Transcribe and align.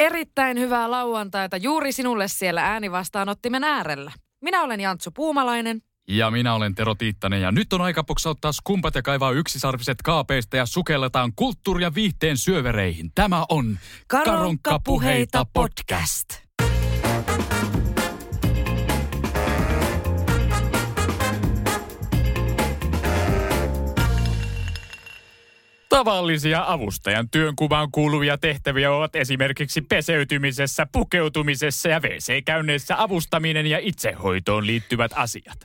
Erittäin 0.00 0.58
hyvää 0.58 0.90
lauantaita 0.90 1.56
juuri 1.56 1.92
sinulle 1.92 2.28
siellä 2.28 2.66
äänivastaanottimen 2.72 3.64
äärellä. 3.64 4.12
Minä 4.42 4.62
olen 4.62 4.80
Jantsu 4.80 5.10
Puumalainen. 5.10 5.82
Ja 6.08 6.30
minä 6.30 6.54
olen 6.54 6.74
Tero 6.74 6.94
Tiittanen 6.94 7.42
ja 7.42 7.52
nyt 7.52 7.72
on 7.72 7.80
aika 7.80 8.04
poksauttaa 8.04 8.52
skumpat 8.52 8.94
ja 8.94 9.02
kaivaa 9.02 9.30
yksisarviset 9.30 10.02
kaapeista 10.04 10.56
ja 10.56 10.66
sukelletaan 10.66 11.32
kulttuuri- 11.36 11.82
ja 11.82 11.94
viihteen 11.94 12.38
syövereihin. 12.38 13.10
Tämä 13.14 13.44
on 13.48 13.78
Karonkkapuheita 14.08 15.46
podcast. 15.52 16.28
Tavallisia 25.90 26.64
avustajan 26.66 27.30
työnkuvaan 27.30 27.90
kuuluvia 27.92 28.38
tehtäviä 28.38 28.92
ovat 28.92 29.16
esimerkiksi 29.16 29.80
peseytymisessä, 29.82 30.86
pukeutumisessa 30.92 31.88
ja 31.88 32.00
WC-käynneissä 32.00 33.02
avustaminen 33.02 33.66
ja 33.66 33.78
itsehoitoon 33.82 34.66
liittyvät 34.66 35.12
asiat. 35.14 35.58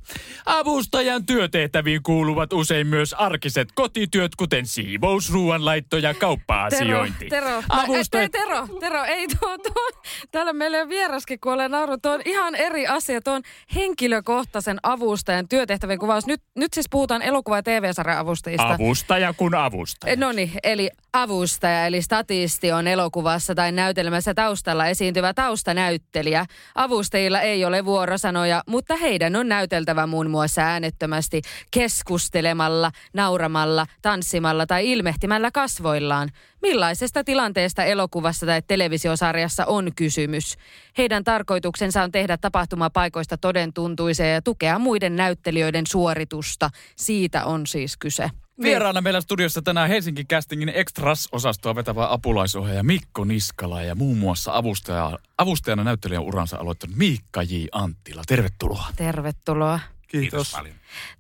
Avustajan 0.46 1.26
työtehtäviin 1.26 2.04
kuuluvat 2.04 2.54
usein 2.54 2.88
myös 2.88 3.14
arkiset 3.14 3.68
kotityöt, 3.76 4.36
kuten 4.36 4.66
siivous, 4.68 5.34
ruoanlaitto 5.34 5.98
ja 5.98 6.14
kauppa-asiointi. 6.14 7.26
Tero, 7.30 7.46
Tero, 7.46 7.64
Avustaja- 7.70 8.22
ei, 8.22 8.30
Tero, 8.30 8.68
Tero, 8.80 9.04
ei 9.04 9.28
tuo, 9.28 9.58
tuo, 9.58 10.02
täällä 10.32 10.54
meillä 10.54 10.78
on 10.78 10.90
vieraskin, 10.90 11.40
kun 11.40 11.54
olen 11.54 11.72
naurut. 11.72 12.02
Tuo 12.02 12.12
on 12.12 12.22
ihan 12.26 12.56
eri 12.56 12.88
asia. 12.88 13.22
Tuo 13.22 13.34
on 13.34 13.42
henkilökohtaisen 13.76 14.78
avustajan 14.84 15.48
työtehtävien 15.48 16.00
kuvaus. 16.00 16.26
Nyt, 16.26 16.42
nyt 16.56 16.74
siis 16.74 16.88
puhutaan 16.92 17.22
elokuva- 17.22 17.58
ja 17.58 17.64
TV-sarjan 17.64 18.18
avustajista. 18.18 18.74
Avustaja 18.74 19.34
kun 19.34 19.56
avustaja. 19.56 20.15
No 20.18 20.32
niin, 20.32 20.52
eli 20.64 20.90
avustaja, 21.14 21.86
eli 21.86 22.02
statisti 22.02 22.72
on 22.72 22.88
elokuvassa 22.88 23.56
tai 23.56 23.72
näytelmässä 23.72 24.34
taustalla 24.34 24.88
esiintyvä 24.88 25.34
taustanäyttelijä. 25.34 26.46
Avustajilla 26.76 27.42
ei 27.42 27.66
ole 27.66 27.86
vuorosanoja, 27.86 28.64
mutta 28.68 28.96
heidän 28.96 29.36
on 29.36 29.48
näyteltävä 29.48 30.08
muun 30.08 30.30
muassa 30.30 30.62
äänettömästi 30.62 31.42
keskustelemalla, 31.72 32.92
nauramalla, 33.14 33.86
tanssimalla 34.02 34.66
tai 34.66 34.92
ilmehtimällä 34.92 35.52
kasvoillaan. 35.52 36.30
Millaisesta 36.62 37.24
tilanteesta 37.24 37.84
elokuvassa 37.84 38.46
tai 38.46 38.62
televisiosarjassa 38.68 39.66
on 39.66 39.92
kysymys? 39.96 40.58
Heidän 40.98 41.24
tarkoituksensa 41.24 42.04
on 42.04 42.12
tehdä 42.12 42.38
tapahtumapaikoista 42.38 43.38
todentuntuisia 43.38 44.30
ja 44.30 44.42
tukea 44.42 44.80
muiden 44.80 45.16
näyttelijöiden 45.16 45.88
suoritusta. 45.88 46.70
Siitä 46.96 47.46
on 47.46 47.68
siis 47.68 47.98
kyse. 47.98 48.30
Vieraana 48.62 49.02
meillä 49.02 49.22
studiossa 49.22 49.62
tänään 49.62 49.90
Helsinki 49.90 50.26
Castingin 50.26 50.70
Extras-osastoa 50.70 51.76
vetävä 51.76 52.12
apulaisohjaaja 52.12 52.84
Mikko 52.84 53.24
Niskala 53.24 53.82
ja 53.82 53.96
muun 53.96 54.18
muassa 54.18 54.56
avustaja, 54.56 55.20
avustajana 55.38 55.84
näyttelijän 55.84 56.24
uransa 56.24 56.58
aloittanut 56.58 56.96
Miikka 56.96 57.44
J. 57.44 57.56
Anttila. 57.72 58.24
Tervetuloa. 58.28 58.88
Tervetuloa. 58.96 59.80
Kiitos. 60.08 60.52
paljon. 60.52 60.76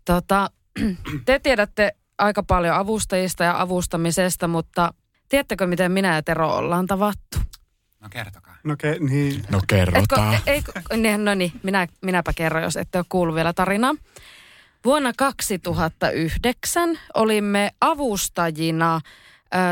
Tota, 0.06 0.50
te 1.26 1.40
tiedätte 1.40 1.96
aika 2.18 2.44
paljon 2.44 2.76
avustajista 2.76 3.44
ja 3.44 3.62
avustamisesta, 3.62 4.48
mutta 4.48 4.94
tiedättekö, 5.30 5.68
miten 5.68 5.92
minä 5.92 6.16
ja 6.16 6.24
Tero 6.24 6.56
ollaan 6.56 6.88
tavattu? 6.88 7.40
No 8.00 8.10
kertokaa. 8.10 8.56
No 8.64 8.76
ke, 8.78 8.98
niin. 9.00 9.46
No 9.50 9.62
kerrotaan. 9.68 10.38
ei, 10.48 10.64
ei, 10.90 11.18
no 11.18 11.36
niin, 11.36 11.52
minä, 11.64 11.88
minäpä 12.02 12.34
kerron, 12.34 12.64
jos 12.64 12.78
ette 12.78 12.98
ole 12.98 13.06
kuullut 13.10 13.36
vielä 13.36 13.54
tarinaa. 13.54 13.96
Vuonna 14.86 15.12
2009 15.18 17.00
olimme 17.14 17.72
avustajina 17.82 19.02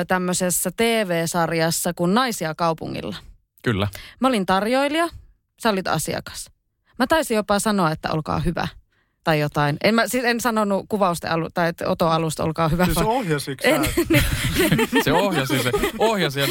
tämmöisessä 0.08 0.72
TV-sarjassa 0.78 1.94
kuin 1.94 2.14
Naisia 2.14 2.56
kaupungilla. 2.56 3.16
Kyllä. 3.64 3.88
Mä 4.20 4.28
olin 4.28 4.46
tarjoilija, 4.46 5.10
sä 5.62 5.70
olit 5.70 5.88
asiakas. 5.88 6.52
Mä 7.00 7.08
taisin 7.08 7.36
jopa 7.36 7.60
sanoa, 7.60 7.92
että 7.92 8.12
olkaa 8.12 8.40
hyvä. 8.40 8.68
Tai 9.24 9.40
jotain. 9.40 9.78
En, 9.84 9.96
mä, 9.96 10.08
siis 10.08 10.24
en 10.26 10.42
sanonut 10.42 10.86
kuvausten 10.90 11.32
alu, 11.32 11.50
tai 11.54 11.70
että 11.70 11.90
Oto 11.90 12.10
alusta, 12.10 12.44
olkaa 12.44 12.68
hyvä. 12.70 12.86
Siis 12.86 12.98
ohjasitko 12.98 13.68
En? 13.68 13.86
Se 15.04 15.14
ohjasi, 15.14 15.64
se 15.64 15.72
ohjasi 16.00 16.40
ja 16.40 16.48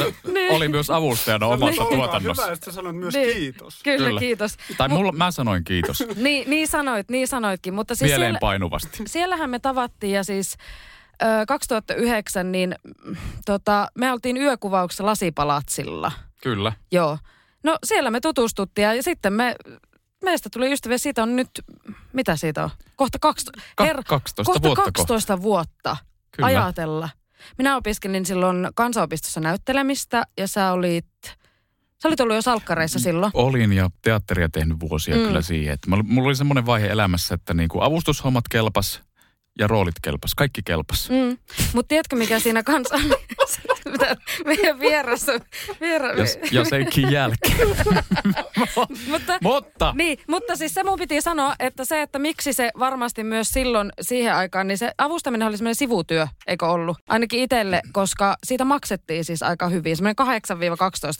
oli 0.49 0.67
myös 0.67 0.89
avustajana 0.89 1.45
omassa 1.47 1.81
Olkaa 1.83 1.97
tuotannossa. 1.97 2.43
Hyvä, 2.43 2.53
että 2.53 2.65
sä 2.65 2.71
sanot 2.75 2.95
myös 2.95 3.13
Niin. 3.13 3.33
kiitos. 3.33 3.79
kyllä, 3.83 4.05
Kyllä. 4.07 4.19
kiitos. 4.19 4.57
Tai 4.77 4.89
mulla, 4.89 5.11
mä 5.11 5.31
sanoin 5.31 5.63
kiitos. 5.63 6.03
Niin, 6.15 6.49
niin 6.49 6.67
sanoit, 6.67 7.09
niin 7.09 7.27
sanoitkin. 7.27 7.73
Mutta 7.73 7.95
siis 7.95 8.09
Mieleen 8.11 8.27
siellä, 8.27 8.39
painuvasti. 8.39 9.03
siellähän 9.07 9.49
me 9.49 9.59
tavattiin 9.59 10.13
ja 10.13 10.23
siis 10.23 10.55
ö, 11.23 11.25
2009 11.47 12.51
niin 12.51 12.75
mm, 13.05 13.15
tota, 13.45 13.87
me 13.95 14.11
oltiin 14.11 14.37
yökuvauksessa 14.37 15.05
Lasipalatsilla. 15.05 16.11
Kyllä. 16.43 16.73
Joo. 16.91 17.17
No 17.63 17.77
siellä 17.85 18.11
me 18.11 18.19
tutustuttiin 18.21 18.85
ja 18.95 19.03
sitten 19.03 19.33
me, 19.33 19.55
meistä 20.23 20.49
tuli 20.49 20.71
ystäviä. 20.73 20.97
Siitä 20.97 21.23
on 21.23 21.35
nyt, 21.35 21.49
mitä 22.13 22.35
siitä 22.35 22.63
on? 22.63 22.69
Kohta, 22.95 23.19
kaksi, 23.19 23.45
Ka- 23.75 23.85
12 24.07 24.43
kohta 24.43 24.67
vuotta 24.67 24.81
12 24.91 25.41
vuotta. 25.41 25.97
Kyllä. 26.31 26.47
Ajatella. 26.47 27.09
Minä 27.57 27.77
opiskelin 27.77 28.25
silloin 28.25 28.67
kansanopistossa 28.75 29.39
näyttelemistä 29.39 30.23
ja 30.37 30.47
sä 30.47 30.71
olit, 30.71 31.05
sä 32.01 32.07
olit 32.07 32.19
ollut 32.19 32.35
jo 32.35 32.41
salkkareissa 32.41 32.99
silloin. 32.99 33.31
Olin 33.35 33.73
ja 33.73 33.89
teatteria 34.01 34.49
tehnyt 34.49 34.79
vuosia 34.79 35.15
Mm. 35.15 35.21
kyllä 35.21 35.41
siihen. 35.41 35.73
Että 35.73 35.89
mulla- 35.89 36.03
mulla 36.03 36.27
oli 36.27 36.35
semmoinen 36.35 36.65
vaihe 36.65 36.87
elämässä, 36.87 37.35
että 37.35 37.53
niinku 37.53 37.81
avustushommat 37.81 38.47
kelpas 38.49 39.01
ja 39.59 39.67
roolit 39.67 39.95
kelpas. 40.01 40.35
Kaikki 40.35 40.61
kelpas. 40.65 41.09
Mm. 41.09 41.37
Mutta 41.73 41.87
tiedätkö 41.87 42.15
mikä 42.15 42.39
siinä 42.39 42.63
kanssa 42.63 42.95
Mitä 43.91 44.15
meidän 44.45 44.79
vieressä, 44.79 45.39
viera, 45.81 46.07
Ja, 46.07 46.25
ja 46.51 46.65
senkin 46.65 47.11
jälkeen. 47.11 47.67
mutta, 49.11 49.37
Mutta 49.41 49.93
niin, 49.97 50.17
mutta 50.27 50.55
siis 50.55 50.73
se 50.73 50.83
mun 50.83 50.99
piti 50.99 51.21
sanoa, 51.21 51.55
että 51.59 51.85
se, 51.85 52.01
että 52.01 52.19
miksi 52.19 52.53
se 52.53 52.71
varmasti 52.79 53.23
myös 53.23 53.49
silloin 53.49 53.91
siihen 54.01 54.35
aikaan, 54.35 54.67
niin 54.67 54.77
se 54.77 54.91
avustaminen 54.97 55.47
oli 55.47 55.57
semmoinen 55.57 55.75
sivutyö, 55.75 56.27
eikö 56.47 56.67
ollut? 56.67 56.97
Ainakin 57.09 57.39
itselle, 57.39 57.81
koska 57.91 58.35
siitä 58.43 58.65
maksettiin 58.65 59.25
siis 59.25 59.43
aika 59.43 59.69
hyvin, 59.69 59.97
semmoinen 59.97 60.43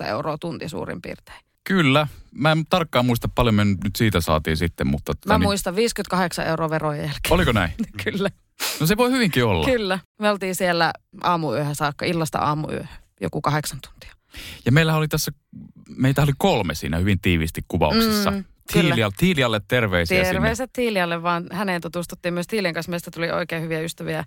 8-12 0.04 0.08
euroa 0.08 0.38
tunti 0.38 0.70
suurin 0.70 1.02
piirtein. 1.02 1.53
Kyllä, 1.64 2.08
mä 2.32 2.52
en 2.52 2.66
tarkkaan 2.70 3.06
muista 3.06 3.28
paljon 3.36 3.56
me 3.56 3.66
nyt 3.66 3.96
siitä 3.98 4.22
saatiin 4.22 4.58
sitten, 4.58 4.88
mutta... 4.88 5.14
Mä 5.26 5.34
niin- 5.38 5.44
muistan 5.44 5.76
58 5.76 6.48
euroa 6.48 6.70
verojen 6.70 7.02
jälkeen. 7.06 7.34
Oliko 7.34 7.52
näin? 7.52 7.72
Kyllä, 8.04 8.30
No 8.80 8.86
se 8.86 8.98
voi 8.98 9.12
hyvinkin 9.12 9.46
olla. 9.46 9.66
kyllä. 9.66 10.00
Me 10.20 10.30
oltiin 10.30 10.56
siellä 10.56 10.94
aamuyöhön 11.24 11.76
saakka, 11.76 12.06
illasta 12.06 12.40
aamuyöhön, 12.40 12.90
joku 13.22 13.42
kahdeksan 13.42 13.80
tuntia. 13.82 14.14
Ja 14.66 14.72
meillä 14.72 14.96
oli 14.96 15.08
tässä, 15.08 15.32
meitä 15.98 16.22
oli 16.22 16.32
kolme 16.38 16.76
siinä 16.76 16.98
hyvin 16.98 17.20
tiivisti 17.20 17.62
kuvauksissa. 17.68 18.32
Mm, 18.32 18.38
Mm, 18.38 18.44
kyllä. 18.74 18.90
Tiilia, 18.96 19.12
Tiilialle 19.18 19.62
terveisiä 19.68 20.24
Terveiset 20.24 20.70
Tiilialle, 20.74 21.24
vaan 21.24 21.48
häneen 21.52 21.82
tutustuttiin 21.82 22.34
myös 22.34 22.48
Tiilien 22.48 22.74
kanssa. 22.74 22.90
Meistä 22.90 23.12
tuli 23.12 23.32
oikein 23.32 23.62
hyviä 23.64 23.80
ystäviä 23.82 24.24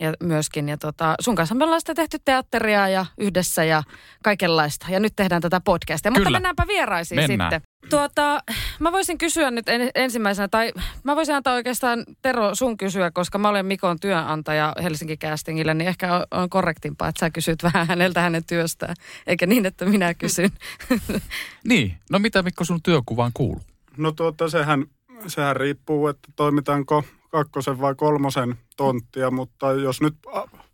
ja 0.00 0.12
myöskin. 0.22 0.68
Ja 0.68 0.76
tota, 0.76 1.14
sun 1.20 1.34
kanssa 1.34 1.54
me 1.54 1.64
ollaan 1.64 1.80
sitten 1.80 1.96
tehty 1.96 2.18
teatteria 2.24 2.88
ja 2.88 3.06
yhdessä 3.18 3.64
ja 3.64 3.82
kaikenlaista. 4.22 4.86
Ja 4.90 5.00
nyt 5.00 5.12
tehdään 5.16 5.42
tätä 5.42 5.60
podcastia. 5.60 6.10
Mutta 6.10 6.24
Kyllä. 6.24 6.36
mennäänpä 6.36 6.66
vieraisiin 6.66 7.20
Mennään. 7.20 7.52
sitten. 7.52 7.70
Tuota, 7.90 8.42
mä 8.78 8.92
voisin 8.92 9.18
kysyä 9.18 9.50
nyt 9.50 9.68
en, 9.68 9.90
ensimmäisenä, 9.94 10.48
tai 10.48 10.72
mä 11.04 11.16
voisin 11.16 11.34
antaa 11.34 11.54
oikeastaan 11.54 12.04
Tero 12.22 12.54
sun 12.54 12.76
kysyä, 12.76 13.10
koska 13.10 13.38
mä 13.38 13.48
olen 13.48 13.66
Mikon 13.66 14.00
työnantaja 14.00 14.72
Helsinki 14.82 15.16
Castingille, 15.16 15.74
niin 15.74 15.88
ehkä 15.88 16.14
on, 16.16 16.26
on 16.30 16.50
korrektimpaa, 16.50 17.08
että 17.08 17.20
sä 17.20 17.30
kysyt 17.30 17.62
vähän 17.62 17.86
häneltä 17.86 18.20
hänen 18.20 18.44
työstään, 18.44 18.94
eikä 19.26 19.46
niin, 19.46 19.66
että 19.66 19.84
minä 19.84 20.14
kysyn. 20.14 20.50
Niin, 21.64 21.94
no 22.10 22.18
mitä 22.18 22.42
Mikko 22.42 22.64
sun 22.64 22.82
työkuvaan 22.82 23.30
kuuluu? 23.34 23.62
No 23.96 24.12
tuota, 24.12 24.48
sehän, 24.48 24.86
sehän 25.26 25.56
riippuu, 25.56 26.08
että 26.08 26.28
toimitaanko 26.36 27.04
kakkosen 27.30 27.80
vai 27.80 27.94
kolmosen 27.94 28.56
tonttia, 28.76 29.30
mutta 29.30 29.72
jos 29.72 30.00
nyt 30.00 30.14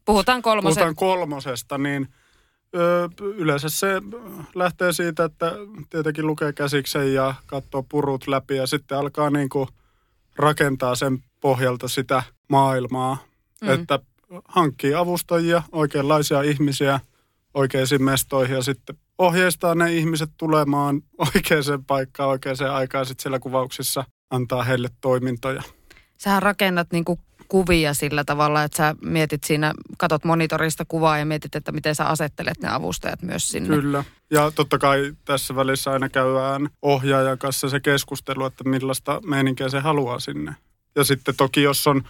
Puhutaan 0.04 0.42
kolmosen. 0.42 0.74
puhutaan 0.74 0.94
kolmosesta, 0.94 1.78
niin 1.78 2.08
yleensä 3.20 3.68
se 3.68 4.02
lähtee 4.54 4.92
siitä, 4.92 5.24
että 5.24 5.52
tietenkin 5.90 6.26
lukee 6.26 6.52
käsiksen 6.52 7.14
ja 7.14 7.34
katsoo 7.46 7.82
purut 7.82 8.26
läpi 8.26 8.56
ja 8.56 8.66
sitten 8.66 8.98
alkaa 8.98 9.30
niin 9.30 9.48
kuin 9.48 9.68
rakentaa 10.36 10.94
sen 10.94 11.18
pohjalta 11.40 11.88
sitä 11.88 12.22
maailmaa, 12.48 13.18
mm. 13.62 13.70
että 13.70 13.98
hankkii 14.48 14.94
avustajia, 14.94 15.62
oikeanlaisia 15.72 16.42
ihmisiä 16.42 17.00
oikeisiin 17.54 18.04
mestoihin 18.04 18.56
ja 18.56 18.62
sitten 18.62 18.96
ohjeistaa 19.18 19.74
ne 19.74 19.94
ihmiset 19.94 20.30
tulemaan 20.36 21.02
oikeaan 21.34 21.84
paikkaan 21.86 22.30
oikeaan 22.30 22.74
aikaan 22.74 23.06
sitten 23.06 23.22
siellä 23.22 23.38
kuvauksissa 23.38 24.04
antaa 24.30 24.62
heille 24.62 24.88
toimintoja. 25.00 25.62
Sähän 26.18 26.42
rakennat 26.42 26.88
niinku 26.92 27.18
kuvia 27.48 27.94
sillä 27.94 28.24
tavalla, 28.24 28.62
että 28.62 28.76
sä 28.76 28.94
mietit 29.02 29.44
siinä, 29.44 29.74
katot 29.98 30.24
monitorista 30.24 30.84
kuvaa 30.88 31.18
ja 31.18 31.26
mietit, 31.26 31.56
että 31.56 31.72
miten 31.72 31.94
sä 31.94 32.06
asettelet 32.06 32.60
ne 32.60 32.68
avustajat 32.68 33.22
myös 33.22 33.48
sinne. 33.48 33.68
Kyllä. 33.76 34.04
Ja 34.30 34.50
totta 34.50 34.78
kai 34.78 35.12
tässä 35.24 35.56
välissä 35.56 35.90
aina 35.90 36.08
käydään 36.08 36.68
ohjaajan 36.82 37.38
kanssa 37.38 37.68
se 37.68 37.80
keskustelu, 37.80 38.44
että 38.44 38.64
millaista 38.64 39.20
meininkiä 39.26 39.68
se 39.68 39.80
haluaa 39.80 40.20
sinne. 40.20 40.54
Ja 40.96 41.04
sitten 41.04 41.36
toki 41.36 41.62
jos 41.62 41.86
on, 41.86 42.02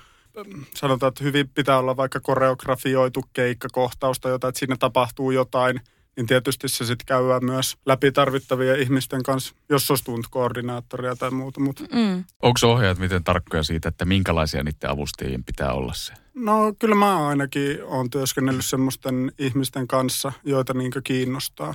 sanotaan, 0.75 1.09
että 1.09 1.25
hyvin 1.25 1.49
pitää 1.49 1.79
olla 1.79 1.97
vaikka 1.97 2.20
koreografioitu 2.20 3.25
keikkakohtaus 3.32 4.20
tai 4.20 4.32
jotain, 4.32 4.49
että 4.49 4.59
siinä 4.59 4.76
tapahtuu 4.79 5.31
jotain– 5.31 5.81
niin 6.17 6.27
tietysti 6.27 6.69
se 6.69 6.85
sitten 6.85 7.07
käydään 7.07 7.45
myös 7.45 7.77
läpi 7.87 8.13
tarvittavia 8.13 8.75
ihmisten 8.75 9.23
kanssa, 9.23 9.55
jos 9.69 9.91
on 9.91 9.99
stunt-koordinaattoria 9.99 11.17
tai 11.17 11.31
muuta. 11.31 11.61
Mutta. 11.61 11.85
Mm. 11.93 12.25
Onko 12.43 12.59
ohjaajat 12.63 12.99
miten 12.99 13.25
tarkkoja 13.25 13.63
siitä, 13.63 13.89
että 13.89 14.05
minkälaisia 14.05 14.63
niiden 14.63 14.91
avustajien 14.91 15.45
pitää 15.45 15.73
olla 15.73 15.93
se? 15.95 16.13
No 16.35 16.75
kyllä 16.79 16.95
mä 16.95 17.29
ainakin 17.29 17.85
olen 17.85 18.11
työskennellyt 18.11 18.65
semmoisten 18.65 19.33
ihmisten 19.39 19.89
kanssa, 19.89 20.33
joita 20.45 20.75
niinkö 20.75 21.01
kiinnostaa. 21.05 21.75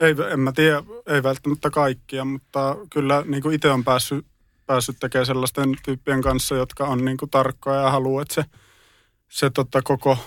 Ei, 0.00 0.14
en 0.32 0.40
mä 0.40 0.52
tiedä, 0.52 0.82
ei 1.06 1.22
välttämättä 1.22 1.70
kaikkia, 1.70 2.24
mutta 2.24 2.76
kyllä 2.90 3.24
niin 3.26 3.52
itse 3.52 3.70
on 3.70 3.84
päässyt, 3.84 4.26
päässyt 4.66 4.96
tekemään 5.00 5.26
sellaisten 5.26 5.74
tyyppien 5.84 6.22
kanssa, 6.22 6.54
jotka 6.54 6.86
on 6.86 7.04
niin 7.04 7.16
tarkkoja 7.30 7.80
ja 7.80 7.90
haluaa, 7.90 8.22
että 8.22 8.34
se, 8.34 8.44
se 9.28 9.50
tota 9.50 9.82
koko 9.82 10.18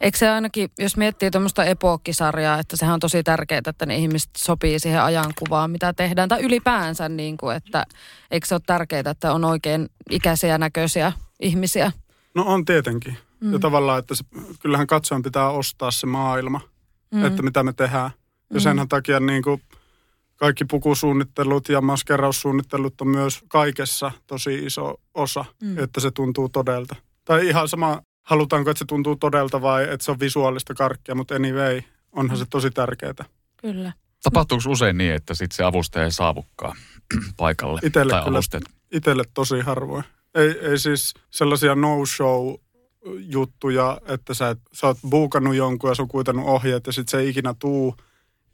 Eikö 0.00 0.18
se 0.18 0.28
ainakin, 0.28 0.70
jos 0.78 0.96
miettii 0.96 1.30
tuommoista 1.30 1.64
epookkisarjaa, 1.64 2.58
että 2.58 2.76
sehän 2.76 2.94
on 2.94 3.00
tosi 3.00 3.22
tärkeää, 3.22 3.62
että 3.66 3.86
ne 3.86 3.96
ihmiset 3.96 4.30
sopii 4.36 4.78
siihen 4.78 5.02
ajankuvaan, 5.02 5.70
mitä 5.70 5.92
tehdään, 5.92 6.28
tai 6.28 6.42
ylipäänsä, 6.42 7.08
niin 7.08 7.36
kuin, 7.36 7.56
että 7.56 7.84
eikö 8.30 8.46
se 8.46 8.54
ole 8.54 8.62
tärkeää, 8.66 9.10
että 9.10 9.32
on 9.32 9.44
oikein 9.44 9.88
ikäisiä 10.10 10.58
näköisiä 10.58 11.12
ihmisiä? 11.40 11.92
No 12.34 12.44
on 12.46 12.64
tietenkin. 12.64 13.18
Mm. 13.40 13.52
Ja 13.52 13.58
tavallaan, 13.58 13.98
että 13.98 14.14
se, 14.14 14.24
kyllähän 14.60 14.86
katsojan 14.86 15.22
pitää 15.22 15.50
ostaa 15.50 15.90
se 15.90 16.06
maailma, 16.06 16.60
mm. 17.14 17.24
että 17.24 17.42
mitä 17.42 17.62
me 17.62 17.72
tehdään. 17.72 18.10
Ja 18.50 18.56
mm. 18.56 18.60
senhän 18.60 18.88
takia 18.88 19.20
niin 19.20 19.42
kuin 19.42 19.62
kaikki 20.36 20.64
pukusuunnittelut 20.64 21.68
ja 21.68 21.80
maskeraussuunnittelut 21.80 23.00
on 23.00 23.08
myös 23.08 23.40
kaikessa 23.48 24.12
tosi 24.26 24.54
iso 24.54 24.94
osa, 25.14 25.44
mm. 25.62 25.78
että 25.78 26.00
se 26.00 26.10
tuntuu 26.10 26.48
todelta. 26.48 26.96
Tai 27.24 27.48
ihan 27.48 27.68
sama 27.68 28.02
halutaanko, 28.22 28.70
että 28.70 28.78
se 28.78 28.84
tuntuu 28.84 29.16
todelta 29.16 29.62
vai 29.62 29.82
että 29.82 30.04
se 30.04 30.10
on 30.10 30.20
visuaalista 30.20 30.74
karkkia, 30.74 31.14
mutta 31.14 31.34
anyway, 31.34 31.82
onhan 32.12 32.38
se 32.38 32.44
tosi 32.50 32.70
tärkeää. 32.70 33.24
Kyllä. 33.56 33.92
Tapahtuuko 34.22 34.70
usein 34.70 34.98
niin, 34.98 35.14
että 35.14 35.34
sitten 35.34 35.56
se 35.56 35.64
avustaja 35.64 36.04
ei 36.04 36.12
saavukkaan 36.12 36.76
paikalle 37.36 37.80
itelle 37.82 38.12
tai 38.12 38.24
kyllä, 38.24 38.40
Itelle 38.92 39.24
tosi 39.34 39.60
harvoin. 39.60 40.04
Ei, 40.34 40.58
ei 40.60 40.78
siis 40.78 41.14
sellaisia 41.30 41.74
no-show 41.74 42.54
juttuja, 43.18 44.00
että 44.06 44.34
sä, 44.34 44.48
et, 44.48 44.58
sä 44.72 44.86
oot 44.86 44.98
buukannut 45.10 45.54
jonkun 45.54 45.90
ja 45.90 45.94
sun 45.94 46.08
kuitenut 46.08 46.46
ohjeet 46.46 46.86
ja 46.86 46.92
sitten 46.92 47.10
se 47.10 47.18
ei 47.18 47.28
ikinä 47.28 47.54
tuu 47.58 47.96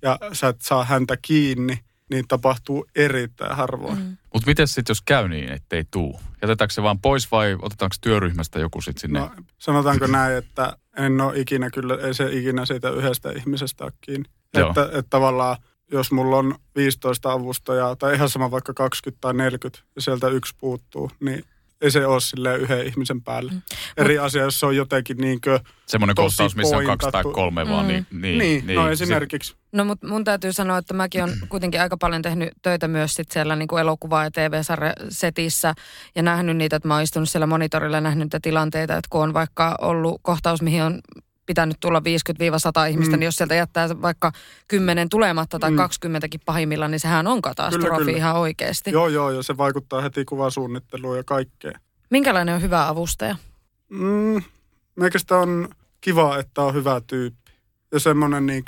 ja 0.03 0.19
sä 0.33 0.49
et 0.49 0.61
saa 0.61 0.85
häntä 0.85 1.17
kiinni, 1.23 1.79
niin 2.11 2.29
tapahtuu 2.29 2.87
erittäin 2.97 3.57
harvoin. 3.57 3.99
Mm. 3.99 4.17
Mutta 4.35 4.47
miten 4.47 4.69
sitten, 4.69 4.91
jos 4.91 5.03
käy 5.03 5.29
niin, 5.29 5.53
ettei 5.53 5.85
tuu? 5.91 6.21
Jätetäänkö 6.43 6.75
se 6.75 6.83
vaan 6.83 6.99
pois 6.99 7.33
vai 7.33 7.57
otetaanko 7.63 7.97
työryhmästä 8.01 8.59
joku 8.59 8.81
sitten 8.81 9.01
sinne? 9.01 9.21
No, 9.21 9.31
sanotaanko 9.59 10.07
näin, 10.07 10.37
että 10.37 10.77
en 10.97 11.21
ole 11.21 11.39
ikinä 11.39 11.71
kyllä, 11.71 11.95
ei 12.07 12.15
se 12.15 12.33
ikinä 12.33 12.67
siitä 12.67 12.91
yhdestä 12.91 13.31
ihmisestä 13.31 13.85
ole 13.85 13.93
kiinni. 14.01 14.29
Että, 14.55 14.83
että 14.83 15.11
tavallaan 15.11 15.57
jos 15.93 16.13
mulla 16.13 16.37
on 16.37 16.55
15 16.77 17.33
avustajaa 17.33 17.97
tai 17.97 18.15
ihan 18.15 18.29
sama 18.29 18.51
vaikka 18.51 18.75
20 18.75 19.21
tai 19.21 19.35
40 19.35 19.85
ja 19.97 20.03
sieltä 20.03 20.29
yksi 20.29 20.55
puuttuu, 20.59 21.11
niin 21.21 21.45
ei 21.81 21.91
se 21.91 22.07
ole 22.07 22.21
silleen 22.21 22.61
yhden 22.61 22.87
ihmisen 22.87 23.23
päälle. 23.23 23.53
Mm. 23.53 23.63
Eri 23.97 24.19
asia, 24.19 24.43
jos 24.43 24.61
se 24.61 24.67
on 24.67 24.77
jotenkin 24.77 25.17
niinkö 25.17 25.61
Semmoinen 25.87 26.15
kohtaus, 26.15 26.57
missä 26.57 26.77
on 26.77 26.85
kaksi 26.85 27.09
tai 27.13 27.23
kolme 27.23 27.65
mm. 27.65 27.71
vaan, 27.71 27.89
niin, 27.89 28.07
niin, 28.11 28.39
niin, 28.39 28.67
niin 28.67 28.77
no 28.77 28.91
esimerkiksi. 28.91 29.57
No 29.73 29.85
mutta 29.85 30.07
mun 30.07 30.25
täytyy 30.25 30.53
sanoa, 30.53 30.79
että 30.79 30.95
mäkin 30.95 31.23
on 31.23 31.31
kuitenkin 31.49 31.81
aika 31.81 31.97
paljon 31.97 32.23
tehnyt 32.23 32.53
töitä 32.63 32.89
myös 32.89 33.15
sit 33.15 33.31
siellä 33.31 33.57
niin 33.57 33.69
kuin 33.69 33.81
elokuva- 33.81 34.25
ja 34.25 34.31
TV-setissä 34.31 35.75
ja 36.15 36.23
nähnyt 36.23 36.57
niitä, 36.57 36.77
että 36.77 36.89
mä 36.89 36.95
oon 36.95 37.03
istunut 37.03 37.29
siellä 37.29 37.47
monitorilla 37.47 37.97
ja 37.97 38.01
nähnyt 38.01 38.25
niitä 38.25 38.41
tilanteita, 38.43 38.97
että 38.97 39.09
kun 39.11 39.23
on 39.23 39.35
vaikka 39.35 39.77
ollut 39.81 40.21
kohtaus, 40.23 40.63
mihin 40.63 40.83
on 40.83 41.01
pitänyt 41.49 41.77
tulla 41.81 42.01
50-100 42.01 42.03
ihmistä, 42.91 43.17
mm. 43.17 43.21
niin 43.21 43.25
jos 43.25 43.37
sieltä 43.37 43.55
jättää 43.55 44.03
vaikka 44.03 44.33
10 44.69 45.09
tulematta 45.09 45.59
tai 45.59 45.71
mm. 45.71 45.77
20 45.77 46.29
pahimmillaan, 46.47 46.91
niin 46.91 47.01
sehän 47.01 47.27
on 47.27 47.43
katastrofi 47.43 47.87
kyllä, 47.87 47.99
kyllä. 47.99 48.17
ihan 48.17 48.37
oikeasti. 48.37 48.91
Joo, 48.91 49.09
joo, 49.09 49.31
ja 49.31 49.43
se 49.43 49.57
vaikuttaa 49.57 50.01
heti 50.01 50.25
kuvasuunnitteluun 50.25 51.17
ja 51.17 51.25
kaikkeen. 51.25 51.81
Minkälainen 52.11 52.55
on 52.55 52.63
hyvä 52.63 52.89
avustaja? 52.89 53.37
Mm, 53.89 54.43
meikästä 54.97 55.37
on 55.37 55.69
kiva, 56.01 56.39
että 56.39 56.63
on 56.63 56.75
hyvä 56.75 57.01
tyyppi. 57.07 57.53
Ja 57.93 58.01
semmoinen 58.01 58.47
niin 58.47 58.65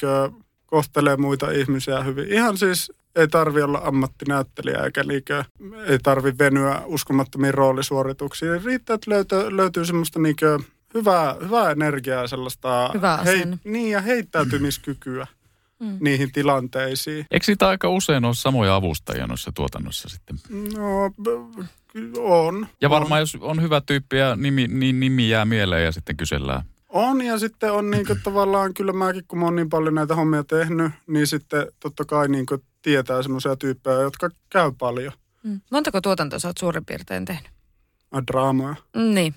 kohtelee 0.67 1.17
muita 1.17 1.51
ihmisiä 1.51 2.03
hyvin. 2.03 2.33
Ihan 2.33 2.59
siis 2.59 2.93
ei 3.17 3.29
tarvi 3.29 3.63
olla 3.63 3.81
ammattinäyttelijä 3.85 4.79
eikä 4.79 5.03
niinkö, 5.03 5.45
ei 5.87 5.99
tarvi 5.99 6.33
venyä 6.39 6.83
uskomattomiin 6.85 7.55
roolisuorituksiin. 7.55 8.65
Riittää, 8.65 8.95
että 8.95 9.11
löytyy, 9.11 9.57
löytyy 9.57 9.85
semmoista 9.85 10.19
niinkö 10.19 10.59
hyvää, 10.95 11.37
hyvää 11.43 11.71
energiaa 11.71 12.27
sellaista 12.27 12.91
Hyvä 12.95 13.17
hei, 13.25 13.45
niin, 13.65 13.91
ja 13.91 14.01
heittäytymiskykyä 14.01 15.27
mm. 15.81 15.97
niihin 16.01 16.33
tilanteisiin. 16.33 17.27
Eikö 17.31 17.47
siitä 17.47 17.69
aika 17.69 17.89
usein 17.89 18.25
ole 18.25 18.35
samoja 18.35 18.75
avustajia 18.75 19.27
noissa 19.27 19.53
tuotannossa 19.55 20.09
sitten? 20.09 20.37
No, 20.77 21.13
on. 22.19 22.67
Ja 22.81 22.91
varmaan 22.91 23.19
on. 23.19 23.23
jos 23.23 23.39
on 23.41 23.63
hyvä 23.63 23.81
tyyppi 23.81 24.17
ja 24.17 24.37
nimi, 24.37 24.69
niin 24.69 25.01
nimi 25.01 25.29
jää 25.29 25.45
mieleen 25.45 25.85
ja 25.85 25.93
sitten 25.93 26.17
kysellään. 26.17 26.63
On 26.89 27.25
ja 27.25 27.39
sitten 27.39 27.73
on 27.73 27.91
niin 27.91 28.07
kuin, 28.07 28.21
tavallaan, 28.25 28.75
kyllä 28.75 28.93
mäkin 28.93 29.25
kun 29.29 29.39
mä 29.39 29.45
oon 29.45 29.57
niin 29.57 29.69
paljon 29.69 29.95
näitä 29.95 30.15
hommia 30.15 30.45
tehnyt, 30.45 30.93
niin 31.07 31.27
sitten 31.27 31.67
totta 31.81 32.05
kai 32.05 32.29
niin 32.29 32.47
kuin, 32.47 32.63
tietää 32.83 33.23
semmoisia 33.23 33.57
tyyppejä, 33.57 34.01
jotka 34.01 34.31
käy 34.51 34.73
paljon. 34.79 35.13
Mm. 35.43 35.61
Montako 35.71 36.01
tuotantoa 36.01 36.39
sä 36.39 36.49
oot 36.49 36.59
suurin 36.59 36.85
piirtein 36.85 37.25
tehnyt? 37.25 37.51
Draamoja. 38.27 38.75
Niin 38.97 39.35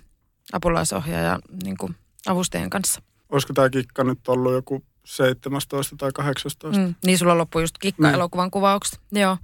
apulaisohjaaja 0.53 1.39
niin 1.63 1.77
kuin 1.77 1.95
avustajien 2.27 2.69
kanssa. 2.69 3.01
Olisiko 3.29 3.53
tämä 3.53 3.69
kikka 3.69 4.03
nyt 4.03 4.27
ollut 4.27 4.53
joku 4.53 4.83
17 5.05 5.95
tai 5.95 6.11
18? 6.13 6.67
Mm, 6.67 6.95
niin, 7.05 7.17
sulla 7.17 7.37
loppui 7.37 7.63
just 7.63 7.77
kikka-elokuvan 7.77 8.45
niin. 8.45 8.51
kuvaukset. 8.51 8.99
Joo. 9.11 9.37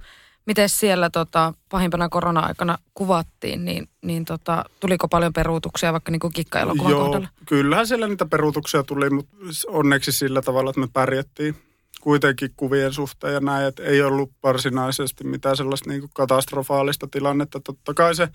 Miten 0.46 0.68
siellä 0.68 1.10
tota, 1.10 1.54
pahimpana 1.68 2.08
korona-aikana 2.08 2.78
kuvattiin, 2.94 3.64
niin, 3.64 3.88
niin 4.02 4.24
tota, 4.24 4.64
tuliko 4.80 5.08
paljon 5.08 5.32
peruutuksia 5.32 5.92
vaikka 5.92 6.12
niin 6.12 6.32
kikka-elokuvan 6.34 6.90
Joo, 6.90 7.04
kohdalla? 7.04 7.28
kyllähän 7.46 7.86
siellä 7.86 8.08
niitä 8.08 8.26
peruutuksia 8.26 8.82
tuli, 8.82 9.10
mutta 9.10 9.36
onneksi 9.68 10.12
sillä 10.12 10.42
tavalla, 10.42 10.70
että 10.70 10.80
me 10.80 10.88
pärjättiin 10.92 11.56
kuitenkin 12.00 12.50
kuvien 12.56 12.92
suhteen 12.92 13.34
ja 13.34 13.40
näin, 13.40 13.66
että 13.66 13.82
ei 13.82 14.02
ollut 14.02 14.32
varsinaisesti 14.42 15.24
mitään 15.24 15.56
sellaista 15.56 15.90
niin 15.90 16.00
kuin 16.00 16.10
katastrofaalista 16.14 17.08
tilannetta. 17.10 17.60
Totta 17.60 17.94
kai 17.94 18.14
se 18.14 18.28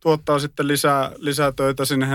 tuottaa 0.00 0.38
sitten 0.38 0.68
lisää, 0.68 1.12
lisää 1.16 1.52
töitä 1.52 1.84
sinne 1.84 2.06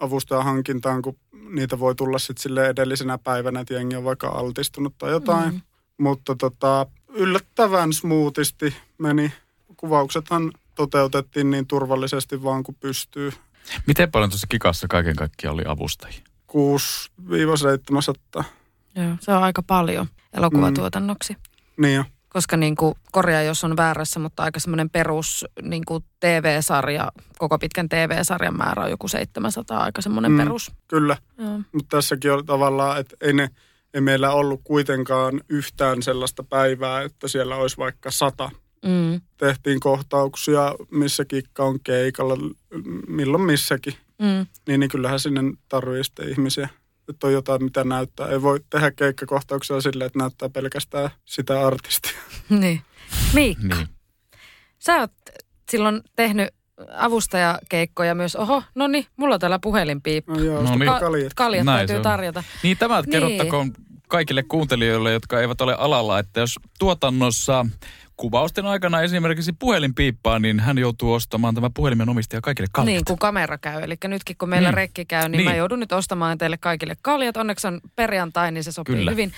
avustajan 0.00 0.44
hankintaan, 0.44 1.02
kun 1.02 1.16
niitä 1.50 1.78
voi 1.78 1.94
tulla 1.94 2.18
sitten 2.18 2.42
sille 2.42 2.66
edellisenä 2.66 3.18
päivänä, 3.18 3.60
että 3.60 3.74
jengi 3.74 3.96
on 3.96 4.04
vaikka 4.04 4.28
altistunut 4.28 4.94
tai 4.98 5.10
jotain. 5.10 5.54
Mm. 5.54 5.60
Mutta 5.98 6.34
tota, 6.36 6.86
yllättävän 7.08 7.92
smoothisti 7.92 8.76
meni. 8.98 9.32
Kuvauksethan 9.76 10.52
toteutettiin 10.74 11.50
niin 11.50 11.66
turvallisesti 11.66 12.42
vaan 12.42 12.62
kuin 12.62 12.76
pystyy. 12.80 13.32
Miten 13.86 14.10
paljon 14.10 14.30
tuossa 14.30 14.46
kikassa 14.50 14.88
kaiken 14.88 15.16
kaikkiaan 15.16 15.54
oli 15.54 15.62
avustajia? 15.66 16.20
6-700. 18.40 18.44
Joo, 18.94 19.16
se 19.20 19.32
on 19.32 19.42
aika 19.42 19.62
paljon 19.62 20.06
elokuvatuotannoksi. 20.32 21.32
Mm. 21.32 21.38
Niin 21.82 21.94
jo 21.96 22.04
koska 22.28 22.56
niin 22.56 22.76
kuin, 22.76 22.94
korjaa 23.12 23.42
jos 23.42 23.64
on 23.64 23.76
väärässä, 23.76 24.20
mutta 24.20 24.42
aika 24.42 24.60
semmoinen 24.60 24.90
perus 24.90 25.44
niin 25.62 25.84
kuin 25.84 26.04
TV-sarja, 26.20 27.12
koko 27.38 27.58
pitkän 27.58 27.88
TV-sarjan 27.88 28.56
määrä 28.56 28.82
on 28.84 28.90
joku 28.90 29.08
700, 29.08 29.82
aika 29.82 30.02
semmoinen 30.02 30.32
mm, 30.32 30.38
perus. 30.38 30.72
Kyllä, 30.88 31.16
mutta 31.72 31.96
tässäkin 31.96 32.32
on 32.32 32.46
tavallaan, 32.46 33.00
että 33.00 33.16
ei, 33.20 33.32
ne, 33.32 33.48
ei 33.94 34.00
meillä 34.00 34.30
ollut 34.30 34.60
kuitenkaan 34.64 35.40
yhtään 35.48 36.02
sellaista 36.02 36.42
päivää, 36.42 37.02
että 37.02 37.28
siellä 37.28 37.56
olisi 37.56 37.76
vaikka 37.76 38.10
sata. 38.10 38.50
Mm. 38.86 39.20
Tehtiin 39.36 39.80
kohtauksia, 39.80 40.74
missä 40.90 41.24
kikka 41.24 41.64
on 41.64 41.80
keikalla, 41.80 42.36
milloin 43.08 43.42
missäkin. 43.42 43.94
Mm. 44.18 44.46
Niin, 44.68 44.80
niin 44.80 44.90
kyllähän 44.90 45.20
sinne 45.20 45.40
tarvii 45.68 46.02
ihmisiä 46.30 46.68
että 47.08 47.26
on 47.26 47.32
jotain, 47.32 47.64
mitä 47.64 47.84
näyttää. 47.84 48.28
Ei 48.28 48.42
voi 48.42 48.60
tehdä 48.70 48.90
keikkakohtauksia 48.90 49.80
silleen, 49.80 50.06
että 50.06 50.18
näyttää 50.18 50.48
pelkästään 50.48 51.10
sitä 51.24 51.66
artistia. 51.66 52.12
Niin. 52.48 52.80
Miikka, 53.34 53.76
niin. 53.76 53.88
sä 54.78 54.96
oot 54.96 55.12
silloin 55.70 56.02
tehnyt 56.16 56.48
avustajakeikkoja 56.96 58.14
myös. 58.14 58.36
Oho, 58.36 58.62
no 58.74 58.86
niin, 58.86 59.06
mulla 59.16 59.34
on 59.34 59.40
täällä 59.40 59.58
puhelin 59.62 60.02
piippu. 60.02 60.32
No 60.32 60.40
joo, 60.40 60.62
no 60.62 60.76
niin. 60.76 60.92
Ka- 60.92 61.00
kaljat, 61.00 61.34
kaljat 61.34 61.66
täytyy 61.66 62.00
tarjota. 62.00 62.42
Niin 62.62 62.76
tämä 62.76 63.00
niin. 63.00 63.10
kerrottakoon 63.10 63.72
kaikille 64.08 64.42
kuuntelijoille, 64.42 65.12
jotka 65.12 65.40
eivät 65.40 65.60
ole 65.60 65.74
alalla, 65.78 66.18
että 66.18 66.40
jos 66.40 66.54
tuotannossa 66.78 67.66
kuvausten 68.18 68.66
aikana 68.66 69.00
esimerkiksi 69.00 69.52
puhelin 69.52 69.94
piippaa, 69.94 70.38
niin 70.38 70.60
hän 70.60 70.78
joutuu 70.78 71.12
ostamaan 71.12 71.54
tämä 71.54 71.70
puhelimen 71.74 72.08
omistaja 72.08 72.40
kaikille 72.40 72.68
kaljat. 72.72 72.86
Niin, 72.86 73.04
kun 73.04 73.18
kamera 73.18 73.58
käy. 73.58 73.82
Eli 73.82 73.94
nytkin 74.06 74.36
kun 74.36 74.48
meillä 74.48 74.68
Niin. 74.68 74.74
rekki 74.76 75.04
käy, 75.04 75.22
niin, 75.28 75.32
Niin. 75.38 75.44
mä 75.50 75.54
joudun 75.56 75.80
nyt 75.80 75.92
ostamaan 75.92 76.38
teille 76.38 76.56
kaikille 76.58 76.96
kaljat. 77.02 77.36
Onneksi 77.36 77.66
on 77.66 77.80
perjantai, 77.96 78.52
niin 78.52 78.64
se 78.64 78.72
sopii 78.72 78.96
Kyllä. 78.96 79.10
hyvin. 79.10 79.32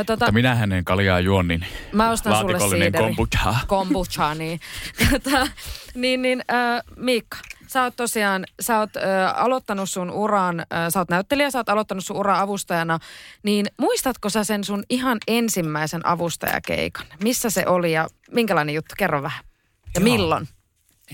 Ö, 0.00 0.04
tota, 0.04 0.24
Mutta 0.24 0.32
minähän 0.32 0.72
en 0.72 0.84
kaljaa 0.84 1.20
juo, 1.20 1.42
niin 1.42 1.66
Mä 1.92 2.10
ostan 2.10 2.40
sulle 2.40 2.60
siideri. 2.60 3.04
kombucha. 3.04 3.54
Kombucha, 3.66 4.34
niin. 4.34 4.60
Tota, 5.10 5.48
niin, 5.94 6.22
niin 6.22 6.44
äh, 6.52 6.82
Miikka, 6.96 7.36
sä 7.66 7.82
oot 7.82 7.96
tosiaan, 7.96 8.44
sä 8.60 8.78
oot 8.78 8.96
äh, 8.96 9.02
aloittanut 9.34 9.90
sun 9.90 10.10
uran, 10.10 10.60
äh, 10.60 10.66
sä 10.88 10.98
oot 10.98 11.08
näyttelijä, 11.08 11.50
sä 11.50 11.58
oot 11.58 11.68
aloittanut 11.68 12.04
sun 12.04 12.16
uran 12.16 12.40
avustajana, 12.40 12.98
niin 13.42 13.66
muistatko 13.78 14.30
sä 14.30 14.44
sen 14.44 14.64
sun 14.64 14.84
ihan 14.90 15.18
ensimmäisen 15.26 16.06
avustajakeikan? 16.06 17.06
Missä 17.22 17.50
se 17.50 17.66
oli 17.66 17.92
ja 17.92 18.08
minkälainen 18.30 18.74
juttu? 18.74 18.94
Kerro 18.98 19.22
vähän. 19.22 19.44
Ja 19.94 20.00
Joo. 20.00 20.04
milloin? 20.04 20.48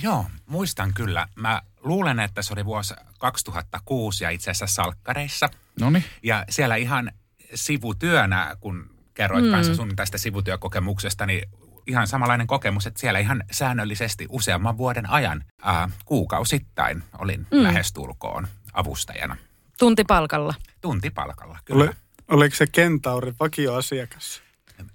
Joo, 0.03 0.25
muistan 0.47 0.95
kyllä. 0.95 1.29
Mä 1.35 1.63
luulen, 1.83 2.21
että 2.21 2.43
se 2.43 2.53
oli 2.53 2.65
vuosi 2.65 2.95
2006 3.19 4.25
ja 4.25 4.31
itse 4.31 4.51
asiassa 4.51 4.83
Salkkareissa. 4.83 5.49
No 5.81 5.91
niin. 5.91 6.05
Ja 6.23 6.45
siellä 6.49 6.77
ihan 6.77 7.13
sivutyönä, 7.55 8.57
kun 8.61 8.91
kerroit 9.15 9.45
mm. 9.45 9.51
kanssa 9.51 9.75
sun 9.75 9.97
tästä 9.97 10.19
sivutyökokemuksesta, 10.19 11.27
niin 11.27 11.49
ihan 11.91 12.07
samanlainen 12.07 12.47
kokemus, 12.47 12.87
että 12.87 13.01
siellä 13.01 13.19
ihan 13.19 13.45
säännöllisesti 13.51 14.27
useamman 14.29 14.79
vuoden 14.79 15.11
ajan 15.11 15.45
ää, 15.63 15.89
kuukausittain 16.05 17.03
olin 17.19 17.47
mm. 17.51 17.63
lähestulkoon 17.63 18.49
avustajana. 18.73 19.37
Tuntipalkalla. 19.79 20.55
Tuntipalkalla, 20.81 21.59
kyllä. 21.65 21.85
Oli, 21.85 21.91
oliko 22.29 22.57
se 22.57 22.67
Kentaurin 22.67 23.35
vakioasiakas? 23.41 24.43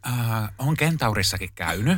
Äh, 0.08 0.50
on 0.60 0.78
Kentaurissakin 0.78 1.50
käynyt, 1.56 1.98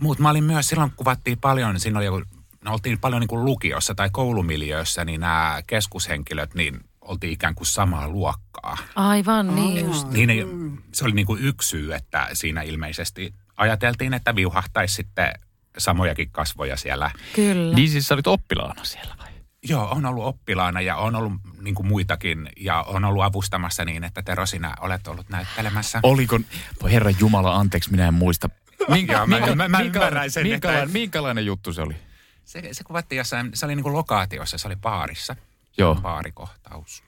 mutta 0.00 0.22
mä 0.22 0.30
olin 0.30 0.44
myös, 0.44 0.68
silloin 0.68 0.92
kuvattiin 0.96 1.38
paljon, 1.38 1.80
siinä 1.80 1.98
oli 1.98 2.06
joku, 2.06 2.22
no 2.64 2.72
oltiin 2.72 2.98
paljon 2.98 3.20
niin 3.20 3.28
kuin 3.28 3.44
lukiossa 3.44 3.94
tai 3.94 4.10
koulumiljöössä, 4.12 5.04
niin 5.04 5.20
nämä 5.20 5.62
keskushenkilöt, 5.66 6.54
niin 6.54 6.80
oltiin 7.00 7.32
ikään 7.32 7.54
kuin 7.54 7.66
samaa 7.66 8.08
luokkaa. 8.08 8.76
Aivan 8.94 9.54
niin 9.54 9.86
just. 9.86 10.10
Niin 10.10 10.30
ei- 10.30 10.46
se 10.92 11.04
oli 11.04 11.12
niin 11.12 11.26
kuin 11.26 11.44
yksi 11.44 11.68
syy, 11.68 11.94
että 11.94 12.28
siinä 12.32 12.62
ilmeisesti 12.62 13.34
ajateltiin, 13.58 14.14
että 14.14 14.34
viuhahtaisi 14.34 14.94
sitten 14.94 15.32
samojakin 15.78 16.30
kasvoja 16.30 16.76
siellä. 16.76 17.10
Kyllä. 17.34 17.74
Niin 17.76 17.88
siis 17.90 18.06
sä 18.06 18.14
olit 18.14 18.26
oppilaana 18.26 18.84
siellä 18.84 19.14
vai? 19.18 19.28
Joo, 19.62 19.88
on 19.90 20.06
ollut 20.06 20.24
oppilaana 20.24 20.80
ja 20.80 20.96
on 20.96 21.14
ollut 21.16 21.32
niin 21.60 21.74
kuin 21.74 21.86
muitakin 21.86 22.48
ja 22.56 22.82
on 22.82 23.04
ollut 23.04 23.22
avustamassa 23.24 23.84
niin, 23.84 24.04
että 24.04 24.22
Tero, 24.22 24.46
sinä 24.46 24.74
olet 24.80 25.06
ollut 25.08 25.28
näyttelemässä. 25.28 26.00
Oliko, 26.02 26.40
voi 26.82 26.92
herra 26.92 27.10
Jumala, 27.20 27.56
anteeksi, 27.56 27.90
minä 27.90 28.08
en 28.08 28.14
muista. 28.14 28.50
Minkä, 28.88 29.12
Joo, 29.16 29.26
mä- 29.26 29.54
mä- 29.54 29.68
mä 29.68 29.80
ymmärrän 29.80 30.30
sen, 30.30 30.52
että- 30.52 30.86
minkälainen, 30.86 31.46
juttu 31.46 31.72
se 31.72 31.82
oli? 31.82 31.96
Se, 32.44 32.68
se 32.72 32.84
kuvattiin 32.84 33.16
jossain, 33.16 33.50
se 33.54 33.66
oli 33.66 33.76
niin 33.76 33.82
kuin 33.82 33.92
lokaatiossa, 33.92 34.58
se 34.58 34.68
oli 34.68 34.76
baarissa. 34.76 35.36
Joo. 35.78 35.94
Baarikohtaus. 35.94 37.02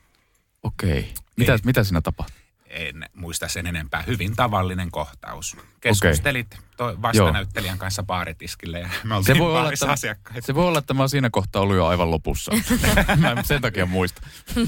Okei. 0.63 1.13
Mitä, 1.37 1.59
mitä 1.63 1.83
siinä 1.83 2.01
tapahtui? 2.01 2.40
En 2.71 3.05
muista 3.13 3.47
sen 3.47 3.67
enempää. 3.67 4.01
Hyvin 4.01 4.35
tavallinen 4.35 4.91
kohtaus. 4.91 5.57
Keskustelit 5.81 6.53
okay. 6.53 6.70
Joo. 6.79 7.01
vastanäyttelijän 7.01 7.77
kanssa 7.77 8.03
baaritiskille 8.03 8.79
ja 8.79 8.89
me 9.03 9.15
oltiin 9.15 9.35
Se 9.35 9.39
voi, 9.39 9.57
olla, 9.57 9.71
että, 9.73 9.91
asiakkaita. 9.91 10.45
se 10.45 10.55
voi 10.55 10.67
olla, 10.67 10.79
että 10.79 10.93
mä 10.93 11.07
siinä 11.07 11.29
kohtaa 11.29 11.61
ollut 11.61 11.75
jo 11.75 11.85
aivan 11.85 12.11
lopussa. 12.11 12.51
mä 13.17 13.31
en 13.31 13.45
sen 13.45 13.61
takia 13.61 13.85
muista. 13.85 14.21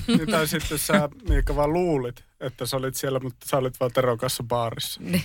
Niin, 0.07 0.31
tai 0.31 0.47
sitten 0.47 0.77
sä, 0.77 1.09
Miikka, 1.29 1.55
vaan 1.55 1.73
luulit, 1.73 2.25
että 2.39 2.65
sä 2.65 2.77
olit 2.77 2.95
siellä, 2.95 3.19
mutta 3.19 3.45
sä 3.49 3.57
olit 3.57 3.79
vaan 3.79 3.91
Teron 3.91 4.17
kanssa 4.17 4.43
baarissa. 4.43 5.01
Niin. 5.03 5.23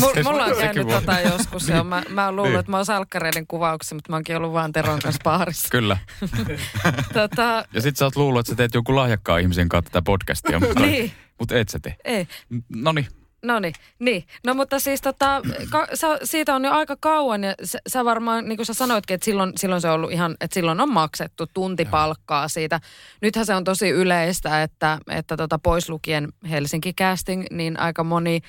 No, 0.00 0.12
mulla 0.24 0.44
on 0.44 0.56
käynyt 0.56 0.86
voi. 0.86 1.00
tota 1.00 1.20
joskus 1.20 1.68
jo. 1.68 1.84
Mä, 1.84 2.02
mä 2.08 2.24
oon 2.26 2.36
luullut, 2.36 2.52
Niin. 2.52 2.60
että 2.60 2.70
mä 2.70 2.76
oon 2.76 2.86
salkkareiden 2.86 3.46
kuvauksessa, 3.46 3.94
mutta 3.94 4.12
mä 4.12 4.16
oonkin 4.16 4.36
ollut 4.36 4.52
vaan 4.52 4.72
Teron 4.72 4.98
kanssa 5.02 5.20
baarissa. 5.24 5.68
Kyllä. 5.70 5.98
tota, 7.14 7.64
Ja 7.72 7.80
sit 7.80 7.96
sä 7.96 8.04
oot 8.04 8.16
luullut, 8.16 8.40
että 8.40 8.50
sä 8.52 8.56
teet 8.56 8.74
jonkun 8.74 8.96
lahjakkaan 8.96 9.40
ihmisen 9.40 9.68
kanssa 9.68 9.90
tätä 9.90 10.02
podcastia, 10.02 10.60
mutta, 10.60 10.80
Niin. 10.82 11.12
mutta 11.38 11.58
et 11.58 11.68
sä 11.68 11.78
tee. 11.82 11.96
ei. 12.04 12.26
No 12.68 12.92
niin. 12.92 13.06
No 13.42 13.60
niin, 13.60 13.74
niin. 13.98 14.24
No 14.46 14.54
mutta 14.54 14.78
siis 14.78 15.00
tota, 15.00 15.42
ka, 15.70 15.86
sä, 15.94 16.18
siitä 16.22 16.54
on 16.54 16.64
jo 16.64 16.70
aika 16.70 16.96
kauan 17.00 17.44
ja 17.44 17.54
sä, 17.64 17.78
sä 17.86 18.04
varmaan, 18.04 18.48
niin 18.48 18.56
kuin 18.56 18.66
sä 18.66 18.74
sanoitkin, 18.74 19.14
että 19.14 19.24
silloin, 19.24 19.52
silloin 19.56 19.80
se 19.80 19.88
on 19.88 19.94
ollut 19.94 20.12
ihan, 20.12 20.36
että 20.40 20.54
silloin 20.54 20.80
on 20.80 20.92
maksettu 20.92 21.46
tuntipalkkaa 21.54 22.48
siitä. 22.48 22.80
Nythän 23.20 23.46
se 23.46 23.54
on 23.54 23.64
tosi 23.64 23.88
yleistä, 23.88 24.62
että, 24.62 24.98
että 25.10 25.36
tota, 25.36 25.58
pois 25.58 25.88
lukien 25.88 26.28
Helsinki 26.50 26.92
Casting, 26.92 27.44
niin 27.50 27.80
aika 27.80 28.04
moni 28.04 28.40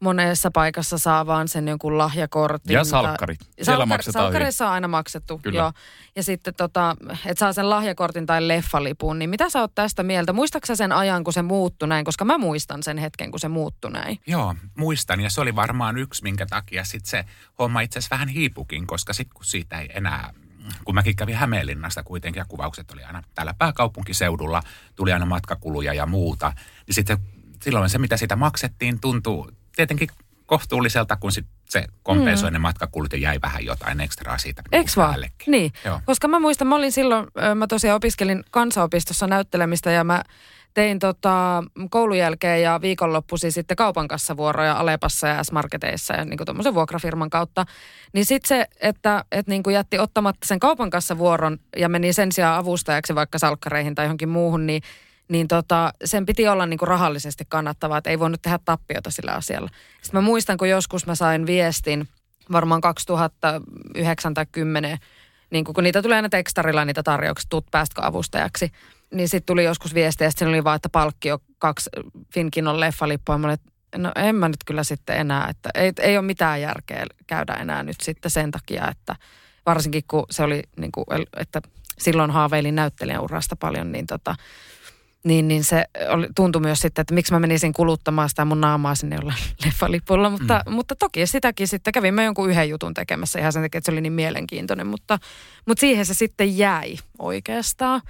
monessa 0.00 0.50
paikassa 0.50 0.98
saa 0.98 1.26
vaan 1.26 1.48
sen 1.48 1.68
jonkun 1.68 1.98
lahjakortin. 1.98 2.74
Ja 2.74 2.78
tai- 2.78 2.84
salkkarit. 2.90 3.40
Siellä 3.62 3.84
Salkkar- 3.84 3.86
maksetaan 3.88 4.22
hyvin. 4.22 4.32
Salkkarissa 4.32 4.66
on 4.66 4.72
aina 4.72 4.88
maksettu, 4.88 5.38
Kyllä. 5.42 5.58
joo. 5.58 5.72
Ja 6.16 6.22
sitten 6.22 6.54
tota, 6.54 6.96
että 7.26 7.38
saa 7.38 7.52
sen 7.52 7.70
lahjakortin 7.70 8.26
tai 8.26 8.48
leffalipun, 8.48 9.18
niin 9.18 9.30
mitä 9.30 9.50
sä 9.50 9.60
oot 9.60 9.74
tästä 9.74 10.02
mieltä? 10.02 10.32
Muistatko 10.32 10.66
sä 10.66 10.76
sen 10.76 10.92
ajan, 10.92 11.24
kun 11.24 11.32
se 11.32 11.42
muuttui 11.42 11.88
näin? 11.88 12.04
Koska 12.04 12.24
mä 12.24 12.38
muistan 12.38 12.82
sen 12.82 12.98
hetken, 12.98 13.30
kun 13.30 13.40
se 13.40 13.48
muuttui 13.48 13.90
näin. 13.90 14.18
Joo, 14.26 14.54
muistan. 14.78 15.20
Ja 15.20 15.30
se 15.30 15.40
oli 15.40 15.56
varmaan 15.56 15.98
yksi, 15.98 16.22
minkä 16.22 16.46
takia 16.46 16.84
sitten 16.84 17.10
se 17.10 17.24
homma 17.58 17.80
itse 17.80 17.98
asiassa 17.98 18.14
vähän 18.14 18.28
hiipukin, 18.28 18.86
koska 18.86 19.12
sitten 19.12 19.34
kun 19.34 19.44
siitä 19.44 19.80
ei 19.80 19.88
enää, 19.94 20.34
kun 20.84 20.94
mäkin 20.94 21.16
kävin 21.16 21.36
Hämeenlinnasta 21.36 22.02
kuitenkin 22.02 22.40
ja 22.40 22.44
kuvaukset 22.48 22.90
oli 22.90 23.02
aina 23.04 23.22
täällä 23.34 23.54
pääkaupunkiseudulla, 23.54 24.62
tuli 24.96 25.12
aina 25.12 25.26
matkakuluja 25.26 25.94
ja 25.94 26.06
muuta, 26.06 26.52
niin 26.86 26.94
sitten 26.94 27.18
silloin 27.62 27.90
se, 27.90 27.98
mitä 27.98 28.16
sitä 28.16 28.36
maksettiin, 28.36 29.00
tuntuu 29.00 29.50
tietenkin 29.76 30.08
kohtuulliselta, 30.46 31.16
kun 31.16 31.32
sit 31.32 31.46
se 31.68 31.84
kompensoi 32.02 32.50
mm. 32.50 32.52
ne 32.52 32.58
matkakulut 32.58 33.12
ja 33.12 33.18
jäi 33.18 33.38
vähän 33.42 33.64
jotain 33.64 34.00
ekstraa 34.00 34.38
siitä 34.38 34.62
Eiks 34.72 34.96
vaan? 34.96 35.10
päällekin. 35.10 35.50
Niin, 35.52 35.72
Joo. 35.84 36.00
koska 36.04 36.28
mä 36.28 36.40
muistan, 36.40 36.68
mä 36.68 36.76
olin 36.76 36.92
silloin, 36.92 37.26
mä 37.54 37.66
tosiaan 37.66 37.96
opiskelin 37.96 38.44
kansaopistossa 38.50 39.26
näyttelemistä 39.26 39.90
ja 39.90 40.04
mä 40.04 40.22
tein 40.74 40.98
tota, 40.98 41.64
koulun 41.90 42.18
jälkeen 42.18 42.62
ja 42.62 42.80
viikonloppuisin 42.80 43.52
sitten 43.52 43.76
kaupan 43.76 44.08
kassavuoroja 44.08 44.76
Alepassa 44.76 45.28
ja 45.28 45.44
S-Marketeissa 45.44 46.14
ja 46.14 46.24
niin 46.24 46.38
tuommoisen 46.44 46.74
vuokrafirman 46.74 47.30
kautta. 47.30 47.64
Niin 48.12 48.26
sitten 48.26 48.48
se, 48.48 48.66
että 48.80 49.24
et 49.32 49.46
niin 49.46 49.62
jätti 49.72 49.98
ottamatta 49.98 50.46
sen 50.46 50.60
kaupan 50.60 50.90
kassavuoron 50.90 51.58
ja 51.76 51.88
meni 51.88 52.12
sen 52.12 52.32
sijaan 52.32 52.58
avustajaksi 52.58 53.14
vaikka 53.14 53.38
salkkareihin 53.38 53.94
tai 53.94 54.04
johonkin 54.04 54.28
muuhun, 54.28 54.66
niin 54.66 54.82
niin 55.28 55.48
tota, 55.48 55.92
sen 56.04 56.26
piti 56.26 56.48
olla 56.48 56.66
niinku 56.66 56.84
rahallisesti 56.84 57.44
kannattavaa, 57.48 57.98
että 57.98 58.10
ei 58.10 58.18
voinut 58.18 58.42
tehdä 58.42 58.58
tappiota 58.64 59.10
sillä 59.10 59.32
asialla. 59.32 59.70
Sitten 60.02 60.18
mä 60.18 60.26
muistan, 60.26 60.56
kun 60.56 60.68
joskus 60.68 61.06
mä 61.06 61.14
sain 61.14 61.46
viestin, 61.46 62.08
varmaan 62.52 62.80
2009 62.80 64.34
tai 64.34 64.46
10, 64.52 64.98
niin 65.50 65.64
kun 65.64 65.84
niitä 65.84 66.02
tulee 66.02 66.16
aina 66.16 66.28
tekstarilla 66.28 66.84
niitä 66.84 67.02
tarjouksia, 67.02 67.46
tuut 67.50 67.66
päästkö 67.70 68.02
avustajaksi. 68.04 68.72
Niin 69.14 69.28
sitten 69.28 69.46
tuli 69.46 69.64
joskus 69.64 69.94
viesti 69.94 70.24
ja 70.24 70.30
sitten 70.30 70.48
oli 70.48 70.64
vaan, 70.64 70.76
että 70.76 70.88
palkkio 70.88 71.38
kaksi 71.58 71.90
Finkinon 72.34 72.80
leffalippua. 72.80 73.38
Mä 73.38 73.46
olin, 73.46 73.58
no 73.96 74.12
en 74.16 74.36
mä 74.36 74.48
nyt 74.48 74.64
kyllä 74.66 74.84
sitten 74.84 75.16
enää, 75.16 75.48
että 75.50 75.70
ei, 75.74 75.92
ei 76.00 76.18
ole 76.18 76.26
mitään 76.26 76.60
järkeä 76.60 77.06
käydä 77.26 77.52
enää 77.54 77.82
nyt 77.82 78.00
sitten 78.02 78.30
sen 78.30 78.50
takia, 78.50 78.88
että 78.88 79.16
varsinkin 79.66 80.02
kun 80.08 80.26
se 80.30 80.42
oli 80.42 80.62
niin 80.76 80.92
kuin, 80.92 81.04
että 81.36 81.60
silloin 81.98 82.30
haaveilin 82.30 82.74
näyttelijän 82.74 83.22
urasta 83.22 83.56
paljon, 83.56 83.92
niin 83.92 84.06
tota, 84.06 84.34
niin, 85.26 85.48
niin 85.48 85.64
se 85.64 85.84
oli, 86.08 86.28
tuntui 86.36 86.62
myös 86.62 86.80
sitten, 86.80 87.02
että 87.02 87.14
miksi 87.14 87.32
mä 87.32 87.38
menisin 87.38 87.72
kuluttamaan 87.72 88.28
sitä 88.28 88.44
mun 88.44 88.60
naamaa 88.60 88.94
sinne 88.94 89.16
jollain 89.16 89.38
leffalipulla. 89.64 90.30
Mutta, 90.30 90.62
mm. 90.66 90.72
mutta 90.72 90.96
toki 90.96 91.26
sitäkin 91.26 91.68
sitten 91.68 91.92
kävimme 91.92 92.24
jonkun 92.24 92.50
yhden 92.50 92.68
jutun 92.68 92.94
tekemässä 92.94 93.38
ihan 93.38 93.52
sen 93.52 93.62
takia, 93.62 93.78
että 93.78 93.86
se 93.86 93.92
oli 93.92 94.00
niin 94.00 94.12
mielenkiintoinen. 94.12 94.86
Mutta, 94.86 95.18
mutta 95.66 95.80
siihen 95.80 96.06
se 96.06 96.14
sitten 96.14 96.58
jäi 96.58 96.96
oikeastaan. 97.18 98.02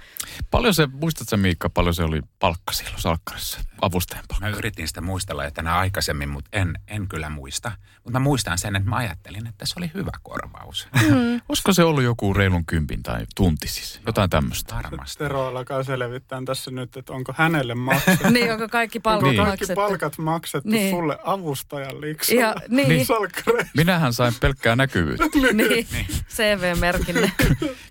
Paljon 0.51 0.73
se, 0.73 0.87
muistatko 1.01 1.37
Miikka, 1.37 1.69
paljon 1.69 1.93
se 1.93 2.03
oli 2.03 2.21
palkka 2.39 2.73
silloin 2.73 3.01
salkkarissa, 3.01 3.59
avustajan 3.81 4.25
palkka? 4.27 4.45
Mä 4.45 4.57
yritin 4.57 4.87
sitä 4.87 5.01
muistella 5.01 5.43
jo 5.43 5.51
tänä 5.51 5.77
aikaisemmin, 5.77 6.29
mutta 6.29 6.49
en, 6.53 6.79
en 6.87 7.07
kyllä 7.07 7.29
muista. 7.29 7.71
Mutta 8.03 8.19
mä 8.19 8.23
muistan 8.23 8.57
sen, 8.57 8.75
että 8.75 8.89
mä 8.89 8.95
ajattelin, 8.95 9.47
että 9.47 9.65
se 9.65 9.73
oli 9.77 9.91
hyvä 9.93 10.11
korvaus. 10.23 10.87
Mm. 11.07 11.41
Olisiko 11.49 11.73
se 11.73 11.83
ollut 11.83 12.03
joku 12.03 12.33
reilun 12.33 12.65
kympin 12.65 13.03
tai 13.03 13.25
tunti 13.35 13.67
siis? 13.67 14.01
Jotain 14.05 14.29
tämmöistä. 14.29 14.75
Varmasti. 14.83 15.17
Tero 15.17 15.47
alkaa 15.47 15.83
selvittää 15.83 16.41
tässä 16.45 16.71
nyt, 16.71 16.97
että 16.97 17.06
onko 17.09 17.33
hänelle 17.37 17.75
maksettu. 17.75 18.29
niin, 18.33 18.51
onko 18.51 18.67
kaikki 18.67 18.99
palkat 18.99 19.23
kaikki 19.35 19.41
maksettu? 19.49 19.75
palkat 19.75 20.17
maksettu 20.17 20.69
Niin. 20.69 20.89
sulle 20.95 21.17
avustajan 21.23 22.01
liksulla? 22.01 22.41
Ja, 22.41 22.55
niin. 22.69 23.07
Minähän 23.77 24.13
sain 24.13 24.33
pelkkää 24.41 24.75
näkyvyyttä. 24.75 25.25
niin, 25.53 25.87
CV-merkinne. 26.29 27.31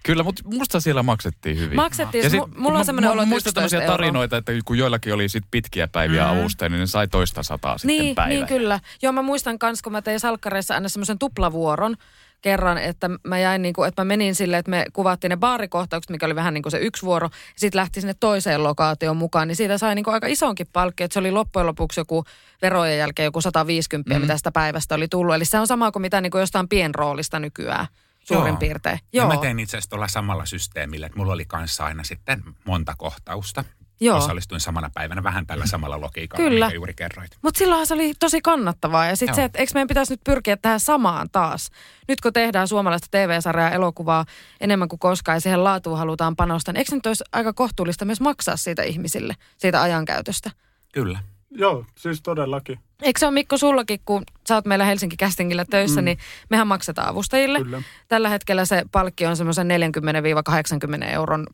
Kyllä, 0.03 0.23
mutta 0.23 0.43
musta 0.45 0.81
siellä 0.81 1.03
maksettiin 1.03 1.59
hyvin. 1.59 1.77
Maksettiin, 1.77 2.25
Ja 2.25 2.31
sit, 2.31 2.41
mu- 2.41 2.49
mulla 2.61 2.79
on 2.79 2.85
semmoinen 2.85 3.11
olo, 3.11 3.23
että 3.23 3.29
Muistan 3.29 3.51
11 3.51 3.55
tämmöisiä 3.61 3.81
euroa. 3.81 3.97
tarinoita, 3.97 4.37
että 4.37 4.53
kun 4.65 4.79
joillakin 4.79 5.15
oli 5.15 5.29
sit 5.29 5.45
pitkiä 5.51 5.89
päiviä 5.89 6.25
mm. 6.25 6.31
avustajia, 6.31 6.71
niin 6.71 6.81
ne 6.81 6.87
sai 6.87 7.09
toista 7.09 7.43
sataa 7.43 7.79
sitten 7.79 7.99
Niin, 7.99 8.15
päivä. 8.15 8.29
niin 8.29 8.47
kyllä. 8.47 8.81
Joo, 9.03 9.13
mä 9.13 9.23
muistan 9.23 9.59
kans, 9.59 9.83
kun 9.83 9.93
mä 9.93 10.03
tein 10.03 10.21
salkkareissa 10.21 10.75
aina 10.75 10.89
semmoisen 10.89 11.19
tuplavuoron 11.19 11.97
kerran, 12.47 12.79
että 12.79 13.11
mä 13.25 13.39
jäin 13.39 13.63
niin 13.63 13.75
kuin, 13.75 13.89
että 13.89 14.03
mä 14.03 14.05
menin 14.05 14.35
silleen, 14.35 14.59
että 14.61 14.71
me 14.71 14.85
kuvattiin 14.93 15.31
ne 15.31 15.37
baarikohtaukset, 15.37 16.11
mikä 16.11 16.27
oli 16.27 16.35
vähän 16.35 16.55
niin 16.55 16.63
kuin 16.63 16.71
se 16.71 16.79
yksi 16.79 17.03
vuoro, 17.03 17.27
ja 17.27 17.39
sitten 17.57 17.79
lähti 17.79 18.01
sinne 18.01 18.15
toiseen 18.15 18.63
lokaatioon 18.63 19.17
mukaan, 19.17 19.49
niin 19.49 19.57
siitä 19.57 19.79
sai 19.79 19.95
niin 19.95 20.05
kuin 20.05 20.15
aika 20.15 20.27
isonkin 20.27 20.67
palkki, 20.73 21.05
että 21.05 21.13
se 21.13 21.19
oli 21.19 21.31
loppujen 21.31 21.67
lopuksi 21.67 22.01
joku 22.01 22.25
verojen 22.63 22.99
jälkeen 22.99 23.25
joku 23.25 23.41
150, 23.41 24.15
mm. 24.15 24.21
mitä 24.21 24.37
sitä 24.37 24.53
päivästä 24.53 24.95
oli 24.95 25.09
tullut. 25.09 25.35
Eli 25.35 25.45
se 25.45 25.59
on 25.59 25.67
sama 25.67 25.93
kuin 25.93 26.01
mitä 26.01 26.21
niin 26.21 26.31
kuin 26.31 26.41
jostain 26.41 26.69
pienroolista 26.69 27.39
nykyään 27.39 27.87
suurin 28.25 28.49
Joo. 28.49 28.57
piirtein. 28.57 28.99
Joo. 29.13 29.29
Ja 29.29 29.35
mä 29.35 29.41
tein 29.41 29.59
itse 29.59 29.77
asiassa 29.77 29.91
tuolla 29.91 30.09
samalla 30.09 30.47
systeemillä, 30.47 31.07
että 31.07 31.19
mulla 31.19 31.33
oli 31.33 31.45
kanssa 31.45 31.85
aina 31.85 32.05
sitten 32.05 32.43
monta 32.65 32.95
kohtausta. 32.99 33.65
Joo. 34.01 34.19
Osallistuin 34.19 34.61
samana 34.61 34.91
päivänä 34.95 35.23
vähän 35.23 35.47
tällä 35.47 35.67
samalla 35.67 36.01
logiikalla, 36.01 36.45
Kyllä. 36.45 36.65
minkä 36.67 36.75
juuri 36.75 36.95
kerroit. 36.95 37.31
Mutta 37.43 37.59
silloinhan 37.59 37.87
se 37.87 37.95
oli 37.95 38.13
tosi 38.19 38.41
kannattavaa. 38.41 39.07
Ja 39.07 39.17
sitten 39.17 39.35
se, 39.35 39.45
että 39.45 39.59
eikö 39.59 39.71
meidän 39.75 39.89
pitäisi 39.89 40.13
nyt 40.13 40.25
pyrkiä 40.25 40.57
tähän 40.57 40.81
samaan 40.81 41.29
taas. 41.33 41.71
Nyt 42.09 42.21
kun 42.21 42.33
tehdään 42.33 42.69
suomalaista 42.69 43.09
TV-sarjaa 43.11 43.69
ja 43.69 43.75
elokuvaa 43.75 44.25
enemmän 44.61 44.89
kuin 44.89 45.01
koskaan 45.01 45.37
ja 45.37 45.41
siihen 45.41 45.65
laatuun 45.65 45.99
halutaan 45.99 46.37
panostaa, 46.37 46.73
niin 46.73 46.79
eikö 46.79 46.95
nyt 46.95 47.07
olisi 47.07 47.25
aika 47.33 47.53
kohtuullista 47.53 48.05
myös 48.05 48.21
maksaa 48.21 48.57
siitä 48.57 48.83
ihmisille, 48.83 49.35
siitä 49.59 49.83
ajankäytöstä? 49.83 50.51
Kyllä. 50.93 51.19
Joo, 51.51 51.85
siis 51.95 52.23
todellakin. 52.23 52.79
Eikö 53.03 53.21
se 53.21 53.27
ole 53.27 53.35
Mikko 53.35 53.59
sullakin, 53.59 54.01
kun 54.05 54.23
sä 54.49 54.55
oot 54.55 54.65
meillä 54.65 54.85
Helsinki 54.85 55.17
Castingilla 55.17 55.65
töissä, 55.65 56.01
mm. 56.01 56.05
niin 56.05 56.19
mehän 56.51 56.67
maksetaan 56.67 57.09
avustajille. 57.09 57.59
Kyllä. 57.59 57.83
Tällä 58.09 58.29
hetkellä 58.29 58.65
se 58.65 58.83
palkki 58.93 59.27
on 59.27 59.37
semmoisen 59.37 59.69
40-80 61.01 61.05
euron 61.05 61.47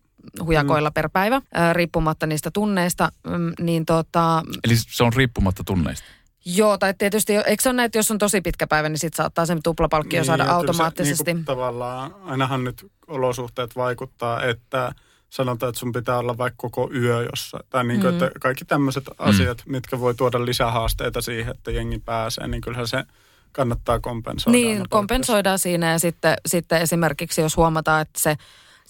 hujakoilla 0.44 0.88
mm. 0.88 0.94
per 0.94 1.08
päivä, 1.12 1.42
riippumatta 1.72 2.26
niistä 2.26 2.50
tunneista. 2.50 3.12
Mm, 3.26 3.52
Niin 3.60 3.86
tota, 3.86 4.42
Eli 4.64 4.74
se 4.76 5.04
on 5.04 5.12
riippumatta 5.12 5.64
tunneista. 5.64 6.06
Joo, 6.44 6.78
tai 6.78 6.94
tietysti, 6.98 7.32
eikö 7.32 7.62
se 7.62 7.68
ole 7.68 7.76
näin, 7.76 7.86
että 7.86 7.98
jos 7.98 8.10
on 8.10 8.18
tosi 8.18 8.40
pitkä 8.40 8.66
päivä, 8.66 8.88
niin 8.88 8.98
sitten 8.98 9.16
saattaa 9.16 9.46
sen 9.46 9.62
tuplapalkkio 9.62 10.20
niin, 10.20 10.26
saada 10.26 10.42
kyllä 10.44 10.56
automaattisesti. 10.56 11.24
Se, 11.24 11.34
niin 11.34 11.44
tavallaan, 11.44 12.14
ainahan 12.24 12.64
nyt 12.64 12.90
olosuhteet 13.06 13.76
vaikuttaa, 13.76 14.42
että 14.42 14.92
sanotaan, 15.30 15.68
että 15.70 15.78
sun 15.80 15.92
pitää 15.92 16.18
olla 16.18 16.38
vaikka 16.38 16.56
koko 16.56 16.90
yö 16.94 17.22
jossain. 17.30 17.64
Tai 17.70 17.84
niin 17.84 18.00
kuin, 18.00 18.14
Mm. 18.14 18.22
että 18.22 18.40
kaikki 18.40 18.64
tämmöiset 18.64 19.04
asiat, 19.18 19.62
mitkä 19.66 20.00
voi 20.00 20.14
tuoda 20.14 20.44
lisähaasteita 20.44 21.20
siihen, 21.20 21.54
että 21.56 21.70
jengi 21.70 21.98
pääsee, 21.98 22.48
niin 22.48 22.60
kyllähän 22.60 22.86
se 22.88 23.04
kannattaa 23.52 24.00
kompensoida. 24.00 24.58
Niin, 24.58 24.84
kompensoidaan 24.90 25.58
siinä 25.58 25.92
ja 25.92 25.98
sitten, 25.98 26.36
sitten 26.46 26.80
esimerkiksi 26.82 27.40
jos 27.40 27.56
huomataan, 27.56 28.02
että 28.02 28.20
se 28.20 28.36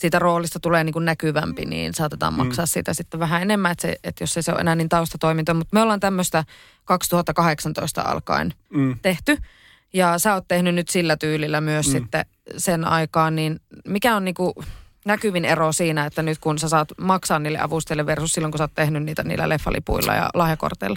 siitä 0.02 0.18
roolista 0.18 0.60
tulee 0.60 0.84
niin 0.84 0.92
kuin 0.92 1.04
näkyvämpi, 1.04 1.64
niin 1.64 1.94
saatetaan 1.94 2.34
maksaa 2.34 2.64
mm. 2.64 2.68
siitä 2.68 2.94
sitten 2.94 3.20
vähän 3.20 3.42
enemmän, 3.42 3.72
että, 3.72 3.82
se, 3.82 3.96
että 4.04 4.22
jos 4.22 4.36
ei 4.36 4.42
se 4.42 4.52
ole 4.52 4.60
enää 4.60 4.74
niin 4.74 4.88
taustatoiminta. 4.88 5.54
Mutta 5.54 5.76
me 5.76 5.82
ollaan 5.82 6.00
tämmöistä 6.00 6.44
2018 6.84 8.02
alkaen 8.02 8.54
Mm. 8.70 8.98
tehty. 9.02 9.38
Ja 9.92 10.18
sä 10.18 10.34
oot 10.34 10.44
tehnyt 10.48 10.74
nyt 10.74 10.88
sillä 10.88 11.16
tyylillä 11.16 11.60
myös 11.60 11.86
mm. 11.86 11.92
sitten 11.92 12.24
sen 12.56 12.84
aikaan, 12.84 13.34
niin 13.36 13.60
mikä 13.88 14.16
on 14.16 14.24
niinku 14.24 14.54
näkyvin 15.04 15.44
ero 15.44 15.72
siinä, 15.72 16.06
että 16.06 16.22
nyt 16.22 16.38
kun 16.38 16.58
sä 16.58 16.68
saat 16.68 16.88
maksaa 17.00 17.38
niille 17.38 17.58
avustajille 17.60 18.06
versus 18.06 18.32
silloin, 18.32 18.52
kun 18.52 18.58
sä 18.58 18.64
oot 18.64 18.74
tehnyt 18.74 19.02
niitä 19.02 19.22
niillä 19.22 19.48
leffalipuilla 19.48 20.14
ja 20.14 20.30
lahjakorteilla? 20.34 20.96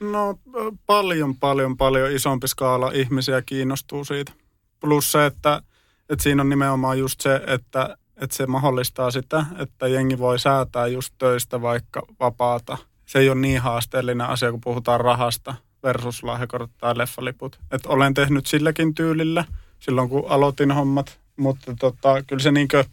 No 0.00 0.38
paljon, 0.86 1.36
paljon, 1.36 1.76
paljon 1.76 2.12
isompi 2.12 2.48
skaala 2.48 2.90
ihmisiä 2.94 3.42
kiinnostuu 3.42 4.04
siitä. 4.04 4.32
Plus 4.80 5.12
se, 5.12 5.26
että, 5.26 5.62
että 6.08 6.22
siinä 6.22 6.42
on 6.42 6.48
nimenomaan 6.48 6.98
just 6.98 7.20
se, 7.20 7.40
että, 7.46 7.96
että 8.16 8.36
se 8.36 8.46
mahdollistaa 8.46 9.10
sitä, 9.10 9.46
että 9.58 9.88
jengi 9.88 10.18
voi 10.18 10.38
säätää 10.38 10.86
just 10.86 11.14
töistä 11.18 11.62
vaikka 11.62 12.02
vapaata. 12.20 12.78
Se 13.06 13.18
ei 13.18 13.28
ole 13.28 13.40
niin 13.40 13.60
haasteellinen 13.60 14.26
asia, 14.26 14.50
kun 14.50 14.60
puhutaan 14.60 15.00
rahasta 15.00 15.54
versus 15.82 16.22
lahjakortit 16.22 16.78
tai 16.78 16.98
leffaliput. 16.98 17.58
Et 17.70 17.86
olen 17.86 18.14
tehnyt 18.14 18.46
silläkin 18.46 18.94
tyylillä 18.94 19.44
silloin, 19.80 20.08
kun 20.08 20.24
aloitin 20.28 20.72
hommat, 20.72 21.18
mutta 21.36 21.74
tota, 21.78 22.22
kyllä 22.22 22.42
se 22.42 22.50
niinkö, 22.50 22.84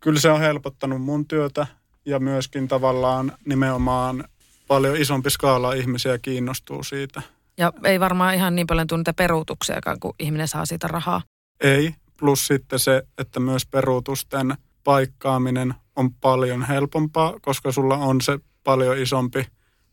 kyllä 0.00 0.20
se 0.20 0.30
on 0.30 0.40
helpottanut 0.40 1.02
mun 1.02 1.26
työtä 1.26 1.66
ja 2.04 2.20
myöskin 2.20 2.68
tavallaan 2.68 3.32
nimenomaan 3.44 4.24
paljon 4.68 4.96
isompi 4.96 5.30
skaala 5.30 5.72
ihmisiä 5.72 6.18
kiinnostuu 6.18 6.82
siitä. 6.82 7.22
Ja 7.58 7.72
ei 7.84 8.00
varmaan 8.00 8.34
ihan 8.34 8.54
niin 8.54 8.66
paljon 8.66 8.86
tule 8.86 8.98
niitä 8.98 9.12
peruutuksiakaan, 9.12 10.00
kun 10.00 10.14
ihminen 10.18 10.48
saa 10.48 10.66
siitä 10.66 10.88
rahaa. 10.88 11.22
Ei, 11.60 11.94
plus 12.20 12.46
sitten 12.46 12.78
se, 12.78 13.02
että 13.18 13.40
myös 13.40 13.66
peruutusten 13.66 14.54
paikkaaminen 14.84 15.74
on 15.96 16.14
paljon 16.14 16.62
helpompaa, 16.62 17.34
koska 17.42 17.72
sulla 17.72 17.96
on 17.96 18.20
se 18.20 18.38
paljon 18.64 18.98
isompi 18.98 19.46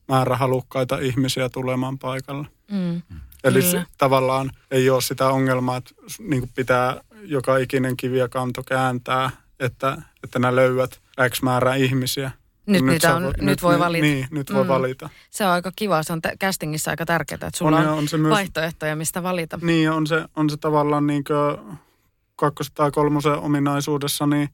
määrä 0.08 0.38
halukkaita 0.38 0.97
ihmisiä 0.99 1.49
tulemaan 1.49 1.99
paikalle. 1.99 2.47
Mm. 2.71 3.01
Eli 3.43 3.60
Kyllä. 3.60 3.71
se, 3.71 3.84
tavallaan 3.97 4.49
ei 4.71 4.89
ole 4.89 5.01
sitä 5.01 5.28
ongelmaa, 5.30 5.78
että 5.78 5.91
niin 6.19 6.49
pitää 6.56 7.01
joka 7.23 7.58
ikinen 7.58 7.97
kivi 7.97 8.17
ja 8.17 8.30
kanto 8.30 8.63
kääntää, 8.63 9.30
että, 9.60 9.97
että 10.23 10.39
nämä 10.39 10.56
löydät 10.56 10.99
X 11.30 11.41
määrä 11.41 11.75
ihmisiä. 11.75 12.32
Nyt, 12.65 12.80
Kun 12.82 12.89
niitä 12.89 13.15
on, 13.15 13.23
vo- 13.23 13.41
nyt, 13.43 13.63
voi 13.63 13.80
valita. 13.80 14.01
Niin, 14.06 14.28
nyt 14.32 14.54
voi 14.54 14.63
Mm. 14.63 14.67
valita. 14.67 15.10
Se 15.30 15.45
on 15.45 15.51
aika 15.51 15.71
kiva, 15.75 16.04
se 16.04 16.13
on 16.13 16.21
tä- 16.21 16.34
castingissa 16.41 16.91
aika 16.91 17.06
tärkeää, 17.06 17.36
että 17.47 17.58
sulla 17.58 17.78
On, 17.78 17.88
on, 17.88 17.97
on 17.97 18.08
se 18.08 18.17
myös- 18.17 18.32
vaihtoehtoja, 18.32 18.95
mistä 18.95 19.23
valita. 19.23 19.60
Niin, 19.62 19.91
on 19.91 20.08
se, 20.08 20.25
on 20.36 20.49
se 20.49 20.58
tavallaan 20.58 21.08
niin 21.08 21.23
kakkos- 22.41 22.71
tai 22.73 22.91
kolmosen 22.91 23.39
ominaisuudessa, 23.39 24.28
niin 24.28 24.50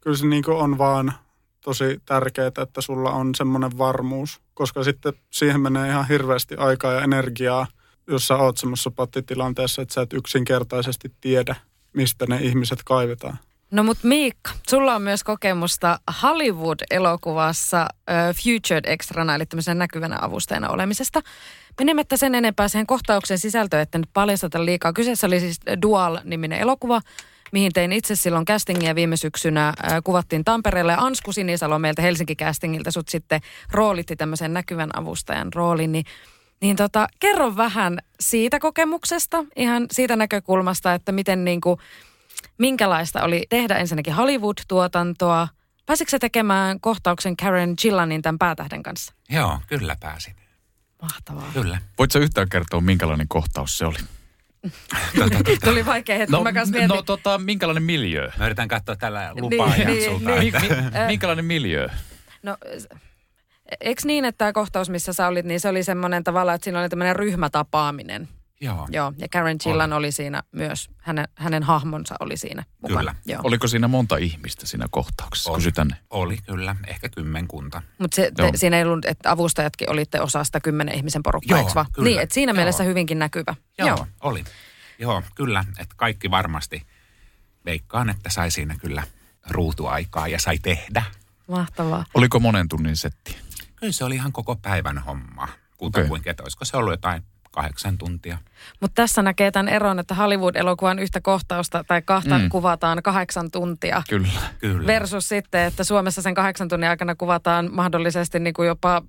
kyllä 0.00 0.16
se 0.16 0.26
niin 0.26 0.50
on 0.50 0.78
vaan 0.78 1.12
tosi 1.60 2.02
tärkeää, 2.06 2.46
että 2.62 2.80
sulla 2.80 3.10
on 3.10 3.34
semmoinen 3.34 3.78
varmuus, 3.78 4.40
koska 4.54 4.84
sitten 4.84 5.12
siihen 5.30 5.60
menee 5.60 5.88
ihan 5.88 6.08
hirveästi 6.08 6.56
aikaa 6.56 6.92
ja 6.92 7.02
energiaa, 7.02 7.66
jos 8.06 8.26
sä 8.26 8.36
oot 8.36 8.56
semmoisessa 8.56 8.90
pattitilanteessa, 8.90 9.82
että 9.82 9.94
sä 9.94 10.02
et 10.02 10.12
yksinkertaisesti 10.12 11.12
tiedä, 11.20 11.56
mistä 11.92 12.26
ne 12.28 12.38
ihmiset 12.42 12.78
kaivetaan. 12.84 13.38
No 13.70 13.82
mut 13.82 13.98
Miikka, 14.02 14.50
sulla 14.68 14.94
on 14.94 15.02
myös 15.02 15.24
kokemusta 15.24 15.98
Hollywood-elokuvassa 16.22 17.86
uh, 17.86 18.36
Futured 18.36 18.84
Extrana, 18.86 19.34
eli 19.34 19.46
tämmöisen 19.46 19.78
näkyvänä 19.78 20.18
avustajana 20.20 20.68
olemisesta. 20.68 21.20
Menemättä 21.80 22.16
sen 22.16 22.34
enempää 22.34 22.68
siihen 22.68 22.86
kohtauksen 22.86 23.38
sisältöön, 23.38 23.82
että 23.82 23.98
nyt 23.98 24.10
paljasteta 24.12 24.64
liikaa. 24.64 24.92
Kyseessä 24.92 25.26
oli 25.26 25.40
siis 25.40 25.60
Dual-niminen 25.82 26.58
elokuva, 26.58 27.00
mihin 27.52 27.72
tein 27.72 27.92
itse 27.92 28.16
silloin 28.16 28.44
castingia 28.44 28.94
viime 28.94 29.16
syksynä. 29.16 29.68
Äh, 29.68 29.74
kuvattiin 30.04 30.44
Tampereella 30.44 30.92
ja 30.92 30.98
Ansku 31.00 31.32
Sinisalo 31.32 31.78
meiltä 31.78 32.02
Helsinki 32.02 32.36
castingilta 32.36 32.90
sut 32.90 33.08
sitten 33.08 33.40
roolitti 33.70 34.16
tämmöisen 34.16 34.52
näkyvän 34.52 34.90
avustajan 34.98 35.52
roolin. 35.52 35.92
Niin, 35.92 36.04
niin 36.60 36.76
tota, 36.76 37.08
kerro 37.20 37.56
vähän 37.56 37.98
siitä 38.20 38.58
kokemuksesta, 38.58 39.44
ihan 39.56 39.86
siitä 39.92 40.16
näkökulmasta, 40.16 40.94
että 40.94 41.12
miten 41.12 41.44
niin 41.44 41.60
kuin, 41.60 41.80
minkälaista 42.58 43.22
oli 43.22 43.46
tehdä 43.48 43.76
ensinnäkin 43.76 44.14
Hollywood-tuotantoa. 44.14 45.48
Pääsitkö 45.86 46.18
tekemään 46.18 46.80
kohtauksen 46.80 47.36
Karen 47.36 47.74
Gillanin 47.82 48.22
tämän 48.22 48.38
päätähden 48.38 48.82
kanssa? 48.82 49.14
Joo, 49.30 49.58
kyllä 49.66 49.96
pääsin. 50.00 50.41
Mahtavaa. 51.02 51.50
Kyllä. 51.54 51.78
Voitko 51.98 52.18
yhtään 52.18 52.48
kertoa, 52.48 52.80
minkälainen 52.80 53.28
kohtaus 53.28 53.78
se 53.78 53.86
oli? 53.86 53.98
Tuli 55.64 55.86
vaikea 55.86 56.18
hetki, 56.18 56.36
mä 56.42 56.52
kanssa 56.52 56.72
mietin. 56.72 56.88
no 56.88 57.02
tota, 57.02 57.38
minkälainen 57.38 57.82
miljöö? 57.82 58.30
Mä 58.38 58.46
yritän 58.46 58.68
katsoa 58.68 58.96
tällä 58.96 59.32
lupaa 59.40 59.66
Niin, 59.68 59.80
ihan 59.80 59.92
niin, 59.94 60.10
sulta. 60.10 60.30
niin. 60.30 60.54
Mi, 60.62 60.68
mi, 60.68 61.06
minkälainen 61.06 61.44
miljöö? 61.44 61.88
No, 62.42 62.56
eikö 63.80 64.02
niin, 64.04 64.24
että 64.24 64.38
tämä 64.38 64.52
kohtaus, 64.52 64.90
missä 64.90 65.12
sä 65.12 65.26
olit, 65.28 65.46
niin 65.46 65.60
se 65.60 65.68
oli 65.68 65.82
semmoinen 65.84 66.24
tavalla, 66.24 66.54
että 66.54 66.64
siinä 66.64 66.80
oli 66.80 66.88
tämmöinen 66.88 67.16
ryhmätapaaminen. 67.16 68.28
Joo, 68.62 68.88
Joo, 68.90 69.12
ja 69.18 69.28
Karen 69.28 69.56
Gillan 69.62 69.92
oli 69.92 70.12
siinä 70.12 70.42
myös, 70.52 70.90
hänen, 70.98 71.28
hänen 71.34 71.62
hahmonsa 71.62 72.14
oli 72.20 72.36
siinä 72.36 72.64
mukana. 72.82 72.98
Kyllä. 73.00 73.14
Joo. 73.26 73.40
Oliko 73.44 73.68
siinä 73.68 73.88
monta 73.88 74.16
ihmistä 74.16 74.66
siinä 74.66 74.86
kohtauksessa? 74.90 75.50
Oli. 75.50 75.58
Kysytän. 75.58 75.96
oli 76.10 76.36
kyllä, 76.36 76.76
ehkä 76.86 77.08
kymmenkunta. 77.08 77.82
Mutta 77.98 78.16
siinä 78.54 78.76
ei 78.76 78.84
ollut, 78.84 79.04
että 79.04 79.30
avustajatkin 79.30 79.90
olitte 79.90 80.20
osa 80.20 80.44
sitä 80.44 80.60
kymmenen 80.60 80.94
ihmisen 80.94 81.22
porukkaa, 81.22 81.58
Joo, 81.58 81.84
kyllä. 81.92 82.08
Niin, 82.08 82.20
että 82.20 82.34
siinä 82.34 82.50
Joo. 82.50 82.56
mielessä 82.56 82.84
hyvinkin 82.84 83.18
näkyvä. 83.18 83.54
Joo, 83.78 83.88
Joo. 83.88 84.06
oli. 84.20 84.44
Joo, 84.98 85.22
kyllä, 85.34 85.64
että 85.78 85.94
kaikki 85.96 86.30
varmasti 86.30 86.86
veikkaan, 87.64 88.10
että 88.10 88.30
sai 88.30 88.50
siinä 88.50 88.76
kyllä 88.80 89.02
ruutuaikaa 89.50 90.28
ja 90.28 90.40
sai 90.40 90.58
tehdä. 90.58 91.02
Mahtavaa. 91.48 92.04
Oliko 92.14 92.40
monen 92.40 92.68
tunnin 92.68 92.96
setti? 92.96 93.36
Kyllä 93.76 93.92
se 93.92 94.04
oli 94.04 94.14
ihan 94.14 94.32
koko 94.32 94.56
päivän 94.56 94.98
homma. 94.98 95.48
Kutakuinkin, 95.76 96.30
että 96.30 96.42
olisiko 96.42 96.64
se 96.64 96.76
ollut 96.76 96.92
jotain 96.92 97.22
kahdeksan 97.52 97.98
tuntia. 97.98 98.38
Mutta 98.80 98.94
tässä 99.02 99.22
näkee 99.22 99.50
tämän 99.50 99.68
eron, 99.68 99.98
että 99.98 100.14
Hollywood-elokuvan 100.14 100.98
yhtä 100.98 101.20
kohtausta 101.20 101.84
tai 101.84 102.02
kahta 102.02 102.38
Mm. 102.38 102.48
kuvataan 102.48 103.02
kahdeksan 103.02 103.50
tuntia. 103.50 104.02
Kyllä. 104.08 104.28
Kyllä. 104.58 104.86
Versus 104.86 105.28
sitten, 105.28 105.60
että 105.60 105.84
Suomessa 105.84 106.22
sen 106.22 106.34
kahdeksan 106.34 106.68
tunnin 106.68 106.90
aikana 106.90 107.14
kuvataan 107.14 107.68
mahdollisesti 107.72 108.40
niin 108.40 108.54
kuin 108.54 108.66
jopa 108.68 109.02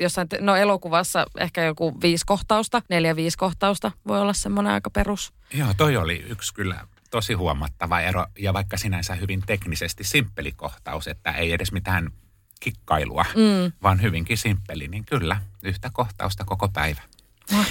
jossain, 0.00 0.28
no 0.40 0.56
elokuvassa 0.56 1.26
ehkä 1.38 1.64
joku 1.64 2.00
viisi 2.02 2.26
kohtausta, 2.26 2.82
neljä 2.88 3.16
viisi 3.16 3.38
kohtausta 3.38 3.92
voi 4.08 4.20
olla 4.20 4.32
semmoinen 4.32 4.72
aika 4.72 4.90
perus. 4.90 5.32
Joo, 5.54 5.74
toi 5.76 5.96
oli 5.96 6.24
yksi 6.28 6.54
kyllä 6.54 6.80
tosi 7.10 7.34
huomattava 7.34 8.00
ero. 8.00 8.26
Ja 8.38 8.52
vaikka 8.54 8.76
sinänsä 8.76 9.14
hyvin 9.14 9.42
teknisesti 9.46 10.04
simppeli 10.04 10.52
kohtaus, 10.52 11.08
että 11.08 11.32
ei 11.32 11.52
edes 11.52 11.72
mitään 11.72 12.10
kikkailua, 12.60 13.24
Mm. 13.34 13.72
vaan 13.82 14.02
hyvinkin 14.02 14.38
simppeli, 14.38 14.88
niin 14.88 15.04
kyllä 15.04 15.40
yhtä 15.62 15.90
kohtausta 15.92 16.44
koko 16.44 16.68
päivä. 16.68 17.00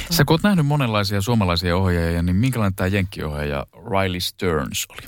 Sä 0.10 0.26
kun 0.26 0.34
oot 0.34 0.44
nähnyt 0.44 0.66
monenlaisia 0.66 1.22
suomalaisia 1.22 1.78
ohjaajia, 1.78 2.22
niin 2.22 2.36
minkälainen 2.36 2.76
tämä 2.76 2.88
jenkkiohjaaja 2.88 3.66
Riley 3.92 4.20
Stearns 4.20 4.88
oli? 4.90 5.02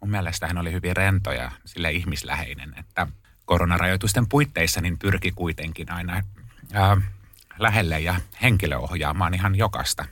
Mun 0.00 0.10
mielestä 0.10 0.46
hän 0.46 0.58
oli 0.58 0.72
hyvin 0.72 0.96
rento 0.96 1.32
ja 1.32 1.50
sille 1.64 1.92
ihmisläheinen, 1.92 2.74
että 2.78 3.06
koronarajoitusten 3.44 4.28
puitteissa 4.28 4.80
niin 4.80 4.98
pyrki 4.98 5.32
kuitenkin 5.32 5.92
aina 5.92 6.22
ää, 6.72 6.96
lähelle 7.58 8.00
ja 8.00 8.14
henkilöohjaamaan 8.42 9.34
ihan 9.34 9.54
jokasta. 9.54 10.04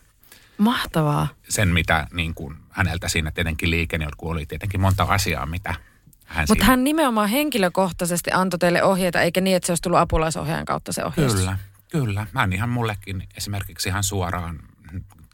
Mahtavaa. 0.58 1.28
Sen, 1.48 1.68
mitä 1.68 2.06
niin 2.12 2.34
kuin, 2.34 2.56
häneltä 2.70 3.08
siinä 3.08 3.30
tietenkin 3.30 3.70
liikenne, 3.70 4.06
kun 4.16 4.30
oli 4.30 4.46
tietenkin 4.46 4.80
monta 4.80 5.02
asiaa, 5.02 5.46
mitä 5.46 5.74
hän 6.26 6.46
Mutta 6.48 6.54
siinä... 6.54 6.66
hän 6.66 6.84
nimenomaan 6.84 7.28
henkilökohtaisesti 7.28 8.30
antoi 8.34 8.58
teille 8.58 8.82
ohjeita, 8.82 9.20
eikä 9.20 9.40
niin, 9.40 9.56
että 9.56 9.66
se 9.66 9.72
olisi 9.72 9.82
tullut 9.82 9.98
apulaisohjaajan 9.98 10.64
kautta 10.64 10.92
se 10.92 11.04
ohjeistus. 11.04 11.40
Kyllä, 11.40 11.58
kyllä. 11.92 12.26
Hän 12.34 12.52
ihan 12.52 12.68
mullekin 12.68 13.28
esimerkiksi 13.36 13.88
ihan 13.88 14.02
suoraan 14.02 14.58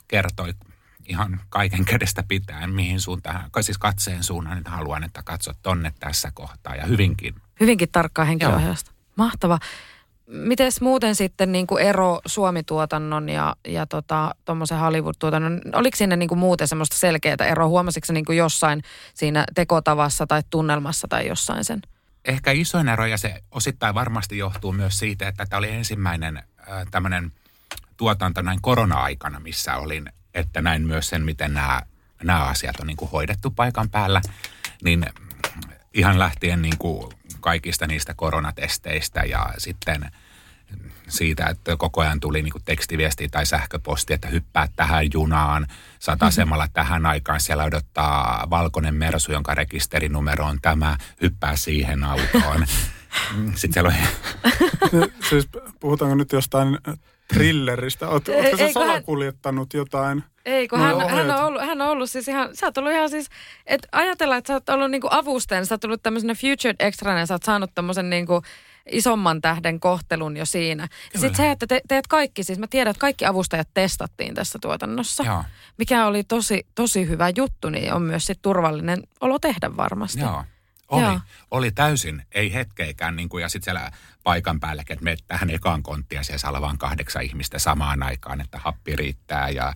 kertoi 0.09 0.55
ihan 1.09 1.40
kaiken 1.49 1.85
kädestä 1.85 2.25
pitäen, 2.29 2.71
mihin 2.71 3.01
suuntaan, 3.01 3.51
siis 3.61 3.79
katseen 3.79 4.23
suunnan, 4.23 4.59
että 4.59 4.71
haluan, 4.71 5.05
että 5.05 5.23
katsot 5.23 5.57
tonne 5.62 5.92
tässä 6.01 6.31
kohtaa 6.35 6.77
ja 6.77 6.87
hyvinkin. 6.87 7.35
Hyvinkin 7.61 7.88
tarkkaa 7.92 8.25
henkilöohjausta. 8.25 8.90
Mahtava. 9.16 9.59
Mites 10.27 10.81
muuten 10.81 11.14
sitten 11.14 11.53
niin 11.53 11.66
kuin 11.66 11.83
ero 11.83 12.21
Suomi-tuotannon 12.27 13.29
ja, 13.29 13.57
ja 13.68 13.87
tota, 13.87 14.35
tuommoisen 14.44 14.79
Hollywood-tuotannon, 14.79 15.61
oliko 15.73 15.97
siinä 15.97 16.16
niin 16.16 16.29
kuin 16.29 16.38
muuten 16.38 16.68
semmoista 16.68 16.97
selkeää 16.97 17.47
eroa? 17.49 17.68
Huomasitko 17.68 18.12
niin 18.12 18.25
kuin 18.25 18.38
jossain 18.38 18.83
siinä 19.14 19.44
tekotavassa 19.55 20.27
tai 20.27 20.42
tunnelmassa 20.51 21.09
tai 21.09 21.27
jossain 21.27 21.64
sen? 21.64 21.83
Ehkä 22.24 22.50
isoin 22.50 22.88
ero, 22.88 23.07
ja 23.07 23.18
se 23.18 23.42
osittain 23.50 23.94
varmasti 23.94 24.38
johtuu 24.38 24.72
myös 24.72 24.98
siitä, 24.98 25.28
että 25.28 25.46
tämä 25.46 25.59
oli 25.59 25.70
ensimmäinen 25.70 26.37
äh, 26.37 26.44
tämmöinen 26.90 27.33
tuotanto 27.96 28.42
näin 28.42 28.62
korona-aikana, 28.62 29.40
missä 29.40 29.76
olin, 29.76 30.12
että 30.35 30.62
näin 30.62 30.87
myös 30.87 31.09
sen, 31.09 31.24
miten 31.24 31.54
nämä, 31.54 31.83
nämä 32.22 32.44
asiat 32.44 32.81
on 32.81 32.87
niin 32.87 32.96
kuin 32.96 33.11
hoidettu 33.11 33.50
paikan 33.50 33.90
päällä, 33.90 34.20
niin 34.83 35.07
ihan 35.94 36.18
lähtien 36.18 36.62
niin 36.62 36.78
kuin 36.78 37.12
kaikista 37.40 37.87
niistä 37.87 38.14
koronatesteistä 38.14 39.20
ja 39.20 39.46
sitten 39.59 40.11
siitä, 41.09 41.47
että 41.47 41.77
koko 41.77 42.01
ajan 42.01 42.21
tuli 42.21 42.42
niin 42.42 42.53
tekstiviesti 42.64 43.29
tai 43.29 43.47
sähköposti, 43.47 44.12
että 44.14 44.29
hyppää 44.29 44.68
tähän 44.77 45.07
junaan, 45.14 45.66
saat 45.99 46.23
asemalla 46.23 46.68
tähän 46.73 47.07
aikaan, 47.07 47.40
siellä 47.40 47.64
odottaa 47.64 48.47
valkoinen 48.51 48.94
mersu, 48.94 49.33
jonka 49.33 49.55
rekisterinumero 49.55 50.44
on 50.47 50.59
tämä, 50.62 50.97
hyppää 51.23 51.57
siihen 51.57 52.05
autoon. 52.05 52.66
Sitten 53.55 53.73
siellä 53.73 53.88
on... 53.88 55.09
siis 55.29 55.49
puhutaanko 55.81 56.14
nyt 56.14 56.33
jostain 56.33 56.79
thrilleristä? 57.35 58.09
Oot, 58.09 58.29
Ei- 58.29 58.35
ootko 58.35 58.57
sä 58.57 58.64
eikö 58.66 58.81
hän- 58.81 58.88
salakuljettanut 58.88 59.75
jotain? 59.75 60.25
Ei, 60.44 60.68
kun 60.68 60.79
No, 60.79 60.85
hän, 60.85 60.94
ohjeet. 60.94 61.12
hän, 61.12 61.31
on 61.31 61.44
ollut, 61.44 61.62
hän 61.62 61.81
on 61.83 61.88
ollut 61.88 62.11
siis 62.11 62.29
ihan, 62.29 62.57
sä 62.57 62.66
oot 62.66 62.79
ollut 62.79 62.92
ihan 62.92 63.11
siis, 63.11 63.29
että 63.66 63.88
ajatellaan, 63.92 64.38
että 64.38 64.49
sä 64.49 64.55
oot 64.55 64.68
ollut 64.68 64.90
niinku 64.90 65.09
avustajana, 65.11 65.64
sä 65.64 65.75
oot 65.75 65.85
ollut 65.85 66.03
tämmöisenä 66.03 66.35
featured 66.35 66.77
extrana 66.79 67.18
ja 67.21 67.27
sä 67.27 67.35
oot 67.35 67.42
saanut 67.42 67.71
tämmöisen 67.75 68.11
niinku 68.11 68.42
isomman 68.90 69.40
tähden 69.40 69.81
kohtelun 69.81 70.37
jo 70.37 70.46
siinä. 70.46 70.88
Ja 71.14 71.20
sitten 71.20 71.37
se, 71.37 71.51
että 71.51 71.66
te, 71.66 71.81
teet 71.88 72.07
kaikki, 72.07 72.44
siis 72.44 72.59
mä 72.59 72.66
tiedän, 72.66 72.90
että 72.90 73.01
kaikki 73.01 73.27
avustajat 73.27 73.68
testattiin 73.74 74.35
tässä 74.35 74.59
tuotannossa, 74.62 75.24
Joo. 75.24 75.44
mikä 75.79 76.07
oli 76.07 76.24
tosi, 76.24 76.66
tosi 76.74 77.09
hyvä 77.09 77.33
juttu, 77.37 77.70
niin 77.70 77.92
on 77.92 78.03
myös 78.03 78.24
sit 78.24 78.42
turvallinen 78.42 79.03
olo 79.20 79.38
tehdä 79.38 79.77
varmasti. 79.77 80.20
Joo. 80.20 80.44
Oli, 80.88 81.03
Joo. 81.03 81.20
oli 81.51 81.70
täysin, 81.70 82.22
ei 82.33 82.55
hetkeikään, 82.55 83.16
niin 83.16 83.29
kuin, 83.29 83.42
ja 83.42 83.48
sitten 83.48 83.64
siellä 83.64 83.90
paikan 84.24 84.61
päälläkin, 84.61 84.94
että 84.94 85.05
menet 85.05 85.24
tähän 85.27 85.51
ekaan 85.51 85.83
konttiin 85.83 86.16
ja 86.16 86.22
siellä 86.22 86.38
saa 86.38 86.51
olla 86.51 86.61
vain 86.61 86.79
kahdeksan 86.79 87.22
ihmistä 87.22 87.59
samaan 87.59 88.03
aikaan, 88.03 88.40
että 88.40 88.59
happi 88.59 88.96
riittää 88.96 89.48
ja, 89.48 89.74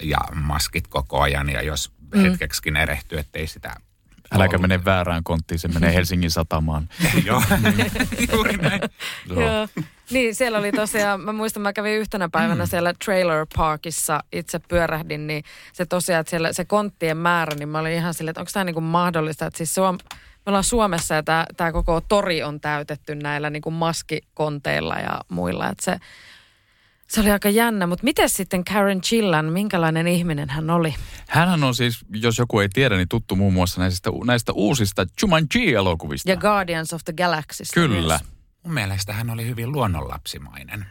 ja 0.00 0.18
maskit 0.34 0.88
koko 0.88 1.20
ajan, 1.20 1.50
ja 1.50 1.62
jos 1.62 1.92
mm. 2.14 2.20
hetkeksikin 2.20 2.76
erehtyy, 2.76 3.18
ettei 3.18 3.46
sitä 3.46 3.76
Äläkä 4.34 4.58
mene 4.58 4.84
väärään 4.84 5.24
konttiin, 5.24 5.58
se 5.58 5.68
menee 5.68 5.94
Helsingin 5.94 6.30
satamaan. 6.30 6.88
Joo, 7.26 7.42
juuri 8.32 8.56
näin. 8.56 8.80
Joo. 9.28 9.68
Niin, 10.10 10.34
siellä 10.34 10.58
oli 10.58 10.72
tosiaan, 10.72 11.20
mä 11.20 11.32
muistan, 11.32 11.62
mä 11.62 11.72
kävin 11.72 11.98
yhtenä 11.98 12.28
päivänä 12.28 12.66
siellä 12.66 12.94
Trailer 13.04 13.46
Parkissa, 13.56 14.24
itse 14.32 14.58
pyörähdin, 14.58 15.26
niin 15.26 15.44
se 15.72 15.86
tosiaan, 15.86 16.20
että 16.20 16.30
siellä 16.30 16.52
se 16.52 16.64
konttien 16.64 17.16
määrä, 17.16 17.54
niin 17.54 17.68
mä 17.68 17.78
olin 17.78 17.92
ihan 17.92 18.14
silleen, 18.14 18.30
että 18.30 18.40
onko 18.40 18.50
tämä 18.52 18.64
niinku 18.64 18.80
mahdollista, 18.80 19.46
että 19.46 19.56
siis 19.56 19.74
Suom, 19.74 19.98
me 20.46 20.50
ollaan 20.50 20.64
Suomessa 20.64 21.14
ja 21.14 21.22
tämä, 21.22 21.46
tämä 21.56 21.72
koko 21.72 22.00
tori 22.00 22.42
on 22.42 22.60
täytetty 22.60 23.14
näillä 23.14 23.50
niinku 23.50 23.70
maskikonteilla 23.70 24.94
ja 24.94 25.20
muilla, 25.28 25.68
että 25.68 25.84
se, 25.84 25.96
se 27.12 27.20
oli 27.20 27.30
aika 27.30 27.50
jännä, 27.50 27.86
mutta 27.86 28.04
miten 28.04 28.28
sitten 28.28 28.64
Karen 28.64 29.00
Chillan, 29.00 29.44
minkälainen 29.44 30.06
ihminen 30.06 30.50
hän 30.50 30.70
oli? 30.70 30.94
Hänhän 31.28 31.64
on 31.64 31.74
siis, 31.74 32.04
jos 32.14 32.38
joku 32.38 32.60
ei 32.60 32.68
tiedä, 32.68 32.96
niin 32.96 33.08
tuttu 33.08 33.36
muun 33.36 33.52
muassa 33.52 33.80
näistä, 33.80 34.10
näistä 34.24 34.52
uusista 34.52 35.06
Jumanji-elokuvista. 35.22 36.30
Ja 36.30 36.36
Guardians 36.36 36.92
of 36.92 37.04
the 37.04 37.12
Galaxy. 37.12 37.64
Kyllä. 37.74 38.20
Mun 38.62 38.74
mielestä 38.74 39.12
hän 39.12 39.30
oli 39.30 39.46
hyvin 39.46 39.72
luonnonlapsimainen 39.72 40.86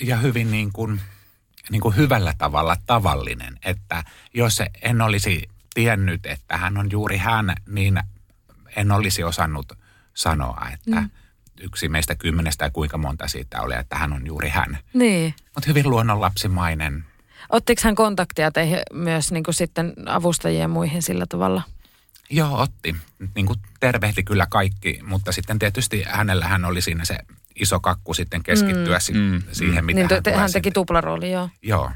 ja 0.00 0.16
hyvin 0.16 0.50
niin 0.50 0.72
kuin, 0.72 1.00
niin 1.70 1.80
kuin 1.80 1.96
hyvällä 1.96 2.34
tavalla 2.38 2.76
tavallinen, 2.86 3.58
että 3.64 4.04
jos 4.34 4.62
en 4.82 5.00
olisi 5.00 5.48
tiennyt, 5.74 6.26
että 6.26 6.56
hän 6.56 6.78
on 6.78 6.88
juuri 6.90 7.16
hän, 7.16 7.54
niin 7.68 8.00
en 8.76 8.92
olisi 8.92 9.24
osannut 9.24 9.72
sanoa, 10.14 10.66
että 10.72 11.00
mm. 11.00 11.10
Yksi 11.60 11.88
meistä 11.88 12.14
kymmenestä 12.14 12.64
ja 12.64 12.70
kuinka 12.70 12.98
monta 12.98 13.28
siitä 13.28 13.62
oli, 13.62 13.74
että 13.74 13.96
hän 13.96 14.12
on 14.12 14.26
juuri 14.26 14.48
hän. 14.48 14.78
Niin. 14.94 15.34
Mutta 15.54 15.66
hyvin 15.66 15.90
luonnonlapsimainen. 15.90 17.04
Ottiko 17.48 17.80
hän 17.84 17.94
kontaktia 17.94 18.50
teihin 18.50 18.78
myös 18.92 19.32
niin 19.32 19.44
kuin 19.44 19.54
sitten 19.54 19.92
avustajien 20.06 20.60
ja 20.60 20.68
muihin 20.68 21.02
sillä 21.02 21.26
tavalla? 21.28 21.62
Joo, 22.30 22.60
otti. 22.60 22.96
Niin 23.34 23.46
kuin 23.46 23.58
tervehti 23.80 24.22
kyllä 24.22 24.46
kaikki, 24.50 25.00
mutta 25.02 25.32
sitten 25.32 25.58
tietysti 25.58 26.04
hänellä 26.06 26.48
hän 26.48 26.64
oli 26.64 26.80
siinä 26.80 27.04
se 27.04 27.18
iso 27.60 27.80
kakku 27.80 28.14
sitten 28.14 28.42
keskittyä 28.42 28.98
mm. 29.12 29.18
Mm. 29.18 29.42
siihen, 29.52 29.84
mitä 29.84 30.00
Niin, 30.00 30.10
hän, 30.10 30.22
te, 30.22 30.32
hän 30.32 30.52
teki 30.52 30.70
tuplarooli, 30.70 31.32
joo. 31.32 31.48
Joo. 31.62 31.90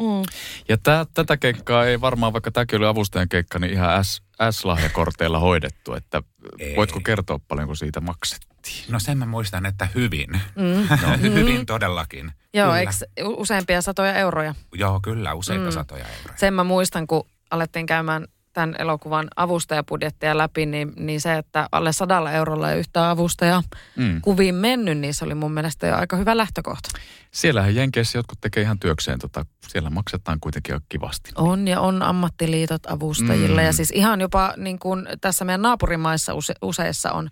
Mm. 0.00 0.22
Ja 0.68 0.78
tää, 0.78 1.06
tätä 1.14 1.36
keikkaa 1.36 1.84
ei 1.86 2.00
varmaan, 2.00 2.32
vaikka 2.32 2.50
tämäkin 2.50 2.78
oli 2.78 2.86
avustajan 2.86 3.28
keikka, 3.28 3.58
niin 3.58 3.72
ihan 3.72 4.04
S, 4.04 4.22
S-lahjakorteilla 4.50 5.38
hoidettu. 5.38 5.94
Että 5.94 6.22
Ei. 6.58 6.76
voitko 6.76 7.00
kertoa 7.00 7.40
paljonko 7.48 7.74
siitä 7.74 8.00
maksettiin? 8.00 8.84
No 8.88 8.98
sen 8.98 9.18
mä 9.18 9.26
muistan, 9.26 9.66
että 9.66 9.88
hyvin. 9.94 10.30
Mm. 10.56 10.88
No, 11.02 11.18
hyvin 11.22 11.66
todellakin. 11.66 12.32
Joo, 12.54 12.74
eikö 12.74 12.92
useampia 13.24 13.82
satoja 13.82 14.14
euroja? 14.14 14.54
Joo, 14.74 15.00
kyllä, 15.02 15.34
useita 15.34 15.60
Mm. 15.60 15.66
mm. 15.68 15.72
satoja 15.72 16.04
euroja. 16.04 16.36
Sen 16.38 16.54
mä 16.54 16.64
muistan, 16.64 17.06
kun 17.06 17.26
alettiin 17.50 17.86
käymään 17.86 18.26
tämän 18.52 18.74
elokuvan 18.78 19.28
avustajapudjettia 19.36 20.38
läpi, 20.38 20.66
niin, 20.66 20.92
niin 20.96 21.20
se, 21.20 21.36
että 21.38 21.68
alle 21.72 21.92
sadalla 21.92 22.32
eurolla 22.32 22.70
ei 22.72 22.78
yhtään 22.78 23.10
avustajaa 23.10 23.62
Mm. 23.96 24.20
kuviin 24.20 24.54
mennyt, 24.54 24.98
niin 24.98 25.14
se 25.14 25.24
oli 25.24 25.34
mun 25.34 25.52
mielestä 25.52 25.86
jo 25.86 25.96
aika 25.96 26.16
hyvä 26.16 26.36
lähtökohta. 26.36 26.88
Siellähän 27.30 27.74
Jenkeissä 27.74 28.18
jotkut 28.18 28.40
tekee 28.40 28.62
ihan 28.62 28.78
työkseen, 28.78 29.18
tota, 29.18 29.46
siellä 29.68 29.90
maksetaan 29.90 30.38
kuitenkin 30.40 30.74
aika 30.74 30.86
kivasti. 30.88 31.30
On 31.34 31.68
ja 31.68 31.80
on 31.80 32.02
ammattiliitot 32.02 32.86
avustajille 32.86 33.60
Mm. 33.60 33.66
ja 33.66 33.72
siis 33.72 33.90
ihan 33.90 34.20
jopa 34.20 34.54
niin 34.56 34.78
kuin 34.78 35.06
tässä 35.20 35.44
meidän 35.44 35.62
naapurimaissa 35.62 36.34
use, 36.34 36.54
useissa 36.62 37.12
on 37.12 37.30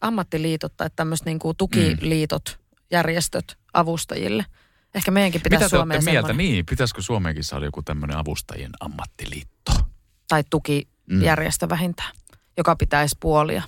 ammattiliitot 0.00 0.76
tai 0.76 0.90
tämmöiset 0.96 1.26
niin 1.26 1.38
kuin 1.38 1.56
tukiliitot, 1.56 2.58
järjestöt 2.90 3.58
avustajille. 3.74 4.44
Ehkä 4.94 5.10
meidänkin 5.10 5.40
pitäisi 5.42 5.64
Mitä 5.64 5.70
te 5.70 5.76
Suomeen 5.76 6.04
mieltä? 6.04 6.28
semmoinen. 6.28 6.52
Niin, 6.52 6.66
pitäisikö 6.66 7.02
Suomeenkin 7.02 7.44
saada 7.44 7.64
joku 7.64 7.82
tämmöinen 7.82 8.16
avustajien 8.16 8.70
ammattiliitto? 8.80 9.72
Tai 10.30 10.44
tukijärjestö 10.50 11.66
Mm. 11.66 11.70
vähintään, 11.70 12.12
joka 12.56 12.76
pitäisi 12.76 13.16
puolia. 13.20 13.62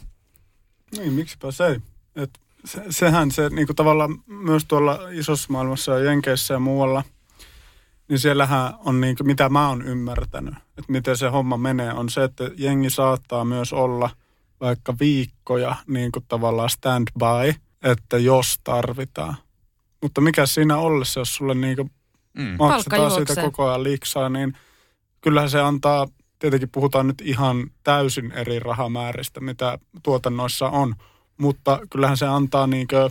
Niin, 0.97 1.13
miksipä 1.13 1.51
se 1.51 1.67
ei. 1.67 1.79
Et 2.17 2.31
se, 2.65 2.83
sehän 2.91 3.31
se 3.31 3.49
niin 3.49 3.67
kuin 3.67 3.77
tavallaan 3.77 4.19
myös 4.27 4.65
tuolla 4.65 4.99
isossa 5.11 5.53
maailmassa 5.53 5.93
ja 5.93 6.05
Jenkeissä 6.05 6.55
ja 6.55 6.61
muualla, 6.61 7.05
niin 8.09 8.19
siellähän 8.19 8.75
on 8.79 9.01
niin 9.01 9.17
kuin, 9.17 9.27
mitä 9.27 9.49
mä 9.49 9.69
oon 9.69 9.83
ymmärtänyt, 9.83 10.55
että 10.55 10.93
miten 10.93 11.17
se 11.17 11.29
homma 11.29 11.57
menee, 11.57 11.93
on 11.93 12.09
se, 12.11 12.25
että 12.25 12.51
jengi 12.57 12.91
saattaa 12.91 13.45
myös 13.45 13.73
olla 13.73 14.11
vaikka 14.61 14.95
viikkoja 15.01 15.77
niin 15.87 16.13
kuin 16.13 16.25
tavallaan 16.29 16.71
stand-by, 16.71 17.55
että 17.83 18.19
jos 18.19 18.61
tarvitaan. 18.65 19.37
Mutta 20.03 20.21
mikä 20.21 20.47
siinä 20.47 20.77
ollessa, 20.77 21.21
jos 21.21 21.35
sulle 21.35 21.55
niin 21.55 21.77
kuin 21.77 21.91
Mm. 22.35 22.57
Maksetaan 22.59 23.11
siitä 23.11 23.43
koko 23.43 23.69
ajan 23.69 23.83
liksaa, 23.83 24.29
niin 24.29 24.57
kyllähän 25.21 25.51
se 25.51 25.61
antaa, 25.61 26.09
tietenkin 26.43 26.69
puhutaan 26.71 27.07
nyt 27.07 27.21
ihan 27.21 27.71
täysin 27.85 28.33
eri 28.33 28.59
rahamääristä, 28.59 29.41
mitä 29.41 29.79
tuotannoissa 30.03 30.69
on, 30.69 30.95
mutta 31.39 31.81
kyllähän 31.91 32.17
se 32.17 32.27
antaa 32.27 32.67
niinkö 32.67 33.11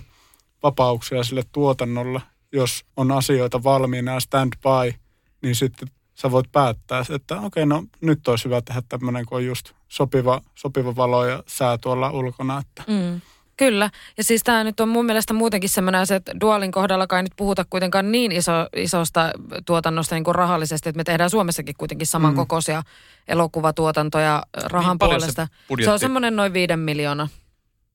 vapauksia 0.64 1.24
sille 1.24 1.44
tuotannolle, 1.52 2.22
jos 2.52 2.86
on 2.98 3.12
asioita 3.12 3.64
valmiina 3.64 4.14
ja 4.14 4.20
stand-by, 4.20 4.94
niin 5.42 5.56
sitten 5.56 5.88
sä 6.14 6.32
voit 6.32 6.52
päättää, 6.52 7.04
että 7.16 7.42
okei, 7.42 7.66
no 7.66 7.84
nyt 8.02 8.28
olisi 8.28 8.46
hyvä 8.46 8.62
tehdä 8.62 8.82
tämmöinen, 8.90 9.26
kun 9.26 9.38
on 9.38 9.46
just 9.46 9.72
sopiva, 9.88 10.42
sopiva 10.56 10.96
valo 10.96 11.26
ja 11.26 11.44
sää 11.48 11.78
tuolla 11.78 12.12
ulkona, 12.12 12.60
että 12.62 12.84
Mm. 12.88 13.22
Kyllä. 13.66 13.90
Ja 14.18 14.24
siis 14.24 14.44
tämä 14.44 14.64
nyt 14.64 14.80
on 14.80 14.90
mun 14.90 15.06
mielestä 15.06 15.34
muutenkin 15.34 15.70
semmoinen 15.70 16.02
asia, 16.02 16.18
että 16.18 16.32
Dualin 16.42 16.72
kohdalla 16.72 17.08
kai 17.08 17.24
nyt 17.24 17.34
puhuta 17.36 17.66
kuitenkaan 17.70 18.12
niin 18.12 18.32
iso, 18.32 18.52
isosta 18.76 19.32
tuotannosta 19.66 20.16
niin 20.16 20.24
kuin 20.24 20.36
rahallisesti, 20.36 20.90
että 20.90 20.98
me 21.00 21.04
tehdään 21.04 21.30
Suomessakin 21.30 21.76
kuitenkin 21.78 22.08
samankokoisia 22.08 22.82
mm. 22.82 22.86
elokuvatuotantoja 23.28 24.44
rahan 24.64 24.98
Niin 25.02 25.10
se 25.10 25.10
puolesta. 25.10 25.46
Se, 25.46 25.52
budjetti- 25.74 25.90
on 25.92 26.00
semmoinen 26.00 26.36
noin 26.36 26.54
viiden 26.54 26.80
miljoona. 26.80 27.28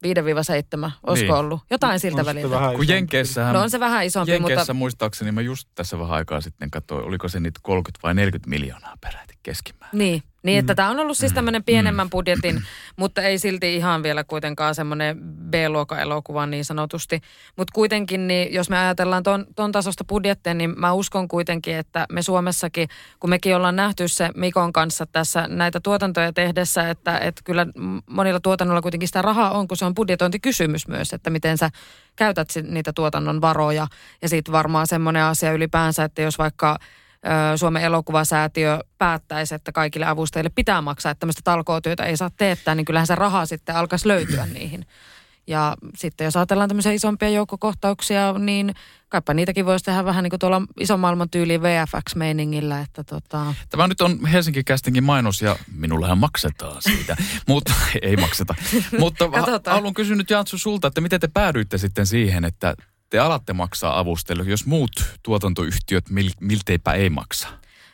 5-7, 0.06 0.90
olisiko 1.06 1.32
Niin. 1.32 1.40
ollut? 1.40 1.60
Jotain 1.70 2.00
siltä 2.00 2.20
On 2.20 2.26
väliltä. 2.26 2.50
vähän 2.50 2.74
Kun. 2.76 2.88
Jenkeissähän, 2.88 3.54
No 3.54 3.60
on 3.60 3.70
se 3.70 3.80
vähän 3.80 4.04
isompi, 4.04 4.32
Jenkeissä 4.32 4.60
mutta 4.60 4.74
muistaakseni 4.74 5.32
mä 5.32 5.40
just 5.40 5.68
tässä 5.74 5.98
vähän 5.98 6.14
aikaa 6.16 6.40
sitten 6.40 6.70
katsoin, 6.70 7.04
oliko 7.04 7.28
se 7.28 7.40
niitä 7.40 7.60
30 7.62 8.00
vai 8.02 8.14
40 8.14 8.50
miljoonaa 8.50 8.94
peräti 9.00 9.34
keskimäärin. 9.42 9.98
Niin, 9.98 10.22
niin 10.46 10.58
että 10.58 10.74
tämä 10.74 10.90
on 10.90 11.00
ollut 11.00 11.16
Mm. 11.16 11.20
siis 11.20 11.32
tämmöinen 11.32 11.64
pienemmän 11.64 12.10
budjetin, 12.10 12.62
mutta 12.96 13.22
ei 13.22 13.38
silti 13.38 13.76
ihan 13.76 14.02
vielä 14.02 14.24
kuitenkaan 14.24 14.74
semmoinen 14.74 15.18
B-luokan 15.50 16.00
elokuva 16.00 16.46
niin 16.46 16.64
sanotusti. 16.64 17.20
Mutta 17.56 17.72
kuitenkin, 17.74 18.26
niin 18.26 18.52
jos 18.52 18.70
me 18.70 18.78
ajatellaan 18.78 19.22
ton, 19.22 19.46
ton 19.56 19.72
tasosta 19.72 20.04
budjettia, 20.04 20.54
niin 20.54 20.74
mä 20.76 20.92
uskon 20.92 21.28
kuitenkin, 21.28 21.76
että 21.76 22.06
me 22.12 22.22
Suomessakin, 22.22 22.88
kun 23.20 23.30
mekin 23.30 23.56
ollaan 23.56 23.76
nähty 23.76 24.08
se 24.08 24.30
Mikon 24.34 24.72
kanssa 24.72 25.06
tässä 25.06 25.46
näitä 25.48 25.80
tuotantoja 25.80 26.32
tehdessä, 26.32 26.90
että, 26.90 27.18
että 27.18 27.42
kyllä 27.44 27.66
monilla 28.06 28.40
tuotannoilla 28.40 28.82
kuitenkin 28.82 29.08
sitä 29.08 29.22
rahaa 29.22 29.50
on, 29.50 29.68
kun 29.68 29.76
se 29.76 29.84
on 29.84 29.94
budjetointikysymys 29.94 30.88
myös, 30.88 31.12
että 31.12 31.30
miten 31.30 31.58
sä 31.58 31.70
käytät 32.16 32.48
niitä 32.68 32.92
tuotannon 32.92 33.40
varoja. 33.40 33.86
Ja 34.22 34.28
sitten 34.28 34.52
varmaan 34.52 34.86
semmoinen 34.86 35.22
asia 35.22 35.52
ylipäänsä, 35.52 36.04
että 36.04 36.22
jos 36.22 36.38
vaikka 36.38 36.78
Suomen 37.56 37.82
elokuvasäätiö 37.82 38.78
päättäisi, 38.98 39.54
että 39.54 39.72
kaikille 39.72 40.06
avustajille 40.06 40.50
pitää 40.54 40.80
maksaa, 40.80 41.12
että 41.12 41.20
tämmöistä 41.20 41.42
talkootyötä 41.44 42.04
ei 42.04 42.16
saa 42.16 42.30
teettää, 42.36 42.74
niin 42.74 42.84
kyllähän 42.84 43.06
se 43.06 43.14
raha 43.14 43.46
sitten 43.46 43.76
alkaisi 43.76 44.08
löytyä 44.08 44.46
niihin. 44.54 44.86
Ja 45.46 45.76
sitten 45.94 46.24
jos 46.24 46.36
ajatellaan 46.36 46.68
tämmöisiä 46.68 46.92
isompia 46.92 47.28
joukkokohtauksia, 47.28 48.32
niin 48.38 48.74
kaipa 49.08 49.34
niitäkin 49.34 49.66
voisi 49.66 49.84
tehdä 49.84 50.04
vähän 50.04 50.22
niin 50.22 50.30
kuin 50.30 50.40
tuolla 50.40 50.62
ison 50.80 51.00
maailman 51.00 51.30
tyyliin 51.30 51.62
VFX-meiningillä, 51.62 52.80
että 52.80 53.04
tota... 53.04 53.54
Tämä 53.70 53.88
nyt 53.88 54.00
on 54.00 54.26
Helsinki 54.26 54.64
Castingin 54.64 55.04
mainos 55.04 55.42
ja 55.42 55.56
minullahan 55.76 56.18
maksetaan 56.18 56.82
siitä, 56.82 57.16
mutta 57.48 57.72
ei 58.02 58.16
makseta. 58.16 58.54
Mutta 58.98 59.24
haluan 59.66 59.94
kysyä 59.94 60.16
nyt 60.16 60.30
Jantsu 60.30 60.58
sulta, 60.58 60.88
että 60.88 61.00
miten 61.00 61.20
te 61.20 61.28
päädyitte 61.28 61.78
sitten 61.78 62.06
siihen, 62.06 62.44
että 62.44 62.74
te 63.10 63.18
alatte 63.18 63.52
maksaa 63.52 63.98
avustajille, 63.98 64.44
jos 64.46 64.66
muut 64.66 64.90
tuotantoyhtiöt 65.22 66.10
mil, 66.10 66.30
milteipä 66.40 66.92
ei 66.92 67.10
maksa? 67.10 67.48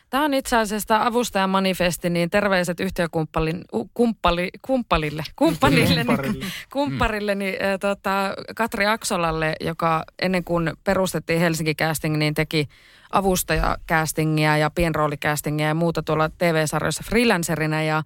Tämä 0.09 0.25
on 0.25 0.33
itse 0.33 0.57
asiassa 0.57 0.87
tämä 0.87 1.05
avustajamanifesti, 1.05 2.09
niin 2.09 2.29
terveiset 2.29 2.79
yhtiökumppanin, 2.79 3.61
u- 3.73 3.89
kumppali, 3.93 4.49
kumppalille, 4.61 5.23
kumppanille, 5.35 5.95
niin, 5.95 6.05
Kumpparille. 6.07 6.45
kumpparille 6.73 7.35
niin, 7.35 7.53
äh, 7.53 7.79
tota, 7.79 8.33
Katri 8.55 8.85
Aksolalle, 8.85 9.55
joka 9.61 10.03
ennen 10.21 10.43
kuin 10.43 10.71
perustettiin 10.83 11.39
Helsinki 11.39 11.75
Casting, 11.75 12.17
niin 12.17 12.33
teki 12.33 12.67
avustajakästingiä 13.11 14.57
ja 14.57 14.69
pienroolikästingiä 14.69 15.67
ja 15.67 15.73
muuta 15.73 16.03
tuolla 16.03 16.29
TV-sarjoissa 16.29 17.03
freelancerina 17.09 17.83
ja 17.83 18.03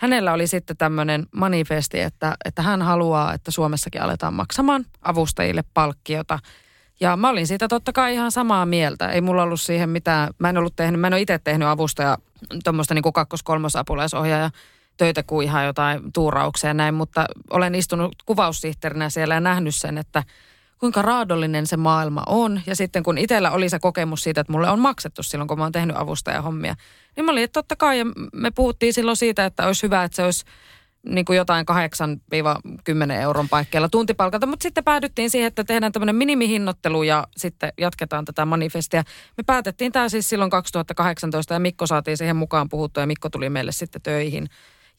hänellä 0.00 0.32
oli 0.32 0.46
sitten 0.46 0.76
tämmöinen 0.76 1.26
manifesti, 1.32 2.00
että, 2.00 2.34
että 2.44 2.62
hän 2.62 2.82
haluaa, 2.82 3.34
että 3.34 3.50
Suomessakin 3.50 4.02
aletaan 4.02 4.34
maksamaan 4.34 4.84
avustajille 5.02 5.64
palkkiota. 5.74 6.38
Ja 7.00 7.16
mä 7.16 7.28
olin 7.28 7.46
siitä 7.46 7.68
totta 7.68 7.92
kai 7.92 8.14
ihan 8.14 8.32
samaa 8.32 8.66
mieltä. 8.66 9.10
Ei 9.10 9.20
mulla 9.20 9.42
ollut 9.42 9.60
siihen 9.60 9.88
mitään, 9.88 10.28
mä 10.38 10.48
en 10.48 10.58
ollut 10.58 10.76
tehnyt, 10.76 11.00
mä 11.00 11.06
en 11.06 11.12
ole 11.12 11.20
itse 11.20 11.38
tehnyt 11.38 11.68
avustaja, 11.68 12.18
tuommoista 12.64 12.94
niin 12.94 13.12
kakkos-kolmosapulaisohjaaja 13.12 14.50
töitä 14.96 15.22
kuin 15.22 15.44
ihan 15.44 15.66
jotain 15.66 16.12
tuurauksia 16.12 16.70
ja 16.70 16.74
näin, 16.74 16.94
mutta 16.94 17.26
olen 17.50 17.74
istunut 17.74 18.14
kuvaussihteerinä 18.26 19.10
siellä 19.10 19.34
ja 19.34 19.40
nähnyt 19.40 19.74
sen, 19.74 19.98
että 19.98 20.22
kuinka 20.78 21.02
raadollinen 21.02 21.66
se 21.66 21.76
maailma 21.76 22.22
on. 22.26 22.60
Ja 22.66 22.76
sitten 22.76 23.02
kun 23.02 23.18
itsellä 23.18 23.50
oli 23.50 23.68
se 23.68 23.78
kokemus 23.78 24.22
siitä, 24.22 24.40
että 24.40 24.52
mulle 24.52 24.70
on 24.70 24.78
maksettu 24.78 25.22
silloin, 25.22 25.48
kun 25.48 25.58
mä 25.58 25.64
oon 25.64 25.72
tehnyt 25.72 25.96
avustajahommia, 25.96 26.74
niin 27.16 27.24
mä 27.24 27.32
olin, 27.32 27.44
että 27.44 27.60
totta 27.60 27.76
kai, 27.76 27.98
ja 27.98 28.04
me 28.32 28.50
puhuttiin 28.50 28.92
silloin 28.92 29.16
siitä, 29.16 29.44
että 29.44 29.66
olisi 29.66 29.82
hyvä, 29.82 30.04
että 30.04 30.16
se 30.16 30.22
olisi 30.22 30.44
niin 31.06 31.24
kuin 31.24 31.36
jotain 31.36 31.66
8-10 33.10 33.12
euron 33.12 33.48
paikkeilla 33.48 33.88
tuntipalkalta, 33.88 34.46
mutta 34.46 34.62
sitten 34.62 34.84
päädyttiin 34.84 35.30
siihen, 35.30 35.46
että 35.46 35.64
tehdään 35.64 35.92
tämmöinen 35.92 36.16
minimihinnoittelu 36.16 37.02
ja 37.02 37.26
sitten 37.36 37.72
jatketaan 37.78 38.24
tätä 38.24 38.44
manifestia. 38.44 39.02
Me 39.36 39.42
päätettiin 39.46 39.92
tämä 39.92 40.08
siis 40.08 40.28
silloin 40.28 40.50
2018 40.50 41.54
ja 41.54 41.60
Mikko 41.60 41.86
saatiin 41.86 42.16
siihen 42.16 42.36
mukaan 42.36 42.68
puhuttua 42.68 43.02
ja 43.02 43.06
Mikko 43.06 43.30
tuli 43.30 43.50
meille 43.50 43.72
sitten 43.72 44.02
töihin. 44.02 44.48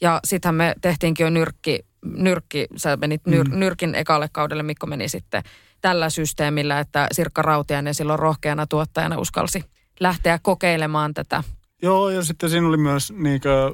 Ja 0.01 0.19
sittenhän 0.23 0.55
me 0.55 0.75
tehtiinkin 0.81 1.23
jo 1.23 1.29
nyrkki, 1.29 1.85
nyrkki 2.05 2.67
sä 2.77 2.97
menit 2.97 3.21
nyr, 3.25 3.49
mm. 3.49 3.59
nyrkin 3.59 3.95
ekalle 3.95 4.29
kaudelle, 4.31 4.63
Mikko 4.63 4.87
meni 4.87 5.09
sitten 5.09 5.43
tällä 5.81 6.09
systeemillä, 6.09 6.79
että 6.79 7.07
Sirkka 7.11 7.41
Rautiainen 7.41 7.93
silloin 7.93 8.19
rohkeana 8.19 8.67
tuottajana 8.67 9.17
uskalsi 9.17 9.63
lähteä 9.99 10.39
kokeilemaan 10.41 11.13
tätä. 11.13 11.43
Joo, 11.81 12.09
ja 12.09 12.23
sitten 12.23 12.49
siinä 12.49 12.67
oli 12.67 12.77
myös 12.77 13.11
niinkö 13.11 13.73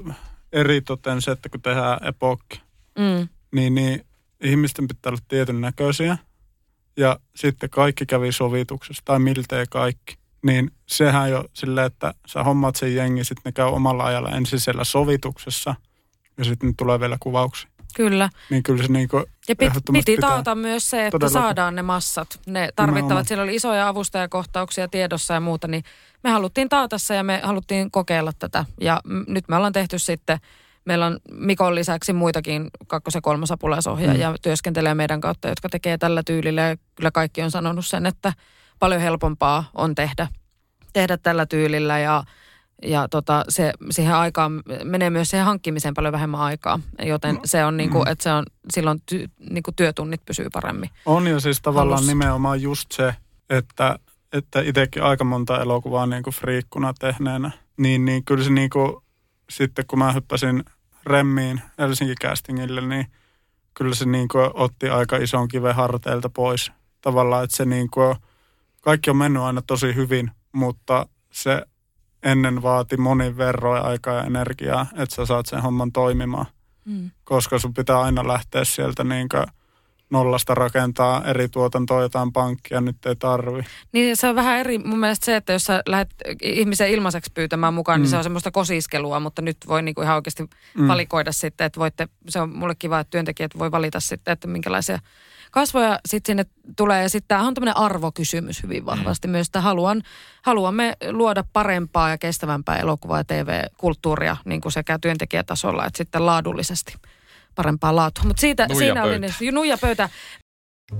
eritoten 0.53 1.21
se, 1.21 1.31
että 1.31 1.49
kun 1.49 1.61
tehdään 1.61 2.07
epokki, 2.07 2.61
Mm. 2.99 3.27
niin, 3.55 3.75
niin 3.75 4.05
ihmisten 4.41 4.87
pitää 4.87 5.09
olla 5.09 5.21
tietyn 5.27 5.61
näköisiä. 5.61 6.17
Ja 6.97 7.19
sitten 7.35 7.69
kaikki 7.69 8.05
kävi 8.05 8.31
sovituksessa, 8.31 9.01
tai 9.05 9.19
miltei 9.19 9.65
kaikki. 9.69 10.17
Niin 10.45 10.71
sehän 10.87 11.29
jo 11.29 11.45
silleen, 11.53 11.87
että 11.87 12.13
sä 12.27 12.43
hommaat 12.43 12.75
sen 12.75 12.95
jengi, 12.95 13.23
sitten 13.23 13.41
ne 13.45 13.51
käy 13.51 13.65
omalla 13.65 14.05
ajalla 14.05 14.29
ensin 14.29 14.59
siellä 14.59 14.83
sovituksessa, 14.83 15.75
ja 16.37 16.45
sitten 16.45 16.75
tulee 16.75 16.99
vielä 16.99 17.17
kuvauksia. 17.19 17.69
Kyllä. 17.95 18.29
Niin 18.49 18.63
kyllä 18.63 18.83
se 18.83 18.91
niinku 18.91 19.17
Ja 19.49 19.55
pit, 19.55 19.73
piti 19.93 20.15
pitää. 20.15 20.29
taata 20.29 20.55
myös 20.55 20.89
se, 20.89 21.05
että 21.05 21.11
Todellakin. 21.11 21.33
saadaan 21.41 21.75
ne 21.75 21.81
massat, 21.81 22.39
ne 22.45 22.69
tarvittavat. 22.75 22.95
Nimenomaan. 23.03 23.25
Siellä 23.25 23.43
oli 23.43 23.55
isoja 23.55 23.87
avustajakohtauksia 23.87 24.87
tiedossa 24.87 25.33
ja 25.33 25.39
muuta, 25.39 25.67
niin 25.67 25.83
me 26.23 26.29
haluttiin 26.29 26.69
taata 26.69 26.97
se 26.97 27.15
ja 27.15 27.23
me 27.23 27.39
haluttiin 27.43 27.91
kokeilla 27.91 28.31
tätä. 28.39 28.65
Ja 28.81 29.01
m- 29.05 29.23
nyt 29.27 29.47
me 29.47 29.55
ollaan 29.55 29.73
tehty 29.73 29.99
sitten, 29.99 30.37
meillä 30.85 31.05
on 31.05 31.19
Mikon 31.31 31.75
lisäksi 31.75 32.13
muitakin 32.13 32.67
kakkos- 32.87 33.15
ja 33.15 33.21
kolmosapulaisohjaajia 33.21 34.31
mm. 34.31 34.37
työskentelee 34.41 34.93
meidän 34.93 35.21
kautta, 35.21 35.47
jotka 35.47 35.69
tekee 35.69 35.97
tällä 35.97 36.23
tyylillä. 36.23 36.61
Ja 36.61 36.75
kyllä 36.95 37.11
kaikki 37.11 37.41
on 37.41 37.51
sanonut 37.51 37.85
sen, 37.85 38.05
että 38.05 38.33
paljon 38.79 39.01
helpompaa 39.01 39.63
on 39.73 39.95
tehdä, 39.95 40.27
tehdä 40.93 41.17
tällä 41.17 41.45
tyylillä 41.45 41.99
ja 41.99 42.23
ja 42.83 43.07
tota, 43.07 43.45
se, 43.49 43.73
siihen 43.91 44.15
aikaan 44.15 44.63
menee 44.83 45.09
myös 45.09 45.29
siihen 45.29 45.45
hankkimiseen 45.45 45.93
paljon 45.93 46.11
vähemmän 46.11 46.39
aikaa, 46.39 46.79
joten 47.03 47.39
se 47.45 47.65
on 47.65 47.77
niinku, 47.77 48.03
että 48.09 48.23
se 48.23 48.31
on, 48.31 48.45
silloin 48.69 49.01
ty, 49.05 49.29
niinku 49.49 49.71
työtunnit 49.71 50.21
pysyy 50.25 50.47
paremmin. 50.53 50.89
On 51.05 51.27
jo 51.27 51.39
siis 51.39 51.61
tavallaan 51.61 51.97
Halussa. 51.97 52.11
nimenomaan 52.11 52.61
just 52.61 52.91
se, 52.91 53.15
että, 53.49 53.99
että 54.33 54.61
itsekin 54.61 55.03
aika 55.03 55.23
monta 55.23 55.61
elokuvaa 55.61 56.05
niin 56.05 56.23
kuin 56.23 56.33
friikkuna 56.33 56.93
tehneenä, 56.99 57.51
niin, 57.77 58.05
niin 58.05 58.25
kyllä 58.25 58.43
se 58.43 58.49
niin 58.49 58.69
kuin, 58.69 58.95
sitten 59.49 59.85
kun 59.87 59.99
mä 59.99 60.11
hyppäsin 60.11 60.63
remmiin 61.05 61.61
Helsinki 61.77 62.15
Castingille, 62.23 62.81
niin 62.81 63.07
kyllä 63.73 63.95
se 63.95 64.05
niin 64.05 64.27
kuin 64.27 64.49
otti 64.53 64.89
aika 64.89 65.17
ison 65.17 65.47
kiven 65.47 65.75
harteilta 65.75 66.29
pois. 66.29 66.71
Tavallaan, 67.01 67.43
että 67.43 67.57
se 67.57 67.65
niin 67.65 67.89
kuin, 67.89 68.15
kaikki 68.81 69.09
on 69.09 69.17
mennyt 69.17 69.43
aina 69.43 69.61
tosi 69.61 69.95
hyvin, 69.95 70.31
mutta 70.51 71.07
se 71.31 71.61
ennen 72.25 72.61
vaati 72.61 72.97
monin 72.97 73.37
verroin 73.37 73.83
aikaa 73.83 74.13
ja 74.13 74.23
energiaa, 74.23 74.85
että 74.95 75.15
sä 75.15 75.25
saat 75.25 75.45
sen 75.45 75.61
homman 75.61 75.91
toimimaan 75.91 76.45
Mm. 76.85 77.11
koska 77.23 77.59
sun 77.59 77.73
pitää 77.73 78.01
aina 78.01 78.27
lähteä 78.27 78.63
sieltä 78.65 79.03
niin 79.03 79.27
nollasta 80.09 80.55
rakentaa 80.55 81.23
eri 81.25 81.49
tuotantoa 81.49 82.01
jotain 82.01 82.33
pankkia, 82.33 82.81
nyt 82.81 83.05
ei 83.05 83.15
tarvi. 83.15 83.63
Niin 83.91 84.17
se 84.17 84.29
on 84.29 84.35
vähän 84.35 84.59
eri 84.59 84.77
mun 84.77 84.99
mielestä 84.99 85.25
se, 85.25 85.35
että 85.35 85.53
jos 85.53 85.63
sä 85.63 85.81
lähdet 85.85 86.09
ihmisen 86.41 86.89
ilmaiseksi 86.89 87.31
pyytämään 87.33 87.73
mukaan, 87.73 87.99
mm. 87.99 88.01
niin 88.01 88.09
se 88.09 88.17
on 88.17 88.23
semmoista 88.23 88.51
kosiskelua, 88.51 89.19
mutta 89.19 89.41
nyt 89.41 89.57
voi 89.67 89.81
niinku 89.81 90.01
ihan 90.01 90.15
oikeasti 90.15 90.43
mm. 90.77 90.87
valikoida 90.87 91.31
sitten, 91.31 91.65
että 91.65 91.79
voitte, 91.79 92.07
se 92.29 92.39
on 92.39 92.57
mulle 92.57 92.75
kiva, 92.75 92.99
että 92.99 93.11
työntekijät 93.11 93.51
voi 93.57 93.71
valita 93.71 93.99
sitten, 93.99 94.31
että 94.31 94.47
minkälaisia 94.47 94.99
kasvoja 95.51 95.99
sitten 96.05 96.31
sinne 96.31 96.45
tulee. 96.75 97.01
Ja 97.01 97.09
sitten 97.09 97.27
tämähän 97.27 97.47
on 97.47 97.53
tämmöinen 97.53 97.77
arvokysymys 97.77 98.63
hyvin 98.63 98.85
vahvasti 98.85 99.27
mm. 99.27 99.31
myös, 99.31 99.47
että 99.47 99.61
haluan, 99.61 100.01
haluamme 100.41 100.93
luoda 101.11 101.43
parempaa 101.53 102.09
ja 102.09 102.17
kestävämpää 102.17 102.77
elokuvaa 102.77 103.17
ja 103.17 103.23
TV-kulttuuria 103.23 104.37
niin 104.45 104.61
kuin 104.61 104.71
sekä 104.71 104.99
työntekijätasolla 104.99 105.85
että 105.85 105.97
sitten 105.97 106.25
laadullisesti 106.25 106.95
parempaa 107.55 107.95
laatua. 107.95 108.23
Mutta 108.23 108.41
siitä, 108.41 108.67
Nuija 108.67 108.79
siinä 108.79 109.03
oli 109.03 109.19
pöytä. 109.19 109.33
ne, 109.41 109.51
nuija 109.51 109.77
pöytä. 109.77 110.09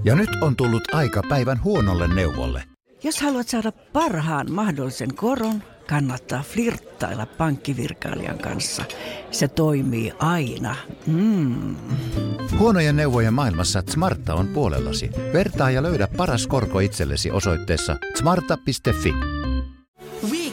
Ja 0.04 0.16
nyt 0.16 0.30
on 0.42 0.56
tullut 0.56 0.84
aika 0.94 1.22
päivän 1.30 1.64
huonolle 1.64 2.08
neuvolle. 2.08 2.64
Jos 3.04 3.22
haluat 3.22 3.48
saada 3.48 3.72
parhaan 3.72 4.52
mahdollisen 4.52 5.16
koron, 5.16 5.64
kannattaa 5.88 6.44
flirttailla 6.44 7.26
pankkivirkailijan 7.26 8.38
kanssa. 8.38 8.86
Se 9.32 9.48
toimii 9.48 10.14
aina. 10.20 10.76
Mm. 11.08 11.76
Huonojen 12.60 12.96
neuvojen 12.96 13.34
maailmassa 13.34 13.84
Smarta 13.90 14.34
on 14.34 14.48
puolellasi. 14.48 15.10
Vertaa 15.34 15.72
ja 15.72 15.84
löydä 15.84 16.08
paras 16.18 16.48
korko 16.48 16.80
itsellesi 16.80 17.32
osoitteessa 17.32 17.98
smarta.fi. 18.16 19.14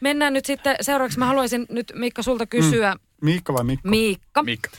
Mennään 0.00 0.32
nyt 0.32 0.44
sitten 0.44 0.76
seuraavaksi. 0.80 1.18
Mä 1.18 1.26
haluaisin 1.26 1.66
nyt 1.68 1.92
Mikka 1.94 2.22
sulta 2.22 2.46
kysyä. 2.46 2.94
Mm. 2.94 3.00
Miikka 3.22 3.54
vai 3.54 3.64
Mikko? 3.64 3.88
Miikka. 3.88 4.42
Mikka. 4.42 4.70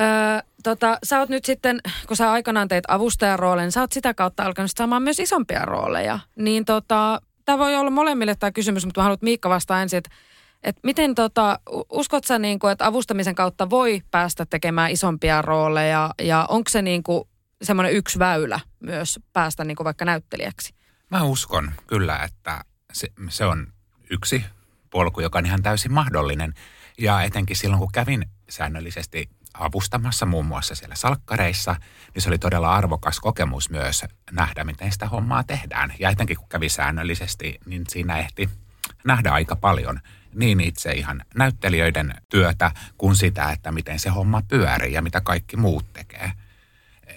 Öö, 0.00 0.40
tota, 0.62 0.98
sä 1.04 1.18
oot 1.18 1.28
nyt 1.28 1.44
sitten, 1.44 1.80
kun 2.06 2.16
sä 2.16 2.32
aikanaan 2.32 2.68
teit 2.68 2.84
avustajaroolin, 2.88 3.62
niin 3.62 3.72
sä 3.72 3.80
oot 3.80 3.92
sitä 3.92 4.14
kautta 4.14 4.44
alkanut 4.44 4.70
saamaan 4.76 5.02
myös 5.02 5.20
isompia 5.20 5.64
rooleja. 5.64 6.18
Niin 6.36 6.64
tota, 6.64 7.20
tämä 7.44 7.58
voi 7.58 7.76
olla 7.76 7.90
molemmille 7.90 8.34
tämä 8.34 8.52
kysymys, 8.52 8.84
mutta 8.84 9.00
mä 9.00 9.02
haluan, 9.02 9.18
Miikka 9.22 9.48
vastaa 9.48 9.82
ensin, 9.82 9.96
että 9.96 10.10
et 10.62 10.76
miten 10.82 11.14
tota, 11.14 11.58
uskot 11.92 12.24
sä 12.24 12.38
niin 12.38 12.58
kuin, 12.58 12.72
että 12.72 12.86
avustamisen 12.86 13.34
kautta 13.34 13.70
voi 13.70 14.02
päästä 14.10 14.46
tekemään 14.46 14.90
isompia 14.90 15.42
rooleja 15.42 16.10
ja 16.22 16.46
onko 16.48 16.70
se 16.70 16.82
niin 16.82 17.02
kuin 17.02 17.24
semmoinen 17.62 17.92
yksi 17.92 18.18
väylä 18.18 18.60
myös 18.80 19.20
päästä 19.32 19.64
niin 19.64 19.76
kuin 19.76 19.84
vaikka 19.84 20.04
näyttelijäksi? 20.04 20.74
Mä 21.10 21.22
uskon 21.22 21.72
kyllä, 21.86 22.18
että 22.24 22.64
se, 22.92 23.08
se 23.28 23.44
on 23.44 23.66
yksi 24.12 24.44
polku, 24.90 25.20
joka 25.20 25.38
on 25.38 25.46
ihan 25.46 25.62
täysin 25.62 25.92
mahdollinen. 25.92 26.54
Ja 26.98 27.22
etenkin 27.22 27.56
silloin, 27.56 27.80
kun 27.80 27.92
kävin 27.92 28.28
säännöllisesti 28.48 29.28
avustamassa 29.54 30.26
muun 30.26 30.46
muassa 30.46 30.74
siellä 30.74 30.94
salkkareissa, 30.94 31.76
niin 32.14 32.22
se 32.22 32.28
oli 32.28 32.38
todella 32.38 32.74
arvokas 32.74 33.20
kokemus 33.20 33.70
myös 33.70 34.04
nähdä, 34.30 34.64
miten 34.64 34.92
sitä 34.92 35.08
hommaa 35.08 35.44
tehdään. 35.44 35.94
Ja 35.98 36.10
etenkin 36.10 36.36
kun 36.36 36.48
kävi 36.48 36.68
säännöllisesti, 36.68 37.58
niin 37.66 37.84
siinä 37.88 38.18
ehti 38.18 38.50
nähdä 39.04 39.30
aika 39.30 39.56
paljon 39.56 40.00
niin 40.34 40.60
itse 40.60 40.92
ihan 40.92 41.24
näyttelijöiden 41.34 42.14
työtä 42.28 42.70
kuin 42.98 43.16
sitä, 43.16 43.50
että 43.50 43.72
miten 43.72 43.98
se 43.98 44.10
homma 44.10 44.42
pyörii 44.48 44.92
ja 44.92 45.02
mitä 45.02 45.20
kaikki 45.20 45.56
muut 45.56 45.92
tekee. 45.92 46.32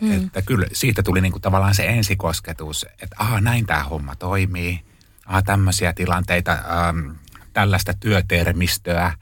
Mm. 0.01 0.11
Että 0.11 0.41
kyllä 0.41 0.67
siitä 0.73 1.03
tuli 1.03 1.21
niinku 1.21 1.39
tavallaan 1.39 1.75
se 1.75 1.87
ensikosketus, 1.87 2.85
että 3.01 3.15
aha, 3.19 3.41
näin 3.41 3.65
tämä 3.65 3.83
homma 3.83 4.15
toimii. 4.15 4.85
Aha, 5.25 5.41
tämmöisiä 5.41 5.93
tilanteita, 5.93 6.51
ähm, 6.51 7.11
tällaista 7.53 7.93
työtermistöä. 7.99 9.13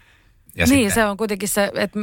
Ja 0.55 0.65
niin, 0.65 0.67
sitten, 0.67 0.91
se 0.91 1.05
on 1.05 1.17
kuitenkin 1.17 1.49
se, 1.49 1.71
että 1.73 1.99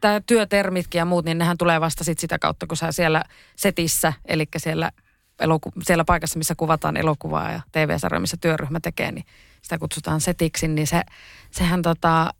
tämä 0.00 0.20
työtermitkin 0.20 0.98
ja 0.98 1.04
muut, 1.04 1.24
niin 1.24 1.38
nehän 1.38 1.58
tulee 1.58 1.80
vasta 1.80 2.04
sit 2.04 2.18
sitä 2.18 2.38
kautta, 2.38 2.66
kun 2.66 2.76
sä 2.76 2.92
siellä 2.92 3.24
setissä, 3.56 4.12
eli 4.24 4.48
siellä, 4.56 4.92
eloku- 5.38 5.72
siellä 5.82 6.04
paikassa, 6.04 6.38
missä 6.38 6.54
kuvataan 6.54 6.96
elokuvaa 6.96 7.52
ja 7.52 7.60
TV-sarjoja, 7.72 8.20
missä 8.20 8.36
työryhmä 8.40 8.80
tekee, 8.80 9.12
niin 9.12 9.24
sitä 9.62 9.78
kutsutaan 9.78 10.20
setiksi, 10.20 10.68
niin 10.68 10.86
se, 10.86 11.02
sehän 11.50 11.82
tota, 11.82 12.34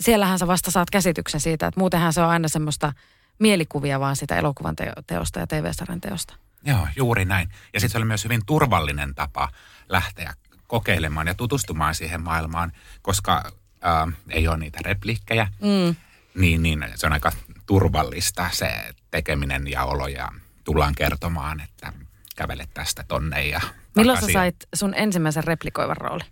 siellähän 0.00 0.38
sä 0.38 0.46
vasta 0.46 0.70
saat 0.70 0.90
käsityksen 0.90 1.40
siitä, 1.40 1.66
että 1.66 1.80
muutenhan 1.80 2.12
se 2.12 2.20
on 2.20 2.28
aina 2.28 2.48
semmoista 2.48 2.92
mielikuvia 3.38 4.00
vaan 4.00 4.16
sitä 4.16 4.36
elokuvan 4.36 4.76
teosta 5.06 5.40
ja 5.40 5.46
TV-sarjan 5.46 6.00
teosta. 6.00 6.34
Joo, 6.64 6.88
juuri 6.96 7.24
näin. 7.24 7.48
Ja 7.74 7.80
sitten 7.80 7.92
se 7.92 7.98
oli 7.98 8.04
myös 8.04 8.24
hyvin 8.24 8.40
turvallinen 8.46 9.14
tapa 9.14 9.48
lähteä 9.88 10.34
kokeilemaan 10.68 11.26
ja 11.26 11.34
tutustumaan 11.34 11.94
siihen 11.94 12.22
maailmaan, 12.22 12.72
koska 13.02 13.52
äh, 13.86 14.14
ei 14.30 14.48
ole 14.48 14.56
niitä 14.56 14.78
repliikkejä, 14.84 15.48
mm. 15.60 15.96
niin, 16.34 16.62
niin 16.62 16.84
se 16.94 17.06
on 17.06 17.12
aika 17.12 17.32
turvallista 17.66 18.50
se 18.52 18.94
tekeminen 19.10 19.68
ja 19.68 19.84
olo 19.84 20.06
ja 20.06 20.28
tullaan 20.64 20.94
kertomaan, 20.94 21.60
että 21.60 21.92
kävelet 22.36 22.70
tästä 22.74 23.04
tonne 23.08 23.46
ja 23.46 23.60
Milloin 23.96 24.20
sä 24.20 24.32
sait 24.32 24.56
sun 24.74 24.94
ensimmäisen 24.94 25.44
replikoivan 25.44 25.96
rooli? 25.96 26.24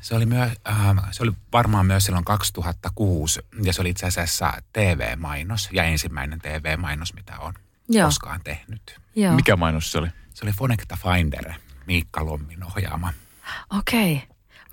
Se 0.00 0.14
oli, 0.14 0.26
myö, 0.26 0.42
äh, 0.42 0.94
se 1.10 1.22
oli 1.22 1.32
varmaan 1.52 1.86
myös 1.86 2.04
silloin 2.04 2.24
2006 2.24 3.40
ja 3.62 3.72
se 3.72 3.80
oli 3.80 3.90
itse 3.90 4.06
asiassa 4.06 4.52
TV-mainos 4.72 5.68
ja 5.72 5.84
ensimmäinen 5.84 6.38
TV-mainos, 6.38 7.14
mitä 7.14 7.38
on 7.38 7.54
Joo. 7.88 8.06
koskaan 8.06 8.40
tehnyt. 8.44 9.00
Joo. 9.16 9.34
Mikä 9.34 9.56
mainos 9.56 9.92
se 9.92 9.98
oli? 9.98 10.08
Se 10.34 10.44
oli 10.44 10.52
Fonecta 10.52 10.98
Finder, 11.02 11.52
Miikka 11.86 12.26
Lommin 12.26 12.64
ohjaama. 12.64 13.12
Okei. 13.78 14.22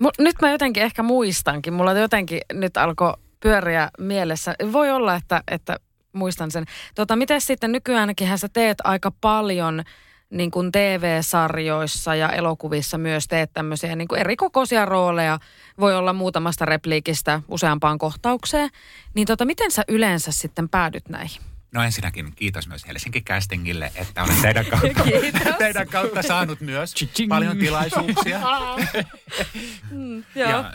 Okay. 0.00 0.10
Nyt 0.18 0.36
mä 0.42 0.50
jotenkin 0.50 0.82
ehkä 0.82 1.02
muistankin. 1.02 1.72
Mulla 1.72 1.92
jotenkin 1.92 2.40
nyt 2.52 2.76
alkoi 2.76 3.14
pyöriä 3.40 3.90
mielessä. 3.98 4.54
Voi 4.72 4.90
olla, 4.90 5.14
että, 5.14 5.42
että 5.50 5.76
muistan 6.12 6.50
sen. 6.50 6.64
Tota, 6.94 7.16
miten 7.16 7.40
sitten 7.40 7.72
nykyäänkin 7.72 8.38
sä 8.38 8.48
teet 8.48 8.78
aika 8.84 9.12
paljon– 9.20 9.82
niin 10.32 10.50
kuin 10.50 10.72
TV-sarjoissa 10.72 12.14
ja 12.14 12.28
elokuvissa 12.28 12.98
myös 12.98 13.28
teet 13.28 13.50
tämmöisiä 13.54 13.96
niin 13.96 14.08
kuin 14.08 14.20
eri 14.20 14.36
kokoisia 14.36 14.84
rooleja. 14.84 15.38
Voi 15.80 15.96
olla 15.96 16.12
muutamasta 16.12 16.64
repliikistä 16.64 17.42
useampaan 17.48 17.98
kohtaukseen. 17.98 18.70
Niin 19.14 19.26
tota, 19.26 19.44
miten 19.44 19.70
sä 19.70 19.82
yleensä 19.88 20.32
sitten 20.32 20.68
päädyt 20.68 21.08
näihin? 21.08 21.42
No 21.72 21.82
ensinnäkin 21.82 22.32
kiitos 22.36 22.68
myös 22.68 22.86
Helsinki 22.86 23.20
Castingille, 23.20 23.92
että 23.94 24.22
olen 24.22 24.36
teidän 24.42 24.66
kautta, 24.66 25.04
teidän 25.58 25.88
kautta 25.88 26.22
saanut 26.22 26.60
myös 26.60 26.94
paljon 27.28 27.58
tilaisuuksia. 27.58 28.40
mm, 29.90 30.24
joo. 30.34 30.50
Ja 30.50 30.72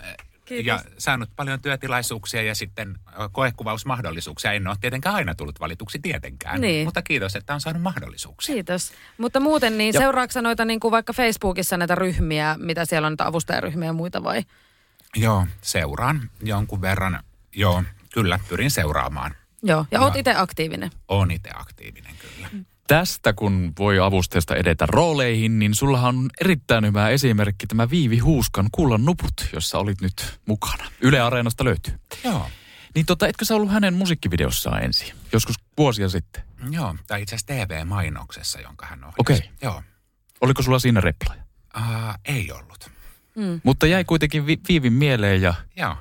Kiitos. 0.47 0.65
ja 0.65 0.79
saanut 0.97 1.29
paljon 1.35 1.61
työtilaisuuksia 1.61 2.41
ja 2.41 2.55
sitten 2.55 2.99
koekuvausmahdollisuuksia. 3.31 4.51
En 4.51 4.67
ole 4.67 4.75
tietenkään 4.81 5.15
aina 5.15 5.35
tullut 5.35 5.59
valituksi 5.59 5.99
tietenkään, 5.99 6.61
niin. 6.61 6.85
mutta 6.87 7.01
kiitos, 7.01 7.35
että 7.35 7.53
on 7.53 7.61
saanut 7.61 7.81
mahdollisuuksia. 7.81 8.53
Kiitos. 8.53 8.91
Mutta 9.17 9.39
muuten 9.39 9.77
niin, 9.77 9.93
seuraatko 9.93 10.41
noita 10.41 10.65
niin 10.65 10.79
kuin 10.79 10.91
vaikka 10.91 11.13
Facebookissa 11.13 11.77
näitä 11.77 11.95
ryhmiä, 11.95 12.55
mitä 12.59 12.85
siellä 12.85 13.05
on, 13.05 13.11
näitä 13.11 13.27
avustajaryhmiä 13.27 13.89
ja 13.89 13.93
muita 13.93 14.23
vai? 14.23 14.43
Joo, 15.15 15.47
seuraan 15.61 16.29
jonkun 16.43 16.81
verran. 16.81 17.23
Joo, 17.55 17.83
kyllä, 18.13 18.39
pyrin 18.49 18.71
seuraamaan. 18.71 19.35
Joo, 19.63 19.79
ja, 19.79 19.85
ja 19.99 20.01
oot 20.01 20.15
itse 20.15 20.33
aktiivinen. 20.35 20.91
Oon 21.07 21.31
itse 21.31 21.49
aktiivinen, 21.53 22.13
kyllä. 22.17 22.49
Mm 22.51 22.65
tästä, 22.87 23.33
kun 23.33 23.73
voi 23.79 23.99
avustajasta 23.99 24.55
edetä 24.55 24.85
rooleihin, 24.85 25.59
niin 25.59 25.75
sullahan 25.75 26.15
on 26.17 26.29
erittäin 26.41 26.85
hyvä 26.85 27.09
esimerkki 27.09 27.67
tämä 27.67 27.89
Viivi 27.89 28.17
Huuskan 28.19 28.69
Kullan 28.71 29.05
nuput, 29.05 29.33
jossa 29.53 29.77
olit 29.79 30.01
nyt 30.01 30.39
mukana. 30.45 30.85
Yle 31.01 31.19
Areenasta 31.19 31.63
löytyy. 31.63 31.99
Joo. 32.23 32.49
Niin 32.95 33.05
tota, 33.05 33.27
etkö 33.27 33.45
sä 33.45 33.55
ollut 33.55 33.71
hänen 33.71 33.93
musiikkivideossaan 33.93 34.83
ensin, 34.83 35.13
joskus 35.33 35.55
vuosia 35.77 36.09
sitten? 36.09 36.43
Joo, 36.71 36.95
tai 37.07 37.21
itse 37.21 37.35
asiassa 37.35 37.65
TV-mainoksessa, 37.65 38.61
jonka 38.61 38.85
hän 38.85 39.03
ohjasi. 39.03 39.15
Okei. 39.19 39.37
Okay. 39.37 39.49
Joo. 39.61 39.83
Oliko 40.41 40.61
sulla 40.61 40.79
siinä 40.79 41.01
replaja? 41.01 41.43
Uh, 41.77 41.83
ei 42.25 42.51
ollut. 42.51 42.91
Mm. 43.35 43.61
Mutta 43.63 43.87
jäi 43.87 44.03
kuitenkin 44.05 44.45
vi- 44.45 44.59
Viivin 44.69 44.93
mieleen 44.93 45.41
ja, 45.41 45.53
Joo. 45.75 45.95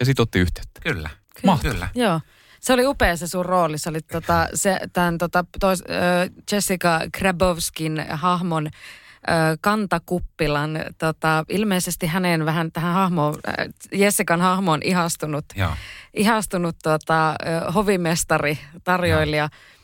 ja 0.00 0.06
sit 0.06 0.20
otti 0.20 0.38
yhteyttä. 0.38 0.80
Kyllä. 0.80 1.10
Mahtavaa. 1.44 1.72
Kyllä. 1.72 1.88
Joo. 1.94 2.20
Se 2.60 2.72
oli 2.72 2.86
upea 2.86 3.16
se 3.16 3.26
sun 3.26 3.46
rooli. 3.46 3.78
Se 3.78 3.88
oli 3.88 4.00
tota, 4.00 4.48
se, 4.54 4.80
tämän, 4.92 5.18
tota, 5.18 5.44
tois, 5.60 5.82
äh, 5.90 6.30
Jessica 6.52 7.00
Krabowskin 7.12 8.06
hahmon 8.10 8.66
äh, 8.66 9.58
kantakuppilan. 9.60 10.78
Tota, 10.98 11.44
ilmeisesti 11.48 12.06
hänen 12.06 12.44
vähän 12.44 12.72
tähän 12.72 12.94
hahmoon, 12.94 13.34
äh, 13.48 13.54
Jessican 13.92 14.40
hahmoon 14.40 14.80
ihastunut, 14.84 15.44
Joo. 15.54 15.70
ihastunut 16.14 16.76
tota, 16.82 17.34
hovimestari, 17.74 18.58
tarjoilija. 18.84 19.42
Joo 19.42 19.79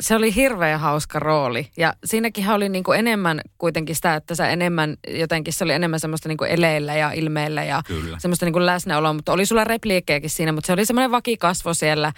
se 0.00 0.16
oli 0.16 0.34
hirveän 0.34 0.80
hauska 0.80 1.18
rooli. 1.18 1.70
Ja 1.76 1.94
siinäkin 2.04 2.50
oli 2.50 2.68
niin 2.68 2.84
kuin 2.84 2.98
enemmän 2.98 3.40
kuitenkin 3.58 3.96
sitä, 3.96 4.14
että 4.14 4.34
se 4.34 4.52
enemmän, 4.52 4.96
jotenkin 5.08 5.52
se 5.52 5.64
oli 5.64 5.72
enemmän 5.72 6.00
semmoista 6.00 6.28
niin 6.28 6.38
kuin 6.38 6.50
eleillä 6.50 6.94
ja 6.94 7.12
ilmeillä 7.12 7.64
ja 7.64 7.82
Kyllä. 7.86 8.18
semmoista 8.18 8.46
niin 8.46 8.52
kuin 8.52 8.66
läsnäoloa. 8.66 9.12
Mutta 9.12 9.32
oli 9.32 9.46
sulla 9.46 9.64
repliikkejäkin 9.64 10.30
siinä, 10.30 10.52
mutta 10.52 10.66
se 10.66 10.72
oli 10.72 10.84
semmoinen 10.84 11.10
vakikasvo 11.10 11.74
siellä. 11.74 12.12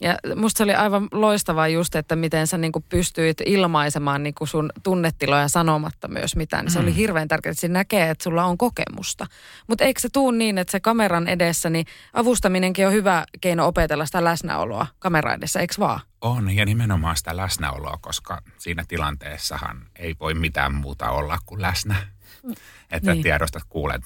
Ja 0.00 0.16
musta 0.36 0.58
se 0.58 0.64
oli 0.64 0.74
aivan 0.74 1.08
loistavaa 1.12 1.68
just, 1.68 1.94
että 1.94 2.16
miten 2.16 2.46
sä 2.46 2.58
niin 2.58 2.72
kuin 2.72 2.84
pystyit 2.88 3.40
ilmaisemaan 3.46 4.22
niin 4.22 4.34
kuin 4.34 4.48
sun 4.48 4.70
tunnetiloja 4.82 5.48
sanomatta 5.48 6.08
myös 6.08 6.36
mitään. 6.36 6.64
Niin 6.64 6.72
se 6.72 6.78
mm. 6.78 6.84
oli 6.84 6.96
hirveän 6.96 7.28
tärkeää, 7.28 7.50
että 7.50 7.60
se 7.60 7.68
näkee, 7.68 8.10
että 8.10 8.24
sulla 8.24 8.44
on 8.44 8.58
kokemusta. 8.58 9.26
Mutta 9.66 9.84
eikö 9.84 10.00
se 10.00 10.08
tuu 10.12 10.30
niin, 10.30 10.58
että 10.58 10.70
se 10.70 10.80
kameran 10.80 11.28
edessä, 11.28 11.70
niin 11.70 11.86
avustaminenkin 12.12 12.86
on 12.86 12.92
hyvä 12.92 13.24
keino 13.40 13.66
opetella 13.66 14.06
sitä 14.06 14.24
läsnäoloa 14.24 14.86
kamera 14.98 15.34
edessä, 15.34 15.60
eikö 15.60 15.74
vaan? 15.78 16.00
On, 16.20 16.50
ja 16.50 16.64
nimenomaan 16.64 17.16
sitä 17.16 17.36
läsnäoloa, 17.36 17.98
koska 18.00 18.42
siinä 18.58 18.84
tilanteessahan 18.88 19.86
ei 19.96 20.14
voi 20.20 20.34
mitään 20.34 20.74
muuta 20.74 21.10
olla 21.10 21.38
kuin 21.46 21.62
läsnä. 21.62 21.96
Mm. 22.42 22.54
Että 22.90 23.12
niin. 23.12 23.22
tiedostat, 23.22 23.62
kuulet, 23.68 24.02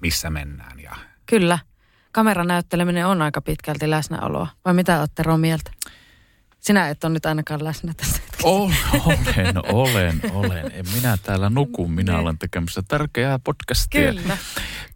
missä 0.00 0.30
mennään. 0.30 0.80
Ja... 0.80 0.96
Kyllä 1.26 1.58
kameran 2.14 2.46
näytteleminen 2.46 3.06
on 3.06 3.22
aika 3.22 3.40
pitkälti 3.40 3.90
läsnäoloa. 3.90 4.46
Vai 4.64 4.74
mitä 4.74 5.00
olette 5.00 5.14
Tero 5.14 5.36
mieltä? 5.36 5.70
Sinä 6.60 6.88
et 6.88 7.04
ole 7.04 7.12
nyt 7.12 7.26
ainakaan 7.26 7.64
läsnä 7.64 7.94
tässä 7.96 8.22
Olen, 8.42 8.76
olen, 9.74 10.20
olen. 10.32 10.70
En 10.74 10.84
minä 10.94 11.16
täällä 11.22 11.50
nuku. 11.50 11.88
Minä 11.88 12.12
niin. 12.12 12.20
olen 12.20 12.38
tekemässä 12.38 12.82
tärkeää 12.88 13.38
podcastia. 13.38 14.12
Kyllä. 14.12 14.36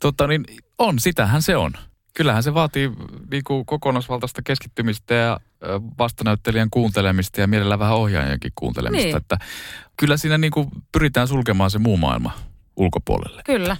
Tota 0.00 0.26
niin, 0.26 0.44
on, 0.78 0.98
sitähän 0.98 1.42
se 1.42 1.56
on. 1.56 1.72
Kyllähän 2.14 2.42
se 2.42 2.54
vaatii 2.54 2.90
niinku 3.30 3.64
kokonaisvaltaista 3.64 4.42
keskittymistä 4.42 5.14
ja 5.14 5.40
vastanäyttelijän 5.98 6.70
kuuntelemista 6.70 7.40
ja 7.40 7.46
mielellä 7.46 7.78
vähän 7.78 7.96
ohjaajankin 7.96 8.52
kuuntelemista. 8.54 9.06
Niin. 9.06 9.16
Että 9.16 9.38
kyllä 9.96 10.16
siinä 10.16 10.38
niinku 10.38 10.70
pyritään 10.92 11.28
sulkemaan 11.28 11.70
se 11.70 11.78
muu 11.78 11.96
maailma 11.96 12.32
ulkopuolelle. 12.76 13.42
Kyllä. 13.44 13.76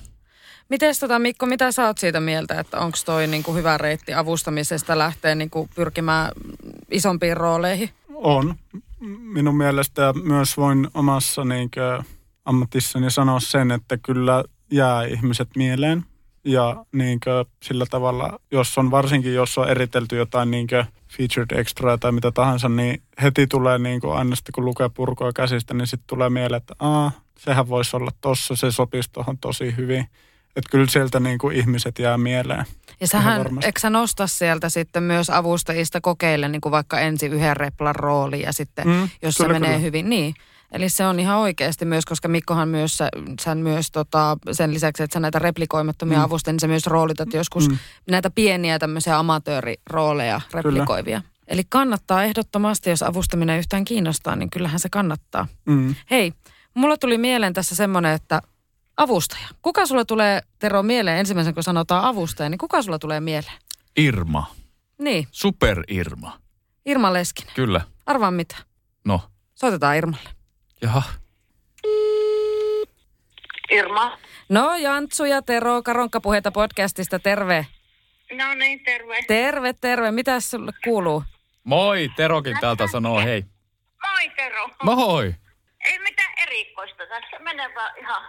Mites 0.68 0.98
tota 0.98 1.18
Mikko, 1.18 1.46
mitä 1.46 1.72
sä 1.72 1.86
oot 1.86 1.98
siitä 1.98 2.20
mieltä, 2.20 2.60
että 2.60 2.80
onko 2.80 2.98
toi 3.04 3.26
niinku 3.26 3.54
hyvä 3.54 3.78
reitti 3.78 4.14
avustamisesta 4.14 4.98
lähteä 4.98 5.34
niinku 5.34 5.68
pyrkimään 5.74 6.32
isompiin 6.90 7.36
rooleihin? 7.36 7.90
On. 8.14 8.54
Minun 9.20 9.56
mielestä 9.56 10.14
myös 10.22 10.56
voin 10.56 10.88
omassa 10.94 11.44
niinkö, 11.44 12.02
ammatissani 12.44 13.10
sanoa 13.10 13.40
sen, 13.40 13.70
että 13.70 13.96
kyllä 13.96 14.44
jää 14.70 15.04
ihmiset 15.04 15.48
mieleen. 15.56 16.04
Ja 16.44 16.84
niinkö, 16.92 17.44
sillä 17.62 17.86
tavalla, 17.90 18.40
jos 18.50 18.78
on 18.78 18.90
varsinkin, 18.90 19.34
jos 19.34 19.58
on 19.58 19.68
eritelty 19.68 20.16
jotain 20.16 20.50
niinkö 20.50 20.84
featured 21.16 21.58
extra 21.58 21.98
tai 21.98 22.12
mitä 22.12 22.30
tahansa, 22.30 22.68
niin 22.68 23.02
heti 23.22 23.46
tulee 23.46 23.78
niinkö, 23.78 24.12
aina 24.14 24.36
sitten 24.36 24.52
kun 24.52 24.64
lukee 24.64 24.88
purkoa 24.88 25.32
käsistä, 25.32 25.74
niin 25.74 25.86
sitten 25.86 26.06
tulee 26.06 26.30
mieleen, 26.30 26.56
että 26.56 26.74
Aa, 26.78 27.12
sehän 27.38 27.68
voisi 27.68 27.96
olla 27.96 28.10
tossa, 28.20 28.56
se 28.56 28.70
sopisi 28.70 29.10
tuohon 29.12 29.38
tosi 29.38 29.76
hyvin. 29.76 30.08
Että 30.58 30.70
kyllä 30.70 30.86
sieltä 30.86 31.20
niinkö 31.20 31.48
ihmiset 31.52 31.98
jää 31.98 32.18
mieleen. 32.18 32.64
Ja 33.00 33.06
sähän, 33.06 33.46
eikö 33.62 33.80
sä 33.80 33.90
nosta 33.90 34.26
sieltä 34.26 34.68
sitten 34.68 35.02
myös 35.02 35.30
avustajista 35.30 36.00
kokeille 36.00 36.48
niin 36.48 36.60
kuin 36.60 36.72
vaikka 36.72 37.00
ensin 37.00 37.32
yhden 37.32 37.56
replan 37.56 37.94
rooli 37.94 38.42
ja 38.42 38.52
sitten, 38.52 38.86
Mm, 38.88 39.08
jos 39.22 39.36
kyllä, 39.36 39.48
se 39.48 39.52
menee 39.52 39.70
kyllä. 39.70 39.82
hyvin, 39.82 40.10
niin. 40.10 40.34
Eli 40.72 40.88
se 40.88 41.06
on 41.06 41.20
ihan 41.20 41.38
oikeasti 41.38 41.84
myös, 41.84 42.04
koska 42.04 42.28
Mikkohan 42.28 42.68
myös, 42.68 42.96
sä, 42.96 43.08
sä 43.40 43.54
myös 43.54 43.90
tota, 43.90 44.36
sen 44.52 44.74
lisäksi, 44.74 45.02
että 45.02 45.14
sä 45.14 45.20
näitä 45.20 45.38
replikoimattomia 45.38 46.18
mm. 46.18 46.24
avustajia, 46.24 46.52
niin 46.52 46.60
sä 46.60 46.66
myös 46.68 46.86
roolitat 46.86 47.32
joskus 47.32 47.68
mm. 47.68 47.78
näitä 48.10 48.30
pieniä 48.30 48.78
tämmöisiä 48.78 49.18
amatöörirooleja 49.18 50.40
replikoivia. 50.54 51.22
Eli 51.46 51.62
kannattaa 51.68 52.24
ehdottomasti, 52.24 52.90
jos 52.90 53.02
avustaminen 53.02 53.58
yhtään 53.58 53.84
kiinnostaa, 53.84 54.36
niin 54.36 54.50
kyllähän 54.50 54.80
se 54.80 54.88
kannattaa. 54.88 55.46
Mm. 55.66 55.94
Hei, 56.10 56.32
mulla 56.74 56.96
tuli 56.96 57.18
mieleen 57.18 57.52
tässä 57.52 57.76
semmoinen, 57.76 58.12
että 58.12 58.42
avustaja. 58.98 59.48
Kuka 59.62 59.86
sulla 59.86 60.04
tulee, 60.04 60.40
Tero, 60.58 60.82
mieleen 60.82 61.18
ensimmäisen, 61.18 61.54
kun 61.54 61.62
sanotaan 61.62 62.04
avustaja, 62.04 62.48
niin 62.48 62.58
kuka 62.58 62.82
sulla 62.82 62.98
tulee 62.98 63.20
mieleen? 63.20 63.58
Irma. 63.96 64.46
Niin, 64.98 65.26
Super 65.30 65.82
Irma. 65.88 66.38
Irma 66.86 67.12
Leskinen. 67.12 67.54
Kyllä. 67.54 67.80
Arvaa 68.06 68.30
mitä. 68.30 68.56
No, 69.04 69.20
Soitetaan 69.54 69.96
Irmalle. 69.96 70.30
jaha. 70.82 71.02
Irma. 73.70 74.18
No, 74.48 74.76
Jantsu 74.76 75.24
ja 75.24 75.42
Tero, 75.42 75.82
Karonkkapuheita 75.82 76.50
podcastista, 76.52 77.18
terve. 77.18 77.66
No 78.38 78.54
niin, 78.54 78.84
terve. 78.84 79.16
Terve, 79.28 79.72
terve. 79.72 80.10
Mitäs 80.10 80.50
sulle 80.50 80.72
kuuluu? 80.84 81.24
Moi, 81.64 82.10
Terokin 82.16 82.56
täältä 82.60 82.86
sanoo 82.86 83.20
hei. 83.20 83.44
Moi 84.06 84.30
Tero. 84.36 84.68
Moi. 84.82 85.34
Ei 85.84 85.98
mitään 85.98 86.32
erikoista 86.42 87.06
tässä. 87.08 87.38
Menee 87.38 87.74
vaan 87.74 87.98
ihan 87.98 88.22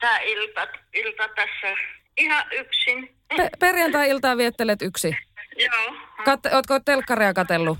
tää 0.00 0.18
ilta, 0.18 0.68
ilta 0.94 1.28
tässä 1.28 1.76
ihan 2.16 2.44
yksin. 2.52 3.16
Pe- 3.36 3.50
perjantai-iltaa 3.58 4.36
viettelet 4.36 4.82
yksi. 4.82 5.16
Joo. 5.56 5.94
Kat- 6.20 6.54
ootko 6.54 6.80
telkkaria 6.84 7.34
katellut? 7.34 7.78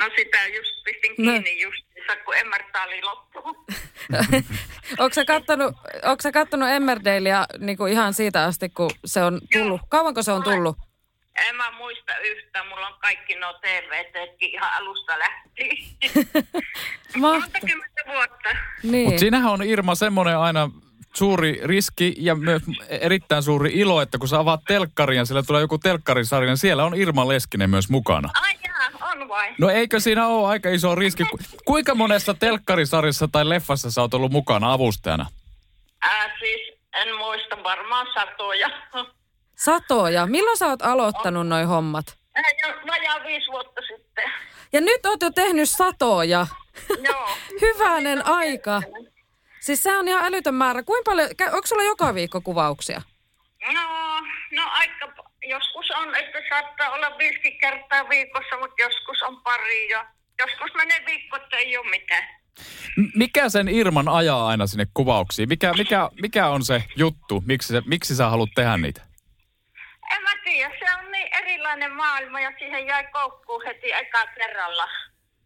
No 0.00 0.06
sitä 0.16 0.46
just 0.46 0.84
pistin 0.84 1.14
No. 1.18 1.32
kiinni 1.32 1.60
just, 1.62 1.84
kun 2.24 2.36
Emmertaali 2.36 3.02
loppuu. 3.02 3.66
Onko 4.98 5.14
sä 5.14 5.24
kattonut, 5.24 5.74
onko 6.02 6.22
sä 6.22 6.32
kattonut 6.32 6.68
Emmerdalea 6.68 7.46
niin 7.58 7.76
kuin 7.76 7.92
ihan 7.92 8.14
siitä 8.14 8.44
asti, 8.44 8.68
kun 8.68 8.90
se 9.04 9.22
on 9.22 9.40
tullut? 9.52 9.80
Kauanko 9.88 10.22
se 10.22 10.32
on 10.32 10.42
tullut? 10.42 10.76
En 11.48 11.56
mä 11.56 11.70
muista 11.70 12.18
yhtään. 12.18 12.66
Mulla 12.68 12.86
on 12.86 12.94
kaikki 13.00 13.34
nuo 13.34 13.52
TVTkin 13.52 14.50
ihan 14.50 14.70
alusta 14.74 15.18
lähtien. 15.18 15.76
Monta 17.16 17.58
kymmentä 17.66 18.02
vuotta. 18.06 18.48
Niin. 18.82 19.04
Mutta 19.04 19.18
siinähän 19.20 19.52
on 19.52 19.62
Irma 19.62 19.94
semmoinen 19.94 20.38
aina 20.38 20.70
suuri 21.14 21.60
riski 21.64 22.14
ja 22.18 22.34
myös 22.34 22.62
erittäin 22.88 23.42
suuri 23.42 23.70
ilo, 23.74 24.02
että 24.02 24.18
kun 24.18 24.28
sä 24.28 24.38
avaat 24.38 24.60
telkkarin 24.68 25.16
ja 25.18 25.24
siellä 25.24 25.42
tulee 25.42 25.60
joku 25.60 25.78
telkkarisarja, 25.78 26.48
niin 26.48 26.56
siellä 26.56 26.84
on 26.84 26.94
Irma 26.94 27.28
Leskinen 27.28 27.70
myös 27.70 27.88
mukana. 27.88 28.30
Ai 28.42 28.54
jaa, 28.64 29.10
on 29.12 29.28
vai? 29.28 29.54
No 29.58 29.68
eikö 29.70 30.00
siinä 30.00 30.26
ole 30.26 30.48
aika 30.48 30.68
iso 30.70 30.94
riski? 30.94 31.24
Ku- 31.24 31.38
Kuinka 31.64 31.94
monessa 31.94 32.34
telkkarisarjassa 32.34 33.28
tai 33.32 33.48
leffassa 33.48 33.90
sä 33.90 34.00
oot 34.00 34.14
ollut 34.14 34.32
mukana 34.32 34.72
avustajana? 34.72 35.26
Ää, 36.02 36.36
siis 36.38 36.78
en 36.94 37.16
muista 37.16 37.56
varmaan 37.64 38.06
satoja. 38.14 38.70
Satoja. 39.56 40.26
Milloin 40.26 40.56
sä 40.58 40.66
oot 40.66 40.82
aloittanut 40.82 41.46
noi 41.48 41.64
hommat? 41.64 42.06
Ää, 42.34 42.42
jo 42.62 42.74
vajaa 42.86 43.24
viisi 43.26 43.46
vuotta 43.50 43.80
sitten. 43.80 44.24
Ja 44.72 44.80
nyt 44.80 45.06
oot 45.06 45.22
jo 45.22 45.30
tehnyt 45.30 45.70
satoja. 45.70 46.46
Joo. 47.02 47.28
Hyvänen 47.60 48.26
aika. 48.26 48.82
Siis 49.60 49.82
se 49.82 49.96
on 49.96 50.08
ihan 50.08 50.24
älytön 50.24 50.54
määrä. 50.54 50.82
Kuinka 50.82 51.10
paljon, 51.10 51.28
onko 51.52 51.66
sulla 51.66 51.82
joka 51.82 52.14
viikko 52.14 52.40
kuvauksia? 52.40 53.02
No, 53.72 54.20
no 54.52 54.62
aika, 54.70 55.12
joskus 55.48 55.90
on, 55.90 56.16
että 56.16 56.38
saattaa 56.48 56.90
olla 56.90 57.18
viisi 57.18 57.52
kertaa 57.52 58.08
viikossa, 58.08 58.58
mutta 58.60 58.82
joskus 58.82 59.22
on 59.22 59.42
pari 59.42 59.88
ja 59.88 60.06
joskus 60.38 60.74
menee 60.74 61.02
viikko, 61.06 61.36
että 61.36 61.56
ei 61.56 61.78
ole 61.78 61.90
mitään. 61.90 62.24
Mikä 63.14 63.48
sen 63.48 63.68
Irman 63.68 64.08
ajaa 64.08 64.48
aina 64.48 64.66
sinne 64.66 64.86
kuvauksiin? 64.94 65.48
Mikä, 65.48 65.72
mikä, 65.72 66.10
mikä 66.22 66.48
on 66.48 66.64
se 66.64 66.84
juttu? 66.96 67.42
Miksi, 67.46 67.68
se, 67.68 67.82
miksi 67.86 68.16
sä 68.16 68.28
haluat 68.28 68.50
tehdä 68.54 68.76
niitä? 68.76 69.02
En 70.16 70.22
mä 70.22 70.30
tiedä, 70.44 70.74
se 70.78 70.84
on 70.98 71.12
niin 71.12 71.28
erilainen 71.38 71.92
maailma 71.92 72.40
ja 72.40 72.52
siihen 72.58 72.86
jäi 72.86 73.04
koukkuun 73.12 73.62
heti 73.66 73.92
eka 73.92 74.26
kerralla. 74.26 74.88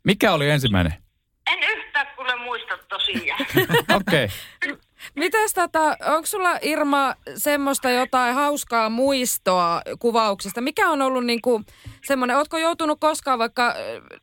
Mikä 0.04 0.32
oli 0.32 0.50
ensimmäinen? 0.50 1.03
En 1.52 1.58
yhtään 1.62 2.06
kuule 2.16 2.36
muista 2.36 2.78
tosiaan. 2.88 3.40
Okei. 4.00 4.28
Okay. 4.64 4.78
Mites 5.14 5.54
tota, 5.54 5.96
onko 6.06 6.26
sulla 6.26 6.58
Irma 6.62 7.14
semmoista 7.36 7.90
jotain 7.90 8.34
hauskaa 8.34 8.90
muistoa 8.90 9.82
kuvauksista? 9.98 10.60
Mikä 10.60 10.88
on 10.88 11.02
ollut 11.02 11.24
niinku 11.24 11.62
semmoinen, 12.04 12.36
ootko 12.36 12.58
joutunut 12.58 13.00
koskaan 13.00 13.38
vaikka 13.38 13.74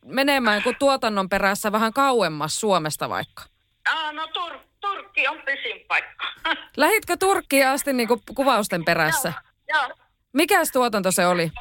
menemään 0.05 0.57
joku 0.57 0.73
tuotannon 0.79 1.29
perässä 1.29 1.71
vähän 1.71 1.93
kauemmas 1.93 2.59
Suomesta 2.59 3.09
vaikka? 3.09 3.43
ah, 3.89 4.13
no 4.13 4.25
Tur- 4.25 4.59
Turkki 4.81 5.27
on 5.27 5.41
pisin 5.45 5.85
paikka. 5.87 6.25
Lähitkö 6.77 7.17
Turkkiin 7.17 7.67
asti 7.67 7.93
niinku 7.93 8.21
kuvausten 8.35 8.85
perässä? 8.85 9.33
Joo, 9.73 9.89
Mikäs 10.33 10.71
tuotanto 10.71 11.11
se 11.11 11.27
oli? 11.27 11.51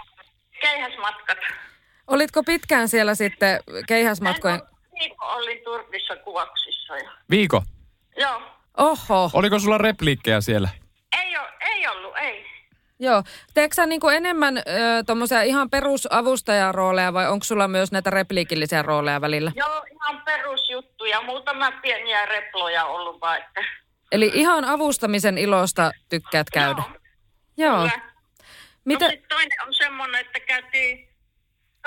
keihäsmatkat. 0.60 1.38
Olitko 2.06 2.42
pitkään 2.42 2.88
siellä 2.88 3.14
sitten 3.14 3.60
keihäsmatkojen? 3.86 4.62
Viikko 5.00 5.26
olin 5.26 5.58
Turkissa 5.64 6.16
kuvauksissa. 6.16 6.96
Ja... 6.96 7.10
Viiko, 7.30 7.62
Joo, 8.16 8.42
Oho, 8.78 9.30
oliko 9.32 9.58
sulla 9.58 9.78
repliikkejä 9.78 10.40
siellä? 10.40 10.68
ei, 11.18 11.36
ole, 11.36 11.48
ei 11.60 11.86
ollut, 11.88 12.16
ei. 12.16 12.46
joo. 12.98 13.22
Teekö 13.54 13.74
sä 13.74 13.86
niinku 13.86 14.08
enemmän 14.08 14.58
ö, 14.58 14.62
tommosia 15.06 15.42
ihan 15.42 15.70
perusavustajarooleja 15.70 17.12
vai 17.12 17.28
onko 17.28 17.44
sulla 17.44 17.68
myös 17.68 17.92
näitä 17.92 18.10
repliikillisiä 18.10 18.82
rooleja 18.82 19.20
välillä? 19.20 19.52
Joo, 19.54 19.84
ihan 19.92 20.22
perusjuttuja. 20.24 21.20
Muutama 21.22 21.72
pieniä 21.72 22.26
reploja 22.26 22.84
ollut 22.84 23.20
vaan, 23.20 23.38
että... 23.38 23.64
Eli 24.12 24.30
ihan 24.34 24.64
avustamisen 24.64 25.38
ilosta 25.38 25.90
tykkäät 26.08 26.50
käydä? 26.50 26.82
Joo, 27.56 27.76
Joo. 27.76 27.88
kyllä. 27.88 28.10
Mitä? 28.84 29.04
No 29.04 29.12
toinen 29.28 29.58
on 29.66 29.74
semmoinen, 29.74 30.20
että 30.20 30.40
käytiin 30.40 31.09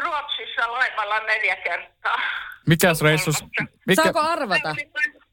Ruotsissa 0.01 0.71
laivalla 0.71 1.19
neljä 1.19 1.55
kertaa. 1.55 2.19
Mikäs 2.67 3.01
reissus? 3.01 3.35
Mikä? 3.87 4.03
Saako 4.03 4.19
arvata? 4.19 4.75
Se 4.75 4.89
oli, 4.95 5.23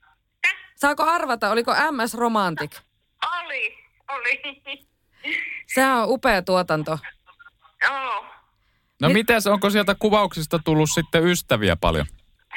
Saako 0.74 1.02
arvata, 1.02 1.50
oliko 1.50 1.72
MS 1.90 2.14
Romantic? 2.14 2.80
oli, 3.44 3.78
oli. 4.08 4.42
Sehän 5.74 5.96
on 5.96 6.08
upea 6.08 6.42
tuotanto. 6.42 6.98
Joo. 7.82 8.24
No 9.00 9.08
mites, 9.08 9.46
onko 9.46 9.70
sieltä 9.70 9.94
kuvauksista 9.98 10.58
tullut 10.64 10.90
sitten 10.94 11.26
ystäviä 11.26 11.76
paljon? 11.76 12.06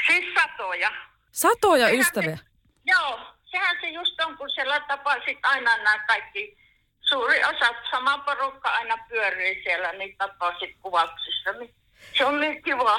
Siis 0.07 0.25
satoja. 0.41 0.91
Satoja 1.31 1.85
Sehän 1.85 1.99
ystäviä. 1.99 2.35
Se, 2.37 2.43
joo, 2.85 3.19
sehän 3.51 3.77
se 3.81 3.89
just 3.89 4.21
on, 4.21 4.37
kun 4.37 4.49
siellä 4.49 4.79
tapasit 4.79 5.39
aina 5.43 5.77
nämä 5.77 5.99
kaikki, 6.07 6.57
suuri 7.01 7.43
osa, 7.43 7.69
sama 7.91 8.17
porukka 8.17 8.69
aina 8.69 8.97
pyörii 9.09 9.63
siellä, 9.63 9.91
niin 9.93 10.17
tapasit 10.17 10.75
kuvauksissa. 10.81 11.51
Niin 11.51 11.75
se 12.17 12.25
on 12.25 12.41
niin 12.41 12.63
kiva. 12.63 12.97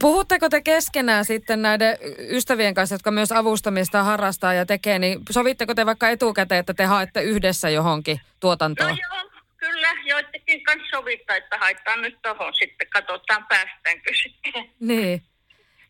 Puhutteko 0.00 0.48
te 0.48 0.60
keskenään 0.60 1.24
sitten 1.24 1.62
näiden 1.62 1.98
ystävien 2.18 2.74
kanssa, 2.74 2.94
jotka 2.94 3.10
myös 3.10 3.32
avustamista 3.32 4.02
harrastaa 4.02 4.54
ja 4.54 4.66
tekee, 4.66 4.98
niin 4.98 5.20
sovitteko 5.30 5.74
te 5.74 5.86
vaikka 5.86 6.08
etukäteen, 6.08 6.58
että 6.58 6.74
te 6.74 6.84
haette 6.84 7.22
yhdessä 7.22 7.70
johonkin 7.70 8.20
tuotantoon? 8.40 8.90
No 8.90 8.96
joo, 9.10 9.30
kyllä, 9.56 9.88
joidenkin 10.04 10.64
kanssa 10.64 10.96
sovittaa, 10.96 11.36
että 11.36 11.58
haetaan 11.58 12.02
nyt 12.02 12.18
tohon 12.22 12.54
sitten, 12.54 12.88
katsotaan 12.88 13.46
päästäänkö 13.48 14.10
sitten. 14.22 14.70
Niin. 14.80 15.22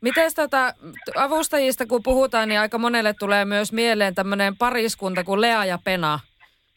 Miten 0.00 0.34
tota, 0.34 0.74
avustajista 1.16 1.86
kun 1.86 2.02
puhutaan, 2.02 2.48
niin 2.48 2.60
aika 2.60 2.78
monelle 2.78 3.14
tulee 3.14 3.44
myös 3.44 3.72
mieleen 3.72 4.14
tämmöinen 4.14 4.56
pariskunta 4.56 5.24
kuin 5.24 5.40
Lea 5.40 5.64
ja 5.64 5.78
Pena. 5.84 6.20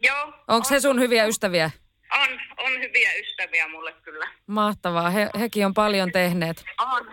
Joo. 0.04 0.34
Onko 0.47 0.68
he 0.72 0.80
sun 0.80 0.99
hyviä 0.99 1.26
ystäviä? 1.26 1.72
On, 2.12 2.30
on 2.57 2.72
hyviä 2.72 3.09
ystäviä 3.22 3.68
mulle 3.68 3.93
kyllä. 3.93 4.28
Mahtavaa. 4.47 5.09
He, 5.09 5.30
hekin 5.39 5.66
on 5.66 5.74
paljon 5.74 6.12
tehneet. 6.12 6.64
On. 6.78 7.07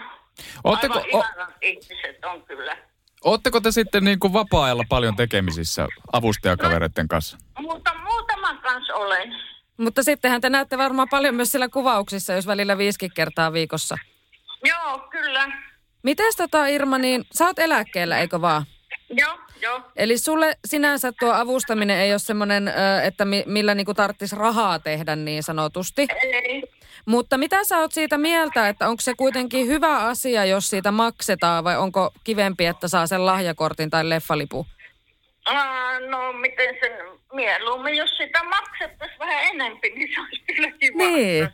Ootteko, 0.64 0.98
Aivan 0.98 1.48
o, 1.48 1.52
ihmiset 1.62 2.24
on 2.24 2.42
kyllä. 2.44 2.76
ootteko 3.24 3.60
te 3.60 3.70
sitten 3.70 4.04
niin 4.04 4.18
kuin 4.18 4.32
vapaa-ajalla 4.32 4.84
paljon 4.88 5.16
tekemisissä 5.16 5.86
avustajakavereiden 6.12 7.08
kanssa? 7.08 7.38
Mutta 7.58 7.94
muutaman 7.94 8.58
kanssa 8.58 8.94
olen. 8.94 9.34
Mutta 9.76 10.02
sittenhän 10.02 10.40
te 10.40 10.50
näette 10.50 10.78
varmaan 10.78 11.08
paljon 11.10 11.34
myös 11.34 11.50
siellä 11.50 11.68
kuvauksissa, 11.68 12.32
jos 12.32 12.46
välillä 12.46 12.78
viisikin 12.78 13.10
kertaa 13.14 13.52
viikossa. 13.52 13.96
Joo, 14.64 14.98
kyllä. 14.98 15.48
Mites 16.02 16.36
tota 16.36 16.66
Irma, 16.66 16.98
niin 16.98 17.24
sä 17.34 17.46
oot 17.46 17.58
eläkkeellä, 17.58 18.18
eikö 18.18 18.40
vaan? 18.40 18.64
Joo, 19.10 19.38
joo. 19.62 19.80
Eli 19.96 20.18
sulle 20.18 20.56
sinänsä 20.64 21.12
tuo 21.12 21.32
avustaminen 21.32 21.98
ei 21.98 22.12
ole 22.12 22.18
semmoinen, 22.18 22.72
että 23.04 23.24
mi, 23.24 23.44
millä 23.46 23.74
niinku 23.74 23.94
tarvitsisi 23.94 24.36
rahaa 24.36 24.78
tehdä 24.78 25.16
niin 25.16 25.42
sanotusti. 25.42 26.06
Ei. 26.22 26.62
Mutta 27.06 27.38
mitä 27.38 27.64
sä 27.64 27.78
oot 27.78 27.92
siitä 27.92 28.18
mieltä, 28.18 28.68
että 28.68 28.88
onko 28.88 29.00
se 29.00 29.14
kuitenkin 29.14 29.66
hyvä 29.66 29.98
asia, 29.98 30.44
jos 30.44 30.70
siitä 30.70 30.90
maksetaan 30.90 31.64
vai 31.64 31.76
onko 31.76 32.10
kivempi, 32.24 32.66
että 32.66 32.88
saa 32.88 33.06
sen 33.06 33.26
lahjakortin 33.26 33.90
tai 33.90 34.08
leffalipu? 34.08 34.66
Ah, 35.44 36.00
no 36.08 36.32
miten 36.32 36.74
sen 36.80 36.92
mieluummin, 37.32 37.96
jos 37.96 38.10
sitä 38.16 38.44
maksettaisiin 38.44 39.18
vähän 39.18 39.44
enempi, 39.44 39.90
niin 39.90 40.08
se 40.14 40.20
olisi 40.20 40.42
kyllä 40.46 40.70
kiva. 40.70 41.02
Niin. 41.02 41.48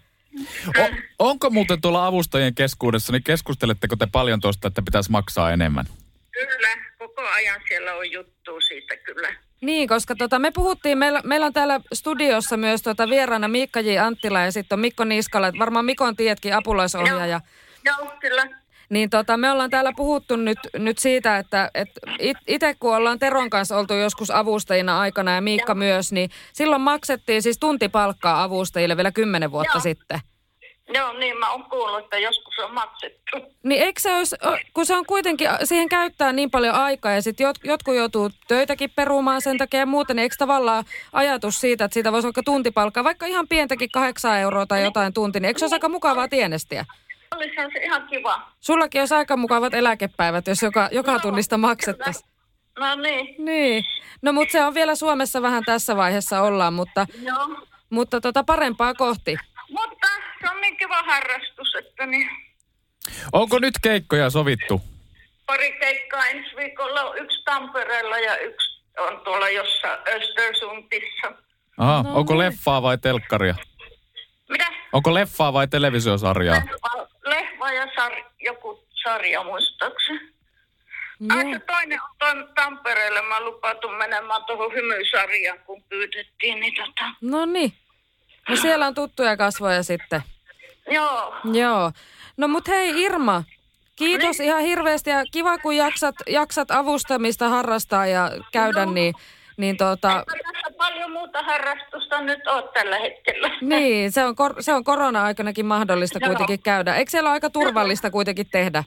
O, 0.79 0.89
onko 1.19 1.51
muuten 1.51 1.81
tuolla 1.81 2.07
avustajien 2.07 2.55
keskuudessa, 2.55 3.13
niin 3.13 3.25
keskusteletteko 3.25 3.97
te 3.97 4.07
paljon 4.13 4.41
tuosta, 4.41 4.69
että 4.69 4.83
pitäisi 4.83 5.11
maksaa 5.11 5.53
enemmän? 5.53 5.85
Kyllä, 6.31 6.69
koko 7.09 7.23
ajan 7.29 7.61
siellä 7.69 7.95
on 7.95 8.11
juttu 8.11 8.61
siitä 8.61 8.97
kyllä. 8.97 9.35
Niin, 9.61 9.89
koska 9.89 10.15
tota, 10.15 10.39
me 10.39 10.51
puhuttiin, 10.51 10.99
meillä, 10.99 11.21
meillä 11.25 11.47
on 11.47 11.53
täällä 11.53 11.81
studiossa 11.93 12.57
myös 12.57 12.83
tota 12.83 13.11
vieraana 13.11 13.49
Miikka 13.49 13.81
J. 13.81 13.99
Anttila 13.99 14.41
ja 14.41 14.53
sitten 14.53 14.77
on 14.77 14.81
Mikko 14.81 15.05
Niskala. 15.05 15.53
Varmaan 15.59 15.85
Mikon 15.85 16.17
tiedätkin 16.17 16.55
apulaisohjaaja. 16.55 17.41
Joo, 17.85 18.13
kyllä. 18.21 18.47
Niin 18.89 19.11
tota, 19.11 19.37
me 19.37 19.51
ollaan 19.51 19.71
täällä 19.71 19.93
puhuttu 19.97 20.37
nyt, 20.37 20.59
nyt 20.79 20.99
siitä, 20.99 21.39
että 21.39 21.71
et 22.19 22.39
itse 22.47 22.75
kun 22.81 22.97
ollaan 22.97 23.19
Teron 23.19 23.51
kanssa 23.51 23.79
oltu 23.79 23.95
joskus 23.95 24.31
avustajina 24.31 25.01
aikana 25.01 25.35
ja 25.35 25.41
Miikka 25.41 25.71
Joo. 25.71 25.75
myös, 25.75 26.13
niin 26.13 26.31
silloin 26.53 26.83
maksettiin 26.83 27.43
siis 27.43 27.59
tuntipalkkaa 27.59 28.43
avustajille 28.43 28.97
vielä 28.97 29.13
kymmenen 29.13 29.53
vuutta 29.53 29.77
Joo. 29.77 29.83
sitten. 29.83 30.21
Joo, 30.89 31.13
niin 31.13 31.39
mä 31.39 31.51
oon 31.51 31.65
kuullut, 31.65 32.05
että 32.05 32.19
joskus 32.19 32.59
on 32.59 32.75
maksettu. 32.75 33.37
Niin 33.63 33.83
eikö 33.83 34.01
se 34.01 34.15
olisi, 34.15 34.37
kun 34.75 34.87
se 34.87 34.97
on 34.97 35.07
kuitenkin, 35.07 35.49
siihen 35.65 35.89
käyttää 35.89 36.33
niin 36.33 36.51
paljon 36.51 36.75
aikaa 36.75 37.13
ja 37.13 37.23
sitten 37.23 37.45
jot, 37.45 37.57
jotkut 37.65 37.95
joutuu 37.95 38.31
töitäkin 38.49 38.91
perumaan 38.97 39.43
sen 39.43 39.59
takia 39.59 39.81
ja 39.81 39.87
muuten, 39.87 40.17
niin 40.17 40.23
eikö 40.23 40.35
tavallaan 40.39 40.85
ajatus 41.13 41.61
siitä, 41.61 41.85
että 41.85 41.95
siitä 41.95 42.13
voisi 42.13 42.27
vaikka 42.27 42.43
tuntipalkkaa, 42.43 43.05
vaikka 43.05 43.27
ihan 43.27 43.49
pientäkin 43.49 43.91
kahdeksan 43.91 44.39
euroa 44.39 44.67
tai 44.67 44.83
jotain 44.83 45.15
tunti, 45.15 45.41
niin 45.41 45.49
eikö 45.49 45.59
se 45.59 45.65
olisi 45.65 45.75
aika 45.75 45.89
mukavaa 45.89 46.29
tienestiä? 46.29 46.85
Olisihan 47.37 47.71
se 47.73 47.79
ihan 47.79 48.07
kiva. 48.07 48.41
Sullakin 48.61 49.01
olisi 49.01 49.15
aika 49.15 49.37
mukavat 49.37 49.75
eläkepäivät, 49.75 50.47
jos 50.47 50.63
joka, 50.63 50.89
joka 50.93 51.19
tunnista 51.19 51.59
maksettaisiin. 51.59 52.29
No 52.79 52.95
niin. 52.95 53.35
Niin. 53.45 53.85
No 54.23 54.33
mutta 54.33 54.53
se 54.53 54.65
on 54.65 54.75
vielä 54.75 54.95
Suomessa 54.95 55.43
vähän 55.43 55.63
tässä 55.67 55.97
vaiheessa 55.97 56.43
ollaan, 56.43 56.75
mutta, 56.75 57.07
Joo. 57.23 57.49
mutta 57.91 58.21
tota 58.21 58.45
parempaa 58.45 58.95
kohti. 58.95 59.37
Mutta 59.71 60.07
se 60.45 60.51
on 60.55 60.61
niin 60.61 60.77
kiva 60.77 61.03
harrastus, 61.03 61.75
että 61.79 62.07
niin 62.07 62.31
Onko 63.33 63.59
nyt 63.59 63.75
keikkoja 63.83 64.31
sovittu? 64.31 64.83
pari 65.47 65.73
keikkaa 65.81 66.27
ensi 66.27 66.57
viikolla 66.57 67.03
on 67.05 67.19
yksi 67.19 67.43
Tampereella 67.45 68.19
ja 68.19 68.37
yksi 68.39 68.83
on 68.99 69.21
tuolla 69.25 69.49
jossain 69.49 69.99
Östersundissa. 70.09 71.33
Aha, 71.79 72.03
No 72.03 72.15
onko 72.17 72.33
niin. 72.33 72.39
leffaa 72.39 72.83
vai 72.83 72.99
telkkaria? 72.99 73.55
Mitä? 74.49 74.67
Onko 74.93 75.15
leffaa 75.15 75.53
vai 75.53 75.69
televisiosarjaa? 75.69 76.55
Lehva, 76.55 77.07
lehva 77.25 77.73
ja 77.73 77.87
sar, 77.97 78.13
joku 78.41 78.85
sarja 79.03 79.43
muistaakseni. 79.43 80.21
Ai 81.31 81.53
se 81.53 81.59
toinen 81.59 82.01
on 82.03 82.09
tuon 82.19 82.49
Tampereelle. 82.55 83.23
Mä 83.23 83.41
lupautun 83.41 83.95
menemään 83.95 84.45
tuohon 84.45 84.73
hymysarjaan, 84.75 85.59
kun 85.67 85.83
pyydettiin. 85.83 86.61
Niin 86.61 86.75
tota. 86.75 87.05
No 87.21 87.47
niin. 87.47 87.73
No 88.49 88.57
siellä 88.57 88.87
on 88.87 88.95
tuttuja 88.95 89.37
kasvoja 89.37 89.83
sitten. 89.83 90.23
Joo. 90.91 91.35
Joo. 91.53 91.93
No 92.37 92.49
mut 92.49 92.69
hei 92.69 93.03
Irma, 93.03 93.45
kiitos 93.97 94.41
ihan 94.41 94.61
hirveästi 94.63 95.11
ja 95.11 95.25
kiva 95.33 95.59
kun 95.59 95.77
jaksat, 95.77 96.15
jaksat 96.27 96.71
avustamista 96.71 97.49
harrastaa 97.49 98.07
ja 98.07 98.31
käydä, 98.53 98.87
niin, 98.87 99.15
niin 99.57 99.77
tota, 99.77 100.09
Eipä 100.13 100.53
tässä 100.53 100.77
paljon 100.77 101.11
muuta 101.13 101.43
harrastusta 101.43 102.21
nyt 102.21 102.47
ole 102.47 102.69
tällä 102.75 102.99
hetkellä. 102.99 103.51
niin, 103.61 104.13
se 104.13 104.25
on, 104.25 104.37
kor, 104.37 104.55
se 104.61 104.73
on 104.75 104.85
korona-aikanakin 104.85 105.67
mahdollista 105.67 106.19
Joo. 106.23 106.29
kuitenkin 106.29 106.63
käydä. 106.63 106.95
Eikö 106.95 107.11
siellä 107.11 107.29
ole 107.29 107.35
aika 107.35 107.51
turvallista 107.51 108.11
kuitenkin 108.11 108.47
tehdä? 108.53 108.85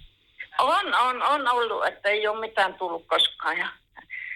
On, 0.60 0.96
on, 0.96 1.24
on 1.24 1.48
ollut, 1.54 1.86
että 1.88 2.10
ei 2.10 2.28
ole 2.28 2.40
mitään 2.40 2.74
tullut 2.74 3.08
koskaan. 3.08 3.58
Ja 3.58 3.68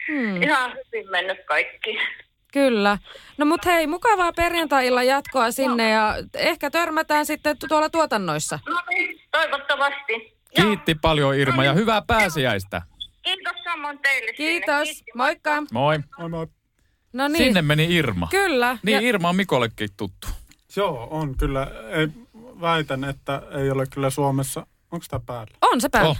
Hmm. 0.07 0.41
Ihan 0.43 0.71
hyvin 0.71 1.09
mennyt 1.11 1.37
kaikki. 1.45 1.97
Kyllä. 2.51 2.97
No 3.37 3.45
mut 3.45 3.65
hei, 3.65 3.87
mukavaa 3.87 4.33
perjantai-illan 4.33 5.07
jatkoa 5.07 5.51
sinne 5.51 5.89
ja 5.89 6.15
ehkä 6.35 6.69
törmätään 6.71 7.25
sitten 7.25 7.57
tu- 7.57 7.67
tuolla 7.67 7.89
tuotannoissa. 7.89 8.59
No 8.69 8.81
niin, 8.89 9.21
toivottavasti. 9.31 10.13
Joo. 10.57 10.67
Kiitti 10.67 10.95
paljon 10.95 11.35
Irma 11.35 11.63
ja 11.63 11.73
hyvää 11.73 12.01
pääsiäistä. 12.01 12.81
Kiitos 13.21 13.53
samoin 13.63 13.99
teille. 13.99 14.33
Kiitos, 14.33 14.87
sinne. 14.87 15.11
moikka. 15.15 15.63
Moi. 15.71 15.99
Moi 16.19 16.29
moi. 16.29 16.47
No 17.13 17.27
niin, 17.27 17.37
Sinne 17.37 17.61
meni 17.61 17.95
Irma. 17.95 18.27
kyllä. 18.31 18.77
Niin 18.83 18.93
Ja, 19.03 19.09
Irma 19.09 19.29
on 19.29 19.35
Mikollekin 19.35 19.89
tuttu. 19.97 20.27
Joo, 20.75 21.07
on 21.11 21.37
kyllä. 21.37 21.67
Ei, 21.89 22.07
väitän, 22.61 23.03
että 23.03 23.41
ei 23.61 23.71
ole 23.71 23.85
kyllä 23.93 24.09
Suomessa... 24.09 24.67
Onko 24.91 25.05
tämä 25.09 25.21
päällä? 25.25 25.53
on 25.61 25.81
se 25.81 25.89
päällä. 25.89 26.09
Oh. 26.09 26.17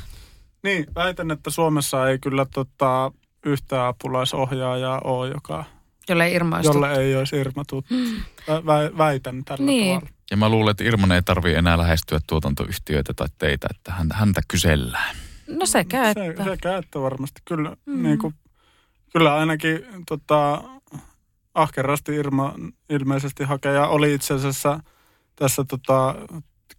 Niin, 0.64 0.86
väitän, 0.96 1.32
että 1.32 1.50
Suomessa 1.50 2.10
ei 2.10 2.20
kyllä 2.20 2.46
tota, 2.54 3.12
yhtään 3.46 3.86
apulaisohjaajaa 3.88 5.02
ole, 5.04 5.30
joka, 5.30 5.66
Jolle 6.10 6.26
ei 6.26 6.34
Irma 6.36 6.56
olisi 6.56 6.72
tuttu. 6.72 6.86
jolle 6.86 7.02
ei 7.04 7.16
olisi 7.16 7.36
Irma 7.38 7.64
tuttu. 7.68 7.96
Vä, 8.48 8.66
vä, 8.66 8.98
väitän 8.98 9.44
tällä 9.46 9.66
Niin. 9.66 10.00
tavalla. 10.00 10.16
Ja 10.32 10.38
mä 10.38 10.50
luulen, 10.50 10.72
että 10.72 10.84
Irman 10.84 11.12
ei 11.12 11.22
tarvitse 11.22 11.58
enää 11.58 11.78
lähestyä 11.78 12.20
tuotantoyhtiöitä 12.28 13.14
tai 13.14 13.28
teitä, 13.38 13.68
että 13.76 13.92
häntä, 13.92 14.16
häntä 14.16 14.42
kysellään. 14.48 15.16
No 15.48 15.66
sekä, 15.66 16.10
että... 16.10 16.44
Se, 16.44 16.50
se 16.50 16.58
käyttö 16.62 17.02
varmasti. 17.02 17.42
Kyllä, 17.46 17.76
mm. 17.86 18.04
niin 18.04 18.18
kuin, 18.20 18.34
kyllä 19.14 19.36
ainakin 19.36 19.80
tota, 20.08 20.64
ahkerasti 21.54 22.16
Irma 22.16 22.56
ilmeisesti 22.90 23.44
hakee. 23.44 23.74
Ja 23.74 23.88
oli 23.88 24.14
itse 24.14 24.34
asiassa 24.34 24.80
tässä 25.36 25.64
tota, 25.68 26.16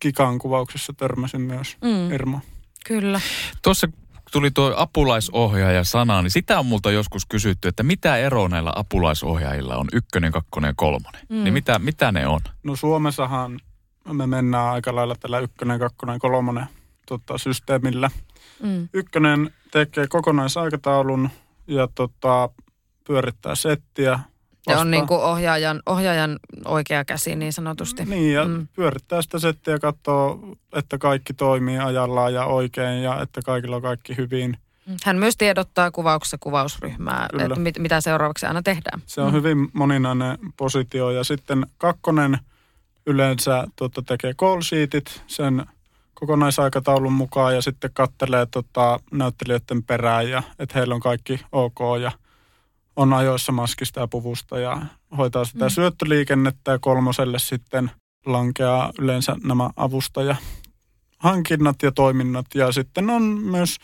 Kikan 0.00 0.38
kuvauksessa 0.38 0.92
törmäsin 0.96 1.40
myös 1.40 1.76
Mm, 1.84 2.12
Irma. 2.12 2.40
kyllä. 2.86 3.20
Tuossa 3.62 3.88
tuli 4.32 4.50
tuo 4.50 4.74
apulaisohjaaja 4.76 5.84
sana, 5.84 6.22
niin 6.22 6.30
sitä 6.30 6.58
on 6.58 6.66
multa 6.66 6.90
joskus 6.90 7.26
kysytty, 7.26 7.68
että 7.68 7.82
mitä 7.82 8.16
ero 8.16 8.48
näillä 8.48 8.72
apulaisohjaajilla 8.76 9.76
on, 9.76 9.88
ykkönen, 9.92 10.32
kakkonen 10.32 10.68
ja 10.68 10.74
kolmonen. 10.76 11.20
Mm. 11.28 11.36
Mm. 11.36 11.44
Niin 11.44 11.54
mitä, 11.54 11.78
mitä 11.78 12.12
ne 12.12 12.26
on? 12.26 12.40
No 12.62 12.76
Suomessahan 12.76 13.60
me 14.12 14.26
mennään 14.26 14.72
aika 14.72 14.94
lailla 14.94 15.14
tällä 15.20 15.38
ykkönen, 15.38 15.78
kakkonen, 15.78 16.18
kolmonen 16.18 16.66
tota, 17.06 17.38
systeemillä. 17.38 18.10
Mm. 18.62 18.88
Ykkönen 18.94 19.50
tekee 19.70 20.06
kokonaisaikataulun 20.08 21.30
ja 21.66 21.88
tota, 21.94 22.48
pyörittää 23.06 23.54
settiä. 23.54 24.18
Vastaa- 24.66 24.80
on 24.80 24.90
niin 24.90 25.06
kuin 25.06 25.20
ohjaajan, 25.20 25.82
ohjaajan 25.86 26.38
oikea 26.64 27.04
käsi 27.04 27.36
niin 27.36 27.52
sanotusti. 27.52 28.04
Niin, 28.04 28.32
ja 28.32 28.44
Mm. 28.44 28.50
mm. 28.50 28.68
pyörittää 28.76 29.22
sitä 29.22 29.38
settiä 29.38 29.74
ja 29.74 29.78
katsoo, 29.78 30.38
että 30.74 30.98
kaikki 30.98 31.34
toimii 31.34 31.78
ajallaan 31.78 32.34
ja 32.34 32.44
oikein 32.44 33.02
ja 33.02 33.20
että 33.20 33.42
kaikilla 33.42 33.76
on 33.76 33.82
kaikki 33.82 34.16
hyvin. 34.16 34.56
Hän 35.04 35.16
myös 35.18 35.36
tiedottaa 35.36 35.90
kuvauksessa 35.90 36.36
kuvausryhmää, 36.40 37.28
Kyllä. 37.30 37.44
että 37.44 37.60
mit, 37.60 37.78
mitä 37.78 38.00
seuraavaksi 38.00 38.46
aina 38.46 38.62
tehdään. 38.62 39.02
Se 39.06 39.20
on 39.20 39.28
mm. 39.28 39.32
hyvin 39.32 39.68
moninainen 39.72 40.38
positio. 40.56 41.10
Ja 41.10 41.24
sitten 41.24 41.66
kakkonen 41.78 42.38
yleensä 43.06 43.66
tota, 43.76 44.02
tekee 44.02 44.34
call 44.34 44.60
sheetit 44.60 45.22
sen 45.26 45.66
kokonaisaikataulun 46.14 47.12
mukaan 47.12 47.54
ja 47.54 47.62
sitten 47.62 47.90
kattelee 47.94 48.46
tota, 48.46 49.00
näyttelijöiden 49.12 49.82
perään 49.82 50.30
ja 50.30 50.42
että 50.58 50.78
heillä 50.78 50.94
on 50.94 51.00
kaikki 51.00 51.40
ok 51.52 51.78
ja 52.02 52.12
on 52.96 53.12
ajoissa 53.12 53.52
maskista 53.52 54.00
ja 54.00 54.08
puvusta 54.08 54.58
ja 54.58 54.82
hoitaa 55.16 55.44
sitä 55.44 55.64
Mm. 55.64 55.70
syöttöliikennettä 55.70 56.72
ja 56.72 56.78
kolmoselle 56.78 57.38
sitten 57.38 57.90
lankeaa 58.26 58.92
yleensä 58.98 59.36
nämä 59.44 59.70
avustaja 59.76 60.36
hankinnat 61.18 61.82
ja 61.82 61.92
toiminnat 61.92 62.46
ja 62.54 62.72
sitten 62.72 63.10
on 63.10 63.22
myös 63.22 63.76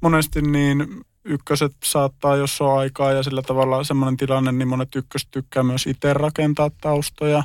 monesti 0.00 0.42
niin 0.42 1.04
ykköset 1.24 1.72
saattaa, 1.84 2.36
jos 2.36 2.60
on 2.60 2.78
aikaa 2.78 3.12
ja 3.12 3.22
sillä 3.22 3.42
tavalla 3.42 3.84
semmoinen 3.84 4.16
tilanne, 4.16 4.52
niin 4.52 4.68
monet 4.68 4.96
ykköset 4.96 5.28
tykkää 5.30 5.62
myös 5.62 5.86
itse 5.86 6.12
rakentaa 6.12 6.70
taustoja. 6.80 7.42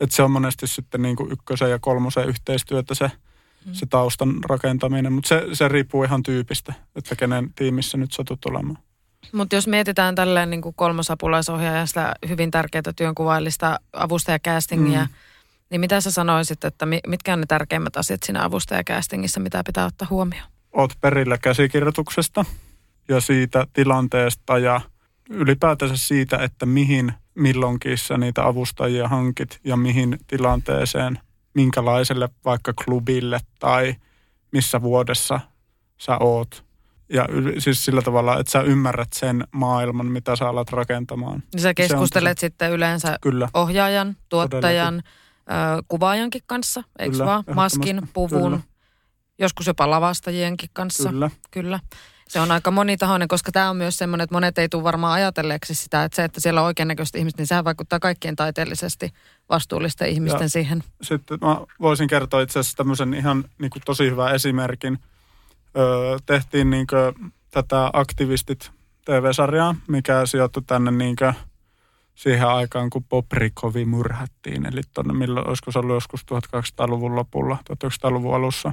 Että 0.00 0.16
se 0.16 0.22
on 0.22 0.30
monesti 0.30 0.66
sitten 0.66 1.02
niin 1.02 1.16
kuin 1.16 1.32
ykkösen 1.32 1.70
ja 1.70 1.78
kolmosen 1.78 2.28
yhteistyötä 2.28 2.94
se, 2.94 3.10
mm. 3.64 3.72
se 3.72 3.86
taustan 3.86 4.34
rakentaminen, 4.48 5.12
mutta 5.12 5.28
se, 5.28 5.42
se 5.52 5.68
riippuu 5.68 6.04
ihan 6.04 6.22
tyypistä, 6.22 6.74
että 6.96 7.16
kenen 7.16 7.54
tiimissä 7.54 7.98
nyt 7.98 8.12
satut 8.12 8.44
olemaan. 8.44 8.78
Mutta 9.32 9.54
jos 9.54 9.66
mietitään 9.66 10.14
tälleen 10.14 10.50
niin 10.50 10.62
kuin 10.62 10.74
kolmosapulaisohjaajasta 10.74 12.14
hyvin 12.28 12.50
tärkeää 12.50 12.92
työnkuvaillista 12.96 13.80
avustajakastingia, 13.92 15.04
mm. 15.04 15.08
niin 15.70 15.80
mitä 15.80 16.00
sä 16.00 16.10
sanoisit, 16.10 16.64
että 16.64 16.86
mi- 16.86 17.00
mitkä 17.06 17.32
on 17.32 17.40
ne 17.40 17.46
tärkeimmät 17.46 17.96
asiat 17.96 18.22
siinä 18.22 18.44
avustajakastingissa, 18.44 19.40
mitä 19.40 19.64
pitää 19.64 19.86
ottaa 19.86 20.08
huomioon? 20.10 20.48
Oot 20.72 20.92
perillä 21.00 21.38
käsikirjoituksesta 21.38 22.44
ja 23.08 23.20
siitä 23.20 23.66
tilanteesta 23.72 24.58
ja 24.58 24.80
ylipäätänsä 25.30 25.96
siitä, 25.96 26.36
että 26.36 26.66
mihin 26.66 27.12
milloinkin 27.34 27.98
sä 27.98 28.18
niitä 28.18 28.46
avustajia 28.46 29.08
hankit 29.08 29.60
ja 29.64 29.76
mihin 29.76 30.18
tilanteeseen, 30.26 31.18
minkälaiselle 31.54 32.28
vaikka 32.44 32.72
klubille 32.84 33.40
tai 33.58 33.94
missä 34.52 34.82
vuodessa 34.82 35.40
sä 35.98 36.18
oot. 36.18 36.64
Ja 37.14 37.28
siis 37.58 37.84
sillä 37.84 38.02
tavalla, 38.02 38.40
että 38.40 38.52
sä 38.52 38.60
ymmärrät 38.60 39.12
sen 39.12 39.44
maailman, 39.50 40.06
mitä 40.06 40.36
sä 40.36 40.48
alat 40.48 40.70
rakentamaan. 40.70 41.42
Niin 41.54 41.62
sä 41.62 41.74
keskustelet 41.74 42.38
sitten 42.38 42.70
yleensä 42.70 43.18
Kyllä. 43.20 43.48
ohjaajan, 43.54 44.16
tuottajan, 44.28 44.94
ö, 44.96 45.82
kuvaajankin 45.88 46.42
kanssa, 46.46 46.82
eikö 46.98 47.18
vaan? 47.18 47.44
Maskin, 47.54 48.08
puvun, 48.12 48.42
Kyllä. 48.42 48.60
joskus 49.38 49.66
jopa 49.66 49.90
lavastajienkin 49.90 50.70
kanssa. 50.72 51.08
Kyllä. 51.08 51.30
Kyllä. 51.50 51.80
Se 52.28 52.40
on 52.40 52.50
aika 52.50 52.70
monitahoinen, 52.70 53.28
koska 53.28 53.52
tämä 53.52 53.70
on 53.70 53.76
myös 53.76 53.96
semmoinen, 53.96 54.24
että 54.24 54.34
monet 54.34 54.58
ei 54.58 54.68
tule 54.68 54.82
varmaan 54.82 55.12
ajatelleeksi 55.12 55.74
sitä, 55.74 56.04
että 56.04 56.16
se, 56.16 56.24
että 56.24 56.40
siellä 56.40 56.60
on 56.60 56.66
oikeannäköistä 56.66 57.18
ihmistä, 57.18 57.40
niin 57.40 57.46
sehän 57.46 57.64
vaikuttaa 57.64 57.98
kaikkien 58.00 58.36
taiteellisesti 58.36 59.10
vastuullisten 59.48 60.08
ihmisten 60.08 60.42
Ja 60.42 60.48
siihen. 60.48 60.84
Sitten 61.02 61.38
mä 61.40 61.60
voisin 61.80 62.08
kertoa 62.08 62.40
itse 62.40 62.58
asiassa 62.58 62.76
tämmöisen 62.76 63.14
ihan 63.14 63.44
niin 63.58 63.70
kuin 63.70 63.82
tosi 63.86 64.10
hyvän 64.10 64.34
esimerkin. 64.34 64.98
Öö, 65.78 66.16
tehtiin 66.26 66.70
niin 66.70 66.86
kuin 66.86 67.32
tätä 67.50 67.90
Aktivistit 67.92 68.70
TV-sarjaa, 69.04 69.74
mikä 69.88 70.26
sijoittui 70.26 70.62
tänne 70.66 70.90
niin 70.90 71.16
kuin 71.16 71.34
siihen 72.14 72.48
aikaan, 72.48 72.90
kun 72.90 73.04
Poprikovi 73.04 73.84
murhattiin. 73.84 74.66
Eli 74.66 74.80
tuonne, 74.94 75.12
milloin, 75.14 75.48
olisiko 75.48 75.72
se 75.72 75.78
ollut 75.78 75.94
joskus 75.94 76.20
1200-luvun 76.56 77.16
lopulla, 77.16 77.58
1900-luvun 77.70 78.34
alussa. 78.34 78.72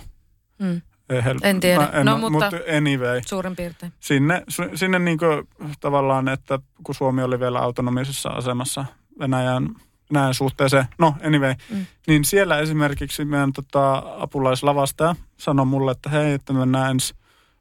Mm. 0.59 0.81
Hel- 1.25 1.39
En 1.43 1.59
tiedä. 1.59 1.79
Mä 1.93 2.03
No, 2.03 2.11
oo- 2.11 2.17
mutta- 2.17 2.49
mutta 2.51 2.77
anyway. 2.77 3.21
Suurin 3.25 3.55
piirtein. 3.55 3.93
Sinne, 3.99 4.43
sinne 4.75 4.99
niin 4.99 5.17
kuin 5.17 5.47
tavallaan, 5.79 6.27
että 6.27 6.59
kun 6.83 6.95
Suomi 6.95 7.23
oli 7.23 7.39
vielä 7.39 7.59
autonomisessa 7.59 8.29
asemassa 8.29 8.85
Venäjän, 9.19 9.69
Venäjän 10.11 10.33
suhteeseen, 10.33 10.85
no 10.97 11.15
anyway, 11.23 11.55
Mm. 11.69 11.85
niin 12.07 12.25
siellä 12.25 12.59
esimerkiksi 12.59 13.25
meidän 13.25 13.53
tota, 13.53 14.03
apulaislavastaja 14.17 15.15
sanoi 15.37 15.65
mulle, 15.65 15.91
että 15.91 16.09
hei, 16.09 16.33
että 16.33 16.53
mennään 16.53 16.91
ensi 16.91 17.13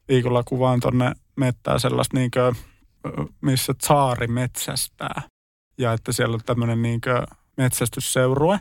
viikolla 0.09 0.43
kuvaan 0.43 0.81
tonne 0.81 1.13
mettää 1.37 1.79
sellaista 1.79 2.17
niin 2.17 2.31
kuin, 2.31 2.57
missä 3.41 3.75
tsaari 3.75 4.27
metsästää. 4.27 5.23
Ja 5.79 5.93
että 5.93 6.13
siellä 6.13 6.35
on 6.35 6.41
tämmöinen 6.47 6.83
niin 6.83 7.01
kuin 7.01 7.27
metsästysseurue. 7.57 8.61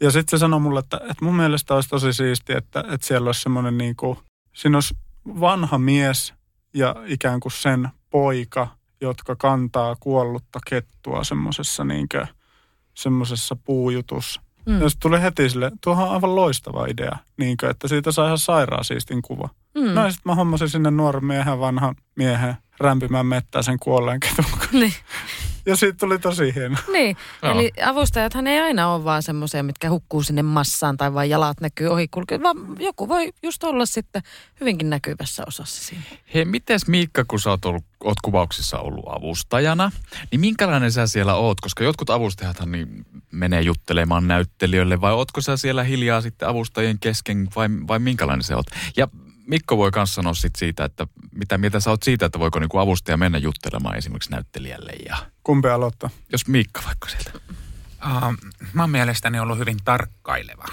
Ja 0.00 0.10
sitten 0.10 0.38
se 0.38 0.40
sanoi 0.40 0.60
mulle, 0.60 0.80
että, 0.80 0.96
että 0.96 1.24
mun 1.24 1.36
mielestä 1.36 1.74
olisi 1.74 1.88
tosi 1.88 2.12
siistiä, 2.12 2.58
että, 2.58 2.84
että 2.90 3.06
siellä 3.06 3.28
olisi 3.28 3.40
semmoinen 3.42 3.78
niin 3.78 3.96
kuin, 3.96 4.18
siinä 4.52 4.76
olisi 4.76 4.94
vanha 5.40 5.78
mies 5.78 6.34
ja 6.74 6.96
ikään 7.06 7.40
kuin 7.40 7.52
sen 7.52 7.88
poika, 8.10 8.68
jotka 9.00 9.36
kantaa 9.36 9.96
kuollutta 10.00 10.58
kettua 10.68 11.24
semmoisessa 11.24 11.84
niin 11.84 12.08
semmoisessa 12.94 13.56
puujutussa. 13.56 14.40
Mm. 14.66 14.80
Ja 14.80 14.88
sitten 14.88 15.02
tuli 15.02 15.22
heti 15.22 15.50
sille, 15.50 15.72
tuohon 15.80 16.08
on 16.08 16.14
aivan 16.14 16.34
loistava 16.34 16.86
idea, 16.86 17.16
niin 17.36 17.56
kuin, 17.56 17.70
että 17.70 17.88
siitä 17.88 18.12
saa 18.12 18.26
ihan 18.26 18.38
sairaan 18.38 18.84
siistin 18.84 19.22
kuva. 19.22 19.48
Mm. 19.74 19.94
No 19.94 20.04
ja 20.04 20.10
sitten 20.10 20.30
mä 20.30 20.34
hommasin 20.34 20.68
sinne 20.68 20.90
nuoren 20.90 21.24
miehen, 21.24 21.60
vanhan 21.60 21.94
miehen 22.16 22.56
rämpimään 22.80 23.26
mettää 23.26 23.62
sen 23.62 23.78
kuolleen 23.78 24.20
ketun. 24.20 24.44
Niin. 24.72 24.92
Ja 25.66 25.76
siitä 25.76 25.98
tuli 25.98 26.18
tosi 26.18 26.54
hieno. 26.54 26.76
Niin, 26.92 27.16
Joo. 27.42 27.52
eli 27.52 27.72
avustajathan 27.86 28.46
ei 28.46 28.60
aina 28.60 28.88
ole 28.88 29.04
vaan 29.04 29.22
semmoisia, 29.22 29.62
mitkä 29.62 29.90
hukkuu 29.90 30.22
sinne 30.22 30.42
massaan 30.42 30.96
tai 30.96 31.14
vain 31.14 31.30
jalat 31.30 31.60
näkyy 31.60 31.88
ohi 31.88 32.08
kulkee, 32.08 32.42
vaan 32.42 32.56
joku 32.78 33.08
voi 33.08 33.32
just 33.42 33.64
olla 33.64 33.86
sitten 33.86 34.22
hyvinkin 34.60 34.90
näkyvässä 34.90 35.44
osassa 35.46 35.84
siinä. 35.84 36.02
Hei, 36.34 36.44
mites 36.44 36.88
Miikka, 36.88 37.24
kun 37.28 37.40
sä 37.40 37.50
oot, 37.50 37.64
ollut, 37.64 37.84
oot 38.04 38.20
kuvauksissa 38.22 38.78
ollut 38.78 39.04
avustajana, 39.08 39.92
niin 40.30 40.40
minkälainen 40.40 40.92
sä 40.92 41.06
siellä 41.06 41.34
oot? 41.34 41.60
Koska 41.60 41.84
jotkut 41.84 42.10
avustajathan 42.10 42.72
niin 42.72 43.06
menee 43.30 43.60
juttelemaan 43.60 44.28
näyttelijöille, 44.28 45.00
vai 45.00 45.12
ootko 45.12 45.40
sä 45.40 45.56
siellä 45.56 45.84
hiljaa 45.84 46.20
sitten 46.20 46.48
avustajien 46.48 46.98
kesken, 46.98 47.48
vai, 47.56 47.68
vai 47.88 47.98
minkälainen 47.98 48.42
se 48.42 48.54
oot? 48.54 48.66
Ja 48.96 49.08
Mikko 49.46 49.76
voi 49.76 49.90
myös 49.94 50.14
sanoa 50.14 50.34
sit 50.34 50.56
siitä, 50.56 50.84
että 50.84 51.06
mitä 51.32 51.58
mieltä 51.58 51.80
sä 51.80 51.90
oot 51.90 52.02
siitä, 52.02 52.26
että 52.26 52.38
voiko 52.38 52.58
niinku 52.58 52.78
avustaja 52.78 53.16
mennä 53.16 53.38
juttelemaan 53.38 53.96
esimerkiksi 53.96 54.30
näyttelijälle 54.30 54.92
ja... 55.08 55.16
Kumpi 55.44 55.68
aloittaa? 55.68 56.10
Jos 56.32 56.48
Miikka 56.48 56.80
vaikka 56.86 57.08
sieltä. 57.08 57.32
Uh, 58.06 58.36
mä 58.72 58.82
oon 58.82 58.90
mielestäni 58.90 59.40
ollut 59.40 59.58
hyvin 59.58 59.76
tarkkaileva, 59.84 60.66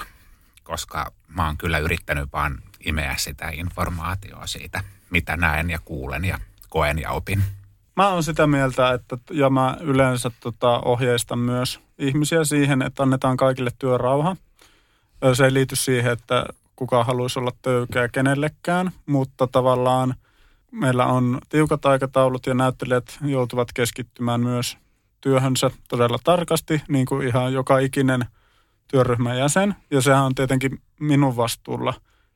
koska 0.64 1.12
mä 1.28 1.46
oon 1.46 1.58
kyllä 1.58 1.78
yrittänyt 1.78 2.30
vaan 2.34 2.62
imeä 2.86 3.16
sitä 3.18 3.50
informaatiota 3.50 4.48
siitä, 4.48 4.84
mitä 5.10 5.38
näen 5.38 5.70
ja 5.70 5.80
kuulen 5.86 6.26
ja 6.26 6.40
koen 6.70 7.00
ja 7.00 7.12
opin. 7.12 7.44
Mä 7.96 8.08
oon 8.10 8.24
sitä 8.24 8.48
mieltä, 8.48 8.94
että 8.94 9.18
ja 9.32 9.50
mä 9.50 9.78
yleensä 9.82 10.32
tota, 10.40 10.80
ohjeistan 10.80 11.40
myös 11.40 11.80
ihmisiä 11.98 12.44
siihen, 12.44 12.82
että 12.82 13.04
annetaan 13.04 13.38
kaikille 13.38 13.72
työrauha. 13.80 14.36
Ö, 15.24 15.36
Se 15.36 15.46
ei 15.46 15.54
liity 15.54 15.76
siihen, 15.76 16.12
että 16.12 16.46
kuka 16.82 17.04
haluaisi 17.04 17.40
olla 17.40 17.52
töykeä 17.62 18.08
kenellekään, 18.08 18.92
mutta 19.06 19.48
tavallaan 19.48 20.16
meillä 20.72 21.06
on 21.06 21.40
tiukat 21.50 21.86
aikataulut 21.86 22.46
ja 22.46 22.54
näyttelijät 22.54 23.18
joutuvat 23.26 23.68
keskittymään 23.74 24.42
myös 24.42 24.78
työhönsä 25.22 25.72
todella 25.90 26.18
tarkasti, 26.24 26.82
niin 26.90 27.06
kuin 27.06 27.28
ihan 27.28 27.54
joka 27.54 27.80
ikinen 27.80 28.26
työryhmän 28.88 29.38
jäsen. 29.38 29.76
Ja 29.92 30.02
sehän 30.02 30.24
on 30.24 30.36
tietenkin 30.36 30.82
minun 31.00 31.38
vastuulla, 31.38 31.94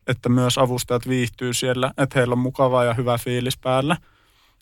että 0.07 0.29
myös 0.29 0.57
avustajat 0.57 1.07
viihtyy 1.07 1.53
siellä, 1.53 1.91
että 1.97 2.19
heillä 2.19 2.33
on 2.33 2.39
mukava 2.39 2.83
ja 2.83 2.93
hyvä 2.93 3.17
fiilis 3.17 3.57
päällä. 3.57 3.97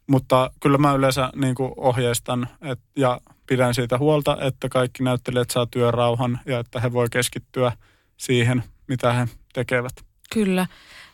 Mutta 0.07 0.51
kyllä 0.59 0.77
mä 0.77 0.93
yleensä 0.93 1.29
niin 1.35 1.55
kuin 1.55 1.71
ohjeistan 1.77 2.47
et, 2.61 2.79
ja 2.95 3.21
pidän 3.47 3.73
siitä 3.73 3.97
huolta, 3.97 4.37
että 4.41 4.69
kaikki 4.69 5.03
näyttelijät 5.03 5.49
saa 5.49 5.65
työrauhan 5.65 6.39
ja 6.45 6.59
että 6.59 6.79
he 6.79 6.93
voi 6.93 7.07
keskittyä 7.11 7.71
siihen, 8.17 8.63
mitä 8.87 9.13
he 9.13 9.27
tekevät. 9.53 9.93
Kyllä. 10.33 10.67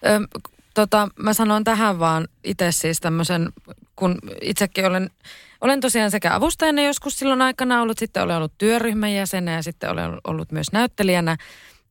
Ö, 0.05 0.39
tota, 0.73 1.07
mä 1.15 1.33
sanon 1.33 1.63
tähän 1.63 1.99
vaan 1.99 2.27
itse 2.43 2.71
siis 2.71 2.99
tämmöisen, 2.99 3.49
kun 3.95 4.19
itsekin 4.41 4.85
olen, 4.85 5.09
olen 5.61 5.79
tosiaan 5.79 6.11
sekä 6.11 6.35
avustajana 6.35 6.81
joskus 6.81 7.19
silloin 7.19 7.41
aikana 7.41 7.81
ollut, 7.81 7.97
sitten 7.97 8.23
olen 8.23 8.37
ollut 8.37 8.57
työryhmän 8.57 9.13
jäsenä 9.13 9.51
ja 9.51 9.63
sitten 9.63 9.89
olen 9.89 10.11
ollut 10.23 10.51
myös 10.51 10.71
näyttelijänä. 10.71 11.37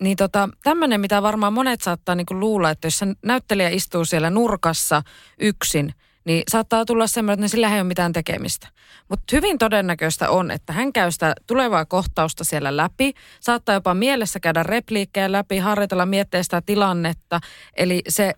Niin 0.00 0.16
tota, 0.16 0.48
tämmöinen, 0.62 1.00
mitä 1.00 1.22
varmaan 1.22 1.52
monet 1.52 1.80
saattaa 1.80 2.14
niinku 2.14 2.40
luulla, 2.40 2.70
että 2.70 2.86
jos 2.86 3.00
näyttelijä 3.22 3.68
istuu 3.68 4.04
siellä 4.04 4.30
nurkassa 4.30 5.02
yksin, 5.40 5.94
niin 6.24 6.42
saattaa 6.48 6.84
tulla 6.84 7.06
semmoinen, 7.06 7.44
että 7.44 7.50
sillä 7.50 7.68
ei 7.68 7.80
ole 7.80 7.84
mitään 7.84 8.12
tekemistä. 8.12 8.68
Mutta 9.08 9.24
hyvin 9.32 9.58
todennäköistä 9.58 10.30
on, 10.30 10.50
että 10.50 10.72
hän 10.72 10.92
käy 10.92 11.10
sitä 11.10 11.34
tulevaa 11.46 11.84
kohtausta 11.84 12.44
siellä 12.44 12.76
läpi, 12.76 13.12
saattaa 13.40 13.74
jopa 13.74 13.94
mielessä 13.94 14.40
käydä 14.40 14.62
repliikkejä 14.62 15.32
läpi, 15.32 15.58
harjoitella, 15.58 16.06
miettiä 16.06 16.42
sitä 16.42 16.62
tilannetta. 16.66 17.40
Eli 17.76 18.02
se, 18.08 18.34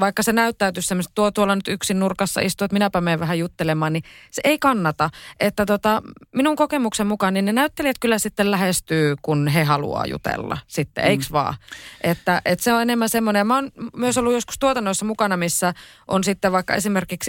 vaikka 0.00 0.22
se 0.22 0.32
näyttäytyy 0.32 0.82
semmoista, 0.82 1.12
tuo 1.14 1.30
tuolla 1.30 1.54
nyt 1.54 1.68
yksin 1.68 2.00
nurkassa 2.00 2.40
istuu, 2.40 2.64
että 2.64 2.72
minäpä 2.74 3.00
menen 3.00 3.20
vähän 3.20 3.38
juttelemaan, 3.38 3.92
niin 3.92 4.02
se 4.30 4.42
ei 4.44 4.58
kannata. 4.58 5.10
Että 5.40 5.66
tota, 5.66 6.02
minun 6.34 6.56
kokemuksen 6.56 7.06
mukaan, 7.06 7.34
niin 7.34 7.44
ne 7.44 7.52
näyttelijät 7.52 7.98
kyllä 8.00 8.18
sitten 8.18 8.50
lähestyy, 8.50 9.14
kun 9.22 9.48
he 9.48 9.64
haluaa 9.64 10.06
jutella 10.06 10.58
sitten, 10.66 11.04
mm. 11.04 11.10
eiks 11.10 11.32
vaan? 11.32 11.54
Että, 12.00 12.42
että 12.44 12.64
se 12.64 12.72
on 12.72 12.82
enemmän 12.82 13.08
semmoinen, 13.08 13.46
mä 13.46 13.54
oon 13.54 13.70
myös 13.96 14.18
ollut 14.18 14.32
joskus 14.32 14.58
tuotannoissa 14.58 15.04
mukana, 15.04 15.36
missä 15.36 15.74
on 16.08 16.24
sitten 16.24 16.52
vaikka 16.52 16.74
esimerkiksi 16.74 17.19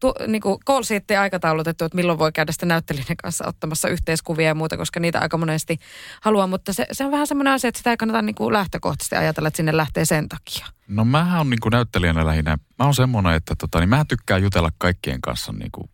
tu, 0.00 0.14
niin 0.26 0.42
kuin 0.42 0.58
call 0.66 0.82
aikataulutettu, 1.20 1.84
että 1.84 1.96
milloin 1.96 2.18
voi 2.18 2.32
käydä 2.32 2.52
sitten 2.52 2.68
näyttelijän 2.68 3.16
kanssa 3.22 3.46
ottamassa 3.46 3.88
yhteiskuvia 3.88 4.46
ja 4.46 4.54
muuta, 4.54 4.76
koska 4.76 5.00
niitä 5.00 5.20
aika 5.20 5.38
monesti 5.38 5.78
haluaa, 6.20 6.46
mutta 6.46 6.72
se, 6.72 6.86
se 6.92 7.04
on 7.04 7.10
vähän 7.10 7.26
semmoinen 7.26 7.52
asia, 7.52 7.68
että 7.68 7.78
sitä 7.78 7.90
ei 7.90 7.96
kannata 7.96 8.22
niin 8.22 8.34
kuin 8.34 8.52
lähtökohtaisesti 8.52 9.16
ajatella, 9.16 9.48
että 9.48 9.56
sinne 9.56 9.76
lähtee 9.76 10.04
sen 10.04 10.28
takia. 10.28 10.66
No 10.88 11.04
mähän 11.04 11.40
on 11.40 11.50
niin 11.50 11.60
kuin 11.60 11.70
näyttelijänä 11.70 12.26
lähinnä, 12.26 12.58
mä 12.78 12.84
oon 12.84 12.94
semmoinen, 12.94 13.34
että 13.34 13.54
tota, 13.58 13.80
niin 13.80 13.88
mä 13.88 14.04
tykkään 14.08 14.42
jutella 14.42 14.70
kaikkien 14.78 15.20
kanssa 15.20 15.52
niin 15.52 15.70
kuin 15.72 15.90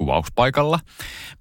kuvauspaikalla. 0.00 0.80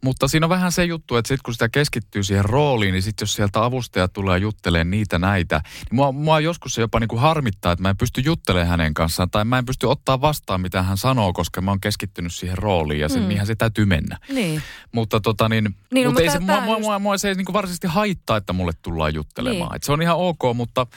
Mutta 0.04 0.28
siinä 0.28 0.46
on 0.46 0.50
vähän 0.50 0.72
se 0.72 0.86
juttu, 0.86 1.16
että 1.16 1.28
sitten 1.28 1.44
kun 1.46 1.54
sitä 1.54 1.70
keskittyy 1.70 2.24
siihen 2.24 2.46
rooliin, 2.46 2.92
niin 2.92 3.04
sitten 3.04 3.24
jos 3.26 3.34
sieltä 3.34 3.64
avustaja 3.64 4.08
tulee 4.08 4.38
juttelemaan 4.38 4.92
niitä 4.92 5.20
näitä, 5.20 5.62
niin 5.66 5.96
mua, 5.96 6.12
mua 6.12 6.40
joskus 6.40 6.74
se 6.74 6.82
jopa 6.82 7.00
niin 7.00 7.08
kuin 7.08 7.20
harmittaa, 7.22 7.72
että 7.72 7.82
mä 7.84 7.90
en 7.90 7.98
pysty 7.98 8.22
juttelemaan 8.22 8.68
hänen 8.70 8.94
kanssaan 8.94 9.30
tai 9.30 9.46
mä 9.46 9.58
en 9.58 9.66
pysty 9.66 9.86
ottaa 9.86 10.22
vastaan, 10.22 10.62
mitä 10.62 10.82
hän 10.84 10.98
sanoo, 10.98 11.34
koska 11.34 11.62
mä 11.62 11.72
oon 11.72 11.82
keskittynyt 11.82 12.34
siihen 12.34 12.58
rooliin 12.58 13.00
ja 13.00 13.10
sen, 13.10 13.22
Mm. 13.22 13.28
niinhän 13.28 13.48
se 13.48 13.56
täytyy 13.56 13.86
mennä. 13.86 14.18
Niin. 14.34 14.62
Mutta 14.92 15.20
tota 15.20 15.50
niin, 15.50 15.76
Niin, 15.94 16.06
no, 16.06 16.10
mutta 16.12 16.22
ei 16.22 16.28
mutta 16.28 16.40
se, 16.40 16.46
mua, 16.46 16.62
mua, 16.62 16.80
mua, 16.80 17.00
mua, 17.00 17.18
se 17.18 17.30
ei 17.30 17.36
niin 17.36 17.46
kuin 17.46 17.54
varsinaisesti 17.54 17.88
haittaa, 17.88 18.38
että 18.38 18.54
mulle 18.54 18.72
tullaan 18.82 19.14
juttelemaan. 19.14 19.70
Niin. 19.70 19.76
Et 19.76 19.84
se 19.84 19.92
on 19.92 20.02
ihan 20.02 20.18
ok, 20.18 20.40
mutta 20.56 20.88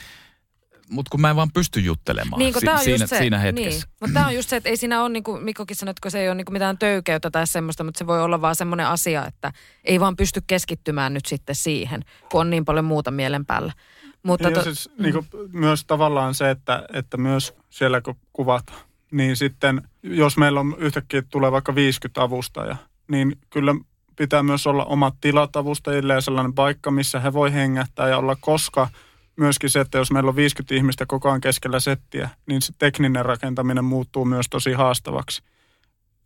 mutta 0.92 1.10
kun 1.10 1.20
mä 1.20 1.30
en 1.30 1.36
vaan 1.36 1.52
pysty 1.52 1.80
juttelemaan 1.80 2.38
Niin, 2.38 2.54
si- 2.54 2.66
tää 2.66 2.74
on 2.74 2.84
siinä, 2.84 3.02
just 3.02 3.10
se, 3.10 3.18
siinä 3.18 3.38
hetkessä. 3.38 3.86
Niin. 3.86 3.96
Mutta 4.00 4.14
tämä 4.14 4.26
on 4.26 4.34
just 4.34 4.48
se, 4.48 4.56
että 4.56 4.68
ei 4.68 4.76
siinä 4.76 5.02
ole, 5.02 5.08
niin 5.08 5.22
kuin 5.22 5.42
Mikkokin 5.42 5.76
sanoi, 5.76 5.90
että 5.90 6.10
se 6.10 6.20
ei 6.20 6.28
ole 6.28 6.34
niin 6.34 6.44
kuin 6.44 6.52
mitään 6.52 6.78
töykeyttä 6.78 7.30
tai 7.30 7.46
semmoista, 7.46 7.84
mutta 7.84 7.98
se 7.98 8.06
voi 8.06 8.22
olla 8.22 8.40
vaan 8.40 8.56
semmoinen 8.56 8.86
asia, 8.86 9.26
että 9.26 9.52
ei 9.84 10.00
vaan 10.00 10.16
pysty 10.16 10.42
keskittymään 10.46 11.14
nyt 11.14 11.26
sitten 11.26 11.54
siihen, 11.54 12.04
kun 12.30 12.40
on 12.40 12.50
niin 12.50 12.64
paljon 12.64 12.84
muuta 12.84 13.10
mielen 13.10 13.46
päällä. 13.46 13.72
Mutta 14.22 14.48
ja 14.48 14.54
to, 14.54 14.62
siis 14.62 14.90
niin 14.98 15.12
kuin, 15.12 15.26
myös 15.52 15.84
tavallaan 15.84 16.34
se, 16.34 16.50
että, 16.50 16.86
että 16.92 17.16
myös 17.16 17.54
siellä 17.70 18.00
kun 18.00 18.16
kuvataan, 18.32 18.80
niin 19.10 19.36
sitten 19.36 19.82
jos 20.02 20.36
meillä 20.36 20.60
on 20.60 20.76
yhtäkkiä 20.78 21.22
tulee 21.22 21.52
vaikka 21.52 21.74
50 21.74 22.22
avustajaa, 22.22 22.76
niin 23.08 23.38
kyllä 23.50 23.74
pitää 24.16 24.42
myös 24.42 24.66
olla 24.66 24.84
omat 24.84 25.14
tilat 25.20 25.56
avustajille 25.56 26.14
ja 26.14 26.20
sellainen 26.20 26.54
paikka, 26.54 26.90
missä 26.90 27.20
he 27.20 27.32
voi 27.32 27.52
hengähtää 27.52 28.08
ja 28.08 28.18
olla, 28.18 28.36
koska 28.40 28.88
myöskin 29.36 29.70
se, 29.70 29.80
että 29.80 29.98
jos 29.98 30.10
meillä 30.10 30.28
on 30.28 30.36
50 30.36 30.74
ihmistä 30.74 31.06
koko 31.06 31.28
ajan 31.28 31.40
keskellä 31.40 31.80
settiä, 31.80 32.28
niin 32.46 32.62
se 32.62 32.72
tekninen 32.78 33.24
rakentaminen 33.24 33.84
muuttuu 33.84 34.24
myös 34.24 34.46
tosi 34.50 34.72
haastavaksi. 34.72 35.42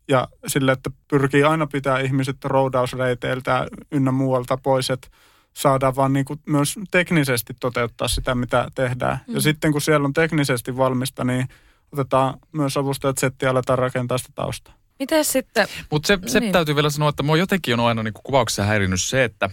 Ja 0.07 0.27
sille, 0.47 0.71
että 0.71 0.91
pyrkii 1.07 1.43
aina 1.43 1.67
pitää 1.67 1.99
ihmiset 1.99 2.45
roudausreiteiltä 2.45 3.67
ynnä 3.91 4.11
muualta 4.11 4.57
pois, 4.57 4.89
että 4.89 5.07
saadaan 5.53 5.95
vaan 5.95 6.13
niin 6.13 6.25
kuin 6.25 6.39
myös 6.45 6.75
teknisesti 6.91 7.53
toteuttaa 7.59 8.07
sitä, 8.07 8.35
mitä 8.35 8.67
tehdään. 8.75 9.19
Mm. 9.27 9.35
Ja 9.35 9.41
sitten 9.41 9.71
kun 9.71 9.81
siellä 9.81 10.05
on 10.05 10.13
teknisesti 10.13 10.77
valmista, 10.77 11.23
niin 11.23 11.47
otetaan 11.91 12.33
myös 12.51 12.77
avustajat 12.77 13.17
settiä 13.17 13.47
ja 13.47 13.51
aletaan 13.51 13.79
rakentaa 13.79 14.17
sitä 14.17 14.29
taustaa. 14.35 14.73
miten 14.99 15.25
sitten, 15.25 15.67
Mutta 15.91 16.07
se, 16.07 16.19
se 16.25 16.39
Niin. 16.39 16.51
täytyy 16.51 16.75
vielä 16.75 16.89
sanoa, 16.89 17.09
että 17.09 17.23
mua 17.23 17.37
jotenkin 17.37 17.79
on 17.79 17.87
aina 17.87 18.03
niin 18.03 18.13
kuvauksessa 18.23 18.63
häirinyt 18.63 19.01
se, 19.01 19.23
että 19.23 19.49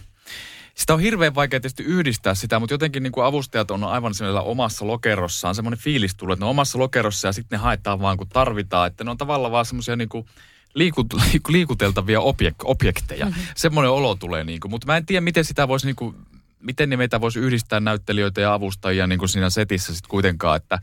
sitä 0.75 0.95
on 0.95 1.01
hirveän 1.01 1.35
vaikea 1.35 1.61
tietysti 1.61 1.83
yhdistää 1.83 2.35
sitä, 2.35 2.59
mutta 2.59 2.75
jotenkin 2.75 3.03
niin 3.03 3.13
kuin 3.13 3.25
avustajat 3.25 3.71
on 3.71 3.85
aivan 3.85 4.15
siellä 4.15 4.41
omassa 4.41 4.87
lokerossaan. 4.87 5.55
Semmoinen 5.55 5.81
fiilis 5.81 6.15
tulee, 6.15 6.33
että 6.33 6.43
ne 6.43 6.47
on 6.47 6.51
omassa 6.51 6.79
lokerossa 6.79 7.29
ja 7.29 7.33
sitten 7.33 7.59
ne 7.59 7.63
haetaan 7.63 8.01
vaan 8.01 8.17
kun 8.17 8.29
tarvitaan. 8.29 8.87
Että 8.87 9.05
ne 9.05 9.11
on 9.11 9.19
tavallaan 9.19 9.53
vaan 9.53 9.67
semmoisia 9.67 9.97
niin 9.97 10.09
kuin 10.09 10.27
liikut, 10.75 11.13
liiku- 11.13 11.53
liikuteltavia 11.57 12.21
objek, 12.21 12.55
objekteja. 12.65 13.27
Mm-hmm. 13.27 13.43
Semmoinen 13.57 13.91
olo 13.91 14.15
tulee 14.15 14.45
niin 14.45 14.61
kuin, 14.61 14.71
mutta 14.71 14.87
mä 14.87 14.97
en 14.97 15.07
tiedä 15.07 15.21
miten 15.21 15.45
sitä 15.45 15.69
voisi 15.69 15.87
niin 15.87 15.97
kuin, 15.97 16.17
miten 16.61 16.91
ne 16.91 16.97
meitä 16.97 17.21
voisi 17.21 17.39
yhdistää 17.39 17.81
näyttelijöitä 17.81 18.41
ja 18.41 18.55
avustajia 18.55 19.07
niin 19.07 19.19
kuin 19.19 19.29
siinä 19.29 19.51
setissä 19.51 19.95
sitten 19.95 20.11
kuitenkaan, 20.11 20.57
että 20.57 20.79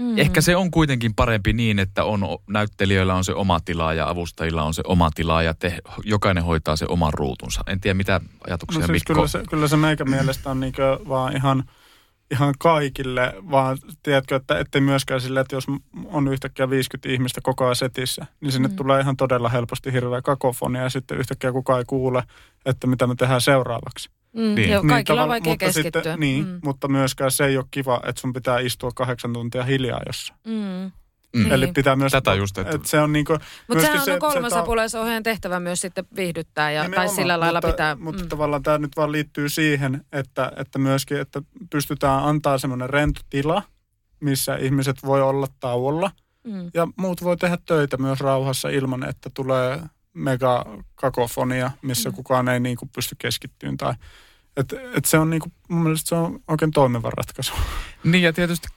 mm, 0.00 0.18
Ehkä 0.18 0.40
se 0.40 0.56
on 0.56 0.70
kuitenkin 0.70 1.14
parempi 1.14 1.52
niin, 1.52 1.78
että 1.78 2.04
on, 2.04 2.38
näyttelijöillä 2.48 3.14
on 3.14 3.24
se 3.24 3.34
oma 3.34 3.60
tila 3.60 3.94
ja 3.94 4.08
avustajilla 4.08 4.62
on 4.62 4.74
se 4.74 4.82
oma 4.86 5.10
tila 5.14 5.42
ja 5.42 5.54
te, 5.54 5.78
jokainen 6.04 6.44
hoitaa 6.44 6.76
se 6.76 6.86
oman 6.88 7.14
ruutunsa. 7.14 7.60
En 7.66 7.80
tiedä 7.80 7.94
mitä 7.94 8.20
ajatuksia 8.46 8.80
No 8.80 8.86
siis 8.86 8.92
Mikko. 8.92 9.14
kyllä 9.14 9.28
se, 9.28 9.42
kyllä 9.50 9.68
se 9.68 9.76
meikä 9.76 10.04
mielestä 10.04 10.50
on 10.50 10.60
niinkö 10.60 10.98
vaan 11.08 11.36
ihan, 11.36 11.64
ihan 12.30 12.54
kaikille, 12.58 13.34
vaan 13.50 13.78
tiedätkö, 14.02 14.36
että 14.36 14.58
ettei 14.58 14.80
myöskään 14.80 15.20
sille, 15.20 15.40
että 15.40 15.56
jos 15.56 15.66
on 16.04 16.28
yhtäkkiä 16.28 16.70
50 16.70 17.08
ihmistä 17.08 17.40
koko 17.42 17.64
ajan 17.64 17.76
setissä, 17.76 18.26
niin 18.40 18.52
sinne 18.52 18.68
mm. 18.68 18.76
tulee 18.76 19.00
ihan 19.00 19.16
todella 19.16 19.48
helposti 19.48 19.92
hirveä 19.92 20.22
kakofonia 20.22 20.82
ja 20.82 20.90
sitten 20.90 21.18
yhtäkkiä 21.18 21.52
kukaan 21.52 21.78
ei 21.78 21.84
kuule, 21.84 22.22
että 22.66 22.86
mitä 22.86 23.06
me 23.06 23.14
tehdään 23.14 23.40
seuraavaksi. 23.40 24.10
Mm, 24.32 24.54
Niin. 24.54 24.70
joo, 24.70 24.82
kaikilla 24.82 24.98
on 24.98 25.04
tavalla- 25.04 25.26
vaikea 25.28 25.52
mutta 25.52 25.64
keskittyä. 25.66 26.02
Sitten, 26.02 26.20
niin, 26.20 26.46
mm, 26.46 26.60
mutta 26.64 26.88
myöskään 26.88 27.30
se 27.30 27.44
ei 27.46 27.56
ole 27.56 27.64
kiva, 27.70 28.00
että 28.06 28.20
sun 28.20 28.32
pitää 28.32 28.58
istua 28.58 28.90
kahdeksan 28.94 29.32
tuntia 29.32 29.64
hiljaa 29.64 30.00
jossain. 30.06 30.40
mm. 30.46 30.90
Mm. 31.34 31.42
Niin. 31.42 31.52
Eli 31.52 31.66
pitää 31.66 31.96
myös... 31.96 32.12
Tätä 32.12 32.34
just, 32.34 32.58
että- 32.58 32.74
että 32.76 32.88
se 32.88 33.00
on 33.00 33.12
niinku... 33.12 33.32
Mutta 33.32 33.44
myöskin 33.68 33.90
sehän 33.92 34.04
se- 34.04 34.12
on 34.12 34.18
kolmas 34.18 34.50
se 34.50 34.54
ta- 34.56 34.60
apulaisohjaajan 34.62 35.22
tehtävä 35.22 35.60
myös 35.60 35.80
sitten 35.80 36.04
viihdyttää 36.16 36.70
ja, 36.70 36.90
tai 36.94 37.08
sillä 37.08 37.40
lailla 37.40 37.56
mutta, 37.58 37.68
pitää... 37.72 37.94
Mutta 37.96 38.22
mm. 38.22 38.28
tavallaan 38.28 38.62
tämä 38.62 38.78
nyt 38.78 38.96
vaan 38.96 39.12
liittyy 39.12 39.48
siihen, 39.48 40.04
että, 40.12 40.52
että 40.56 40.78
myöskin, 40.78 41.16
että 41.20 41.42
pystytään 41.70 42.24
antaa 42.24 42.58
semmoinen 42.58 42.90
rento 42.90 43.20
tila, 43.30 43.62
missä 44.20 44.56
ihmiset 44.56 44.96
voi 45.04 45.22
olla 45.22 45.46
tauolla. 45.60 46.10
Mm. 46.44 46.70
Ja 46.74 46.88
muut 46.96 47.24
voi 47.24 47.36
tehdä 47.36 47.58
töitä 47.66 47.96
myös 47.96 48.20
rauhassa 48.20 48.68
ilman, 48.68 49.08
että 49.08 49.30
tulee 49.34 49.80
mega 50.14 50.64
kakofonia, 50.94 51.70
missä 51.82 52.10
mm. 52.10 52.14
kukaan 52.14 52.48
ei 52.48 52.60
niin 52.60 52.76
kuin 52.76 52.88
pysty 52.94 53.16
keskittymään. 53.18 53.76
Tai, 53.76 53.94
et, 54.56 54.72
et 54.96 55.04
se 55.04 55.18
on 55.18 55.30
niin 55.30 55.40
kuin, 55.40 55.52
mun 55.68 55.82
mielestä 55.82 56.08
se 56.08 56.14
on 56.14 56.40
oikein 56.48 56.70
toimiva 56.70 57.10
ratkaisu. 57.10 57.52
Niin 58.04 58.22
ja 58.22 58.32
tietysti 58.32 58.68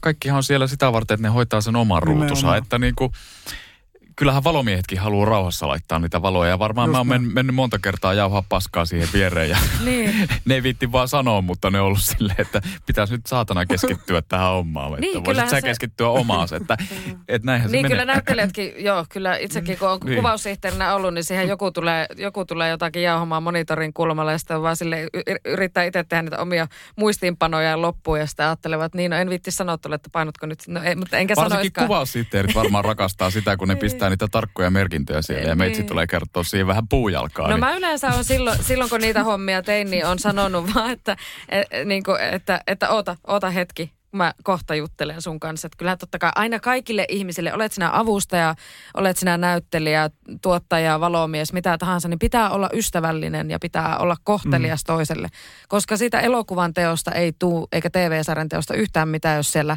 kaikkihan 0.00 0.36
on 0.36 0.44
siellä 0.44 0.66
sitä 0.66 0.92
varten, 0.92 1.14
että 1.14 1.28
ne 1.28 1.32
hoitaa 1.32 1.60
sen 1.60 1.76
oman 1.76 2.02
ruutunsa. 2.02 2.34
Nimenomaan. 2.34 2.58
Että 2.58 2.78
niin 2.78 2.94
kuin, 2.94 3.12
kyllähän 4.18 4.44
valomiehetkin 4.44 4.98
haluaa 4.98 5.26
rauhassa 5.26 5.68
laittaa 5.68 5.98
niitä 5.98 6.22
valoja. 6.22 6.50
Ja 6.50 6.58
varmaan 6.58 6.86
Just 6.86 6.92
mä 6.92 6.98
oon 6.98 7.06
men, 7.06 7.22
mennyt 7.34 7.54
monta 7.56 7.78
kertaa 7.78 8.14
jauhaa 8.14 8.44
paskaa 8.48 8.84
siihen 8.84 9.08
viereen. 9.12 9.50
Ja 9.50 9.56
Niin. 9.84 10.28
ne 10.44 10.54
ei 10.54 10.62
viitti 10.62 10.92
vaan 10.92 11.08
sanoa, 11.08 11.42
mutta 11.42 11.70
ne 11.70 11.80
on 11.80 11.86
ollut 11.86 12.00
silleen, 12.02 12.40
että 12.40 12.60
pitäisi 12.86 13.12
nyt 13.14 13.26
saatana 13.26 13.66
keskittyä 13.66 14.22
tähän 14.22 14.50
hommaan. 14.52 14.92
Niin, 14.92 15.16
että 15.16 15.24
voisit 15.26 15.44
sä 15.48 15.56
se- 15.56 15.62
keskittyä 15.62 16.08
omaas. 16.08 16.52
Että, 16.52 16.76
että 17.28 17.46
näinhän 17.46 17.70
se 17.70 17.76
Niin 17.76 17.84
menee. 17.84 17.90
kyllä 17.90 18.04
näyttelijätkin, 18.12 18.72
joo, 18.84 19.04
kyllä 19.08 19.36
itsekin 19.36 19.78
kun 19.78 19.88
on 19.88 19.98
Niin. 20.04 20.16
kuvaussihteerinä 20.16 20.94
ollut, 20.94 21.14
niin 21.14 21.24
siihen 21.24 21.48
joku 21.48 21.70
tulee, 21.70 22.06
joku 22.16 22.44
tulee 22.44 22.70
jotakin 22.70 23.02
jauhamaan 23.02 23.42
monitorin 23.42 23.92
kulmalla 23.92 24.32
ja 24.32 24.38
sitten 24.38 24.62
vaan 24.62 24.76
sille 24.76 25.06
yrittää 25.44 25.84
itse 25.84 26.04
tehdä 26.04 26.22
niitä 26.22 26.38
omia 26.38 26.66
muistiinpanoja 26.96 27.82
loppuun 27.82 28.18
ja 28.20 28.26
sitten 28.26 28.46
ajattelevat, 28.46 28.84
että 28.86 28.98
niin, 28.98 29.10
no 29.10 29.16
en 29.16 29.30
vitti 29.30 29.50
sanoa 29.50 29.78
tuolle, 29.78 29.94
että 29.94 30.10
painotko 30.12 30.46
nyt, 30.46 30.58
no 30.68 30.82
ei, 30.82 30.94
mutta 30.96 31.16
enkä 31.16 31.34
Varsinkin 31.36 31.72
kuvaussihteerit 31.78 32.54
varmaan 32.54 32.84
rakastaa 32.84 33.30
sitä, 33.30 33.56
kun 33.56 33.68
ne 33.68 33.76
pistää 33.76 34.07
niitä 34.10 34.26
tarkkoja 34.30 34.70
merkintöjä 34.70 35.22
siellä 35.22 35.48
ja 35.48 35.56
meitsi 35.56 35.80
Niin. 35.80 35.88
tulee 35.88 36.06
kertoa 36.06 36.44
siihen 36.44 36.66
vähän 36.66 36.88
puujalkaa. 36.88 37.48
No 37.48 37.54
niin. 37.54 37.60
mä 37.60 37.76
yleensä 37.76 38.08
on 38.08 38.24
silloin, 38.24 38.64
silloin 38.64 38.90
kun 38.90 39.00
niitä 39.00 39.24
hommia 39.24 39.62
tein, 39.62 39.90
niin 39.90 40.06
on 40.06 40.18
sanonut 40.18 40.64
vaan, 40.74 40.90
että, 40.90 41.16
e, 41.48 41.84
niin 41.84 42.02
kuin, 42.02 42.20
että, 42.20 42.60
että 42.66 42.90
oota, 42.90 43.16
oota 43.26 43.50
hetki, 43.50 43.92
mä 44.12 44.34
kohta 44.42 44.74
juttelen 44.74 45.22
sun 45.22 45.40
kanssa. 45.40 45.66
Että 45.66 45.76
kyllähän 45.76 45.98
totta 45.98 46.18
kai 46.18 46.32
aina 46.34 46.60
kaikille 46.60 47.06
ihmisille, 47.08 47.54
olet 47.54 47.72
sinä 47.72 47.90
avustaja, 47.92 48.54
olet 48.94 49.16
sinä 49.16 49.36
näyttelijä, 49.36 50.10
tuottaja, 50.42 51.00
valomies, 51.00 51.52
mitä 51.52 51.78
tahansa, 51.78 52.08
niin 52.08 52.18
pitää 52.18 52.50
olla 52.50 52.70
ystävällinen 52.72 53.50
ja 53.50 53.58
pitää 53.58 53.98
olla 53.98 54.16
kohtelias 54.24 54.80
mm. 54.84 54.86
toiselle. 54.86 55.28
Koska 55.68 55.96
siitä 55.96 56.20
elokuvan 56.20 56.74
teosta 56.74 57.12
ei 57.12 57.32
tuu, 57.38 57.68
eikä 57.72 57.90
TV-sarjan 57.90 58.48
teosta 58.48 58.74
yhtään 58.74 59.08
mitään, 59.08 59.36
jos 59.36 59.52
siellä 59.52 59.76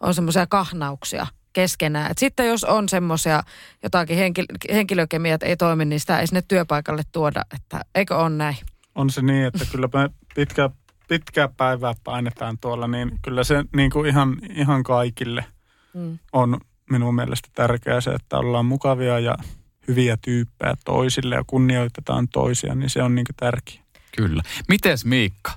on 0.00 0.14
semmoisia 0.14 0.46
kahnauksia 0.46 1.26
keskenään. 1.60 2.10
Et 2.10 2.18
sitten 2.18 2.46
jos 2.46 2.64
on 2.64 2.88
semmoisia 2.88 3.42
jotakin 3.82 4.18
henkil- 4.18 4.74
henkilökemiat 4.74 5.42
ei 5.42 5.56
toimi, 5.56 5.84
niin 5.84 6.00
sitä 6.00 6.20
ei 6.20 6.26
sinne 6.26 6.42
työpaikalle 6.48 7.02
tuoda. 7.12 7.42
Että 7.54 7.80
eikö 7.94 8.16
ole 8.16 8.30
näin? 8.30 8.56
On 8.94 9.10
se 9.10 9.22
niin, 9.22 9.44
että 9.44 9.64
kyllä 9.72 9.88
me 9.94 10.10
pitkä, 10.34 10.70
pitkää 11.08 11.48
päivää 11.56 11.94
painetaan 12.04 12.58
tuolla, 12.58 12.88
niin 12.88 13.12
kyllä 13.22 13.44
se 13.44 13.64
niin 13.76 13.90
kuin 13.90 14.08
ihan, 14.08 14.36
ihan 14.54 14.82
kaikille 14.82 15.44
Mm. 15.94 16.18
on 16.32 16.60
minun 16.90 17.14
mielestä 17.14 17.48
tärkeää 17.54 18.00
se, 18.00 18.10
että 18.10 18.38
ollaan 18.38 18.66
mukavia 18.66 19.18
ja 19.18 19.34
hyviä 19.88 20.16
tyyppejä 20.16 20.74
toisille 20.84 21.34
ja 21.34 21.44
kunnioitetaan 21.46 22.28
toisia, 22.28 22.74
niin 22.74 22.90
se 22.90 23.02
on 23.02 23.14
niin 23.14 23.24
kuin 23.26 23.36
tärkeää. 23.36 23.84
Kyllä. 24.16 24.42
Mites 24.68 25.04
Miikka? 25.04 25.52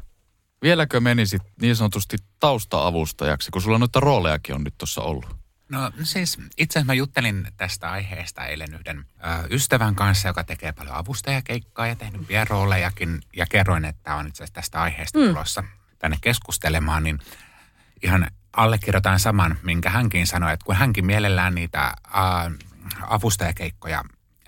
Vieläkö 0.62 1.00
menisit 1.00 1.42
niin 1.62 1.76
sanotusti 1.76 2.18
tausta-avustajaksi, 2.40 3.52
kun 3.52 3.62
sulla 3.62 3.78
noita 3.78 4.00
roolejakin 4.00 4.56
on 4.56 4.64
nyt 4.64 4.74
tuossa 4.78 5.02
ollut? 5.02 5.39
No 5.70 5.92
siis 6.04 6.38
itse 6.58 6.80
asiassa 6.80 6.86
mä 6.86 6.94
juttelin 6.94 7.48
tästä 7.58 7.92
aiheesta 7.92 8.46
eilen 8.46 8.74
yhden 8.74 8.98
ö, 9.00 9.48
ystävän 9.50 9.96
kanssa, 9.96 10.28
joka 10.28 10.44
tekee 10.44 10.72
paljon 10.72 10.96
avustajakeikkaa 10.96 11.88
ja 11.88 11.96
tehnyt 11.96 12.28
roolejakin. 12.48 13.22
Ja 13.36 13.46
kerroin, 13.46 13.86
että 13.86 14.16
on 14.16 14.28
itse 14.28 14.44
asiassa 14.44 14.54
tästä 14.54 14.82
aiheesta 14.82 15.20
mm. 15.20 15.26
tulossa 15.26 15.64
tänne 16.00 16.18
keskustelemaan, 16.22 17.04
niin 17.04 17.20
ihan 18.04 18.28
allekirjoitan 18.54 19.20
saman, 19.20 19.58
minkä 19.64 19.90
hänkin 19.90 20.28
sanoi, 20.28 20.54
että 20.54 20.66
kun 20.66 20.76
hänkin 20.76 21.06
mielellään 21.06 21.56
niitä 21.56 21.84
ä, 21.84 21.94
avustajakeikkoja 23.02 24.04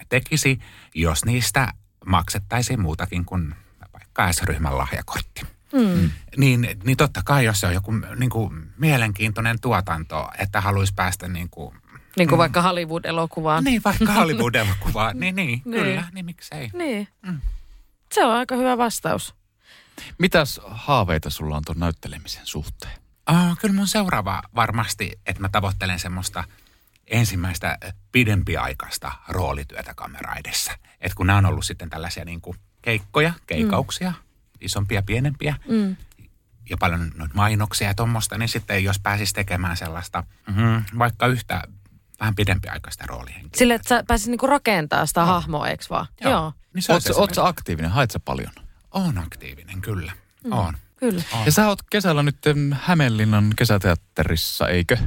tekisi, 0.09 0.59
jos 0.95 1.25
niistä 1.25 1.73
maksettaisiin 2.05 2.81
muutakin 2.81 3.25
kuin 3.25 3.55
vaikka 3.93 4.33
S-ryhmän 4.33 4.77
lahjakortti. 4.77 5.41
Mm. 5.73 6.11
Niin, 6.37 6.67
niin 6.83 6.97
totta 6.97 7.21
kai, 7.25 7.45
jos 7.45 7.59
se 7.59 7.67
on 7.67 7.73
joku 7.73 7.91
niin 8.15 8.29
kuin, 8.29 8.71
mielenkiintoinen 8.77 9.61
tuotanto, 9.61 10.29
että 10.37 10.61
haluaisi 10.61 10.93
päästä 10.95 11.27
niin 11.27 11.49
kuin, 11.49 11.75
Niin 12.17 12.29
kuin 12.29 12.37
vaikka 12.39 12.61
Hollywood-elokuvaan. 12.61 13.63
niin 13.63 13.81
vaikka 13.85 14.13
Hollywood-elokuvaa, 14.19 15.13
niin, 15.13 15.35
niin, 15.35 15.61
Niin. 15.65 15.83
kyllä, 15.83 16.03
niin 16.11 16.25
miksei. 16.25 16.69
Niin. 16.73 17.07
Se 18.11 18.25
on 18.25 18.33
aika 18.35 18.55
hyvä 18.55 18.77
vastaus. 18.77 19.35
Mitäs 20.17 20.61
haaveita 20.67 21.29
sulla 21.29 21.57
on 21.57 21.63
tuon 21.65 21.79
näyttelemisen 21.79 22.45
suhteen? 22.45 22.93
Oh, 23.29 23.57
kyllä 23.59 23.75
mun 23.75 23.87
seuraava 23.87 24.41
varmasti, 24.55 25.19
että 25.25 25.41
mä 25.41 25.49
tavoittelen 25.49 25.99
semmoista 25.99 26.43
ensimmäistä 27.07 27.77
pidempiaikaista 28.11 29.11
roolityötä 29.27 29.93
kamera 29.93 30.35
edessä. 30.35 30.71
Että 31.01 31.15
kun 31.15 31.27
nämä 31.27 31.37
on 31.37 31.45
ollut 31.45 31.65
sitten 31.65 31.89
tällaisia 31.89 32.25
niin 32.25 32.41
kuin 32.41 32.57
keikkoja, 32.81 33.33
keikauksia, 33.47 34.09
mm. 34.09 34.15
Isompia, 34.61 35.01
pienempiä, 35.03 35.55
Mm. 35.67 35.95
ja 36.69 36.77
paljon 36.77 37.11
noita 37.15 37.35
mainoksia 37.35 37.87
ja 37.87 37.93
tuommoista, 37.95 38.37
niin 38.37 38.49
sitten 38.49 38.83
jos 38.83 38.99
pääsisi 38.99 39.33
tekemään 39.33 39.77
sellaista, 39.77 40.23
mm, 40.55 40.83
vaikka 40.99 41.27
yhtä 41.27 41.63
vähän 42.19 42.35
pidempiaikaista 42.35 43.03
roolihenkilöä. 43.07 43.51
Sille, 43.57 43.73
että 43.73 43.89
sä 43.89 44.03
pääsit 44.07 44.27
niinku 44.27 44.47
rakentaa 44.47 45.05
sitä 45.05 45.25
hahmoa, 45.25 45.67
eikö 45.67 45.85
vaan? 45.89 46.05
Joo. 46.21 46.31
Joo. 46.31 46.53
Niin 46.73 46.83
Oot, 46.89 47.03
oot 47.15 47.33
sä 47.33 47.47
aktiivinen? 47.47 47.91
Haet 47.91 48.11
sä 48.11 48.19
paljon? 48.19 48.51
On 48.91 49.17
aktiivinen, 49.17 49.81
kyllä. 49.81 50.11
Mm. 50.43 50.51
On. 50.51 50.77
Kyllä. 50.97 51.23
Ja 51.45 51.51
sä 51.51 51.67
oot 51.67 51.79
kesällä 51.89 52.23
nyt 52.23 52.37
Hämeenlinnan 52.81 53.53
kesäteatterissa, 53.55 54.67
eikö? 54.67 54.97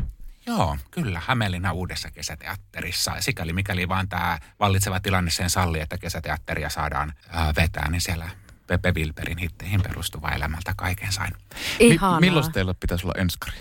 Joo, 0.46 0.76
kyllä. 0.90 1.22
Hämeenlinna 1.26 1.72
uudessa 1.72 2.10
kesäteatterissa. 2.10 3.10
Ja 3.16 3.22
sikäli 3.22 3.52
mikäli 3.52 3.88
vaan 3.88 4.08
tämä 4.08 4.38
vallitseva 4.60 5.00
tilanne 5.00 5.30
sen 5.30 5.50
salli, 5.50 5.80
että 5.80 5.98
kesäteatteria 5.98 6.70
saadaan 6.70 7.12
ää, 7.28 7.52
vetää, 7.56 7.90
niin 7.90 8.00
siellä 8.00 8.30
Pepe 8.66 8.92
Wilberin 8.94 9.38
hitteihin 9.38 9.82
perustuva 9.82 10.30
elämältä 10.30 10.74
kaiken 10.76 11.12
sain. 11.12 11.32
Ihanaa. 11.80 12.20
milloin 12.20 12.52
teillä 12.52 12.74
pitäisi 12.80 13.06
olla 13.06 13.14
enskari? 13.20 13.56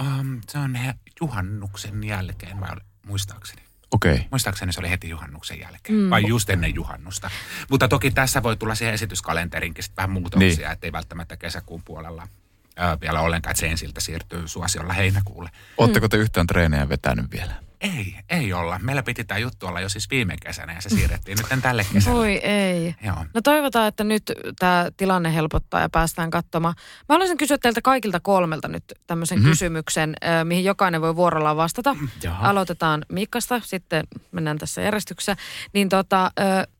Um, 0.00 0.40
se 0.48 0.58
on 0.58 0.74
he, 0.74 0.94
juhannuksen 1.20 2.04
jälkeen, 2.04 2.60
vai 2.60 2.76
muistaakseni. 3.06 3.62
Okei. 3.90 4.14
Okay. 4.14 4.24
Muistaakseni 4.30 4.72
se 4.72 4.80
oli 4.80 4.90
heti 4.90 5.08
juhannuksen 5.08 5.60
jälkeen, 5.60 5.98
Mm. 5.98 6.10
vai 6.10 6.26
just 6.26 6.50
ennen 6.50 6.74
juhannusta. 6.74 7.30
Mutta 7.70 7.88
toki 7.88 8.10
tässä 8.10 8.42
voi 8.42 8.56
tulla 8.56 8.74
siihen 8.74 8.94
esityskalenterinkin 8.94 9.84
sit 9.84 9.96
vähän 9.96 10.10
muutoksia, 10.10 10.48
Niin. 10.48 10.70
ettei 10.72 10.92
välttämättä 10.92 11.36
kesäkuun 11.36 11.82
puolella 11.84 12.28
ää, 12.76 13.00
vielä 13.00 13.20
ollenkaan, 13.20 13.50
että 13.50 13.60
se 13.60 13.66
ensiltä 13.66 14.00
siirtyy 14.00 14.48
suosiolla 14.48 14.92
heinäkuulle. 14.92 15.50
Ootteko 15.78 16.08
te 16.08 16.16
yhtään 16.16 16.46
treenejä 16.46 16.88
vetänyt 16.88 17.30
vielä? 17.30 17.54
Ei, 17.80 18.16
ei 18.30 18.52
olla. 18.52 18.78
Meillä 18.82 19.02
piti 19.02 19.24
tämä 19.24 19.38
juttu 19.38 19.66
olla 19.66 19.80
jo 19.80 19.88
siis 19.88 20.10
viime 20.10 20.36
kesänä 20.42 20.72
ja 20.72 20.80
se 20.80 20.88
siirrettiin 20.88 21.38
nyt 21.38 21.62
tälle 21.62 21.86
kesälle. 21.92 22.18
Voi 22.18 22.32
ei. 22.32 22.94
Joo. 23.02 23.16
No 23.34 23.40
toivotaan, 23.44 23.88
että 23.88 24.04
nyt 24.04 24.22
tämä 24.58 24.88
tilanne 24.96 25.34
helpottaa 25.34 25.80
ja 25.80 25.88
päästään 25.88 26.30
katsomaan. 26.30 26.74
Mä 26.78 27.14
haluaisin 27.14 27.36
kysyä 27.36 27.58
teiltä 27.58 27.80
kaikilta 27.82 28.20
kolmelta 28.20 28.68
nyt 28.68 28.84
tämmöisen 29.06 29.38
Mhm. 29.38 29.42
mm-hmm. 29.42 29.50
kysymyksen, 29.50 30.16
mihin 30.44 30.64
jokainen 30.64 31.00
voi 31.00 31.16
vuorollaan 31.16 31.56
vastata. 31.56 31.96
Jaha. 32.22 32.48
Aloitetaan 32.48 33.04
Mikkasta, 33.12 33.60
sitten 33.64 34.04
mennään 34.32 34.58
tässä 34.58 34.82
järjestyksessä. 34.82 35.36
Niin 35.72 35.88
tota, 35.88 36.30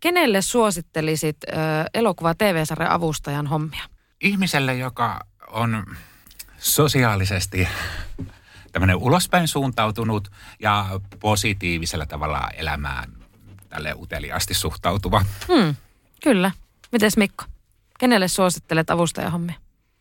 kenelle 0.00 0.42
suosittelisit 0.42 1.36
elokuva 1.94 2.34
TV-sarjan 2.34 2.90
avustajan 2.92 3.46
hommia? 3.46 3.82
Ihmiselle, 4.20 4.74
joka 4.74 5.20
on 5.48 5.84
sosiaalisesti 6.58 7.68
tämmöinen 8.76 8.96
ulospäin 8.96 9.48
suuntautunut 9.48 10.30
ja 10.60 11.00
positiivisella 11.20 12.06
tavalla 12.06 12.48
elämään 12.56 13.12
tälle 13.68 13.94
uteliaasti 13.94 14.54
suhtautuva. 14.54 15.24
Hmm, 15.48 15.74
kyllä. 16.22 16.50
Mites 16.92 17.16
Mikko? 17.16 17.44
Kenelle 17.98 18.28
suosittelet 18.28 18.90
avustajan 18.90 19.32
hommia? 19.32 19.54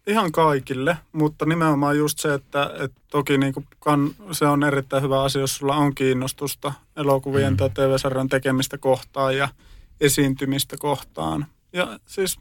Ihan 0.08 0.32
kaikille, 0.32 0.98
mutta 1.12 1.46
nimenomaan 1.46 1.98
just 1.98 2.20
se, 2.20 2.34
että, 2.34 2.72
että 2.80 3.02
toki 3.12 3.38
niin 3.38 3.54
kuin 3.54 3.68
kan, 3.80 4.12
se 4.32 4.46
on 4.46 4.64
erittäin 4.64 5.04
hyvä 5.04 5.24
asia, 5.24 5.42
jos 5.42 5.56
sulla 5.56 5.76
on 5.76 5.96
kiinnostusta 5.96 6.74
elokuvien 6.98 7.54
mm. 7.54 7.58
tai 7.58 7.70
TV-sarjan 7.70 8.30
tekemistä 8.30 8.78
kohtaan 8.78 9.38
ja 9.38 9.50
esiintymistä 10.02 10.76
kohtaan. 10.80 11.46
Ja 11.74 12.00
siis 12.06 12.40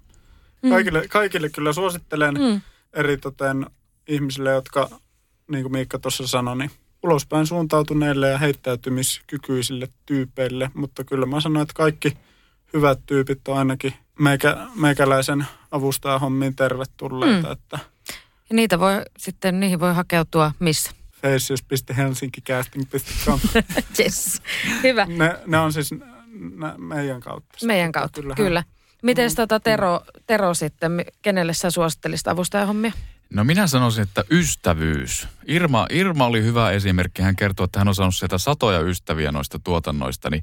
kaikille, 0.68 1.08
kaikille 1.08 1.50
kyllä 1.50 1.72
suosittelen 1.72 2.34
Mm. 2.34 2.60
eritoten 2.92 3.66
ihmisille, 4.08 4.50
jotka, 4.50 4.90
niin 5.50 5.62
kuin 5.62 5.72
Miikka 5.72 5.98
tuossa 5.98 6.26
sanoi, 6.26 6.56
niin 6.56 6.70
ulospäin 7.02 7.46
suuntautuneille 7.46 8.28
ja 8.28 8.38
heittäytymiskykyisille 8.38 9.88
tyypeille. 10.06 10.70
Mutta 10.74 11.04
kyllä 11.04 11.26
mä 11.26 11.40
sanoin, 11.40 11.62
että 11.62 11.74
kaikki 11.74 12.16
hyvät 12.74 12.98
tyypit 13.06 13.48
on 13.48 13.58
ainakin 13.58 13.94
meikä, 14.18 14.56
meikäläisen 14.74 15.46
avustajahommiin 15.70 16.56
tervetulleita, 16.56 17.46
mm. 17.46 17.52
että 17.52 17.78
Ja 18.50 18.56
niitä 18.56 18.78
voi 18.78 19.02
sitten, 19.18 19.60
niihin 19.60 19.80
voi 19.80 19.94
hakeutua 19.94 20.52
missä? 20.58 20.90
faces.helsinkikästing.com. 21.22 23.40
Yes. 24.00 24.42
Hyvä. 24.82 25.06
Ne, 25.06 25.36
ne 25.46 25.58
on 25.58 25.72
siis 25.72 25.90
ne, 25.92 25.98
meidän 26.76 27.20
kautta. 27.20 27.66
Meidän 27.66 27.92
kautta, 27.92 28.20
Kyllähän- 28.20 28.36
kyllä. 28.36 28.64
Miten 29.02 29.30
Mm. 29.30 29.34
tota 29.36 29.60
Tero, 29.60 30.00
Tero 30.26 30.54
sitten, 30.54 31.04
kenelle 31.22 31.54
sä 31.54 31.70
suosittelisit 31.70 32.28
avustajahommia? 32.28 32.92
No 33.34 33.44
minä 33.44 33.66
sanoisin, 33.66 34.02
että 34.02 34.24
ystävyys. 34.30 35.28
Irma, 35.46 35.86
Irma 35.90 36.26
oli 36.26 36.42
hyvä 36.42 36.70
esimerkki. 36.70 37.22
Hän 37.22 37.36
kertoi, 37.36 37.64
että 37.64 37.78
hän 37.78 37.88
on 37.88 37.94
saanut 37.94 38.14
sieltä 38.16 38.38
satoja 38.38 38.80
ystäviä 38.80 39.32
noista 39.32 39.58
tuotannoista. 39.58 40.30
Niin 40.30 40.42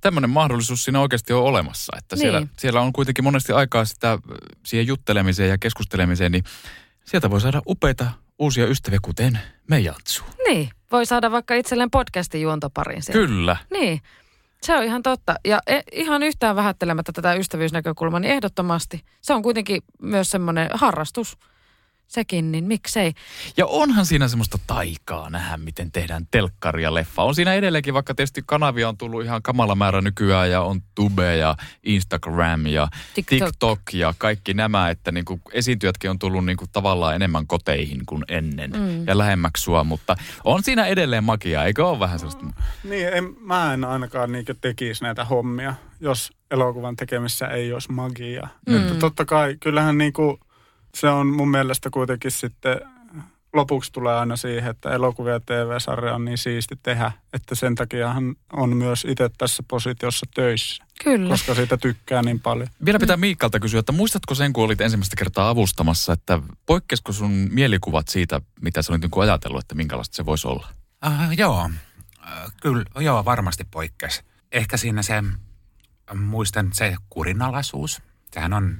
tämmöinen 0.00 0.30
mahdollisuus 0.30 0.84
siinä 0.84 1.00
oikeasti 1.00 1.32
on 1.32 1.42
olemassa. 1.42 1.96
Että 1.98 2.16
Niin. 2.16 2.20
siellä, 2.20 2.46
siellä 2.56 2.80
on 2.80 2.92
kuitenkin 2.92 3.24
monesti 3.24 3.52
aikaa 3.52 3.84
sitä 3.84 4.12
äh, 4.12 4.18
siihen 4.64 4.86
juttelemiseen 4.86 5.50
ja 5.50 5.58
keskustelemiseen. 5.58 6.32
Niin 6.32 6.44
sieltä 7.04 7.30
voi 7.30 7.40
saada 7.40 7.62
upeita 7.66 8.10
uusia 8.38 8.66
ystäviä, 8.66 8.98
kuten 9.02 9.38
Meijantsu. 9.68 10.24
Niin, 10.48 10.70
voi 10.92 11.06
saada 11.06 11.30
vaikka 11.30 11.54
itselleen 11.54 11.90
podcastin 11.90 12.40
juontoparin 12.42 13.02
sieltä. 13.02 13.26
Kyllä. 13.26 13.56
Niin, 13.70 14.00
se 14.62 14.76
on 14.76 14.84
ihan 14.84 15.02
totta. 15.02 15.34
Ja 15.44 15.58
e, 15.66 15.80
ihan 15.92 16.22
yhtään 16.22 16.56
vähättelemättä 16.56 17.12
tätä 17.12 17.34
ystävyysnäkökulmaa, 17.34 18.20
niin 18.20 18.32
ehdottomasti. 18.32 19.04
Se 19.20 19.34
on 19.34 19.42
kuitenkin 19.42 19.82
myös 20.02 20.30
semmoinen 20.30 20.70
harrastus. 20.74 21.38
Sekin, 22.08 22.52
niin 22.52 22.64
miksei. 22.64 23.12
Ja 23.56 23.66
onhan 23.66 24.06
siinä 24.06 24.28
semmoista 24.28 24.58
taikaa 24.66 25.30
nähdä, 25.30 25.56
miten 25.56 25.92
tehdään 25.92 26.26
telkkaria 26.30 26.94
leffa. 26.94 27.22
On 27.22 27.34
siinä 27.34 27.54
edelleenkin, 27.54 27.94
vaikka 27.94 28.14
tietysti 28.14 28.42
kanavia 28.46 28.88
on 28.88 28.98
tullut 28.98 29.24
ihan 29.24 29.42
kamala 29.42 29.74
määrä 29.74 30.00
nykyään 30.00 30.50
ja 30.50 30.62
on 30.62 30.80
Tube 30.94 31.36
ja 31.36 31.56
Instagram 31.82 32.66
ja 32.66 32.88
TikTok. 33.14 33.38
TikTok, 33.38 33.80
ja 33.92 34.14
kaikki 34.18 34.54
nämä, 34.54 34.90
että 34.90 35.12
niinku 35.12 35.40
esiintyjätkin 35.52 36.10
on 36.10 36.18
tullut 36.18 36.44
niinku 36.44 36.64
tavallaan 36.72 37.14
enemmän 37.14 37.46
koteihin 37.46 38.06
kuin 38.06 38.24
ennen 38.28 38.70
Mm. 38.72 39.06
ja 39.06 39.18
lähemmäksi 39.18 39.62
sua, 39.62 39.84
mutta 39.84 40.16
on 40.44 40.62
siinä 40.62 40.86
edelleen 40.86 41.24
magia, 41.24 41.64
eikö 41.64 41.88
ole 41.88 42.00
vähän 42.00 42.18
sellaista? 42.18 42.46
Niin, 42.84 43.08
en, 43.08 43.24
mä 43.40 43.74
en 43.74 43.84
ainakaan 43.84 44.32
niinkö 44.32 44.54
tekisi 44.60 45.02
näitä 45.04 45.24
hommia, 45.24 45.74
jos 46.00 46.32
elokuvan 46.50 46.96
tekemissä 46.96 47.46
ei 47.46 47.72
olisi 47.72 47.92
magiaa. 47.92 48.48
Mm. 48.66 48.74
Mm. 48.74 48.82
Että 48.82 48.94
totta 48.94 49.24
kai, 49.24 49.56
kyllähän 49.60 49.98
niinku, 49.98 50.40
se 50.94 51.08
on 51.08 51.26
mun 51.26 51.50
mielestä 51.50 51.90
kuitenkin 51.90 52.30
sitten, 52.30 52.80
lopuksi 53.52 53.92
tulee 53.92 54.14
aina 54.14 54.36
siihen, 54.36 54.70
että 54.70 54.90
elokuvia 54.90 55.32
ja 55.32 55.40
TV-sarja 55.40 56.14
on 56.14 56.24
niin 56.24 56.38
siisti 56.38 56.74
tehdä, 56.82 57.12
että 57.32 57.54
sen 57.54 57.74
takiahan 57.74 58.36
on 58.52 58.76
myös 58.76 59.06
itse 59.08 59.30
tässä 59.38 59.62
positiossa 59.68 60.26
töissä, 60.34 60.84
Kyllä. 61.04 61.28
koska 61.28 61.54
siitä 61.54 61.76
tykkää 61.76 62.22
niin 62.22 62.40
paljon. 62.40 62.68
Vielä 62.84 62.98
pitää 62.98 63.16
Miikalta 63.16 63.60
kysyä, 63.60 63.80
että 63.80 63.92
muistatko 63.92 64.34
sen, 64.34 64.52
kun 64.52 64.64
olit 64.64 64.80
ensimmäistä 64.80 65.16
kertaa 65.16 65.48
avustamassa, 65.48 66.12
että 66.12 66.40
poikkesko 66.66 67.12
sun 67.12 67.30
mielikuvat 67.30 68.08
siitä, 68.08 68.40
mitä 68.60 68.82
sä 68.82 68.92
olit 68.92 69.02
niinku 69.02 69.20
ajatellut, 69.20 69.60
että 69.60 69.74
minkälaista 69.74 70.16
se 70.16 70.26
voisi 70.26 70.48
olla? 70.48 70.68
Uh, 71.06 71.38
joo, 71.38 71.64
uh, 71.64 72.52
kyllä, 72.62 72.84
joo, 73.00 73.24
varmasti 73.24 73.64
poikkesi. 73.70 74.22
Ehkä 74.52 74.76
siinä 74.76 75.02
se, 75.02 75.16
äh, 75.16 76.16
muistan 76.16 76.70
se 76.72 76.96
kurinalaisuus. 77.10 78.02
Sehän 78.32 78.52
on 78.52 78.78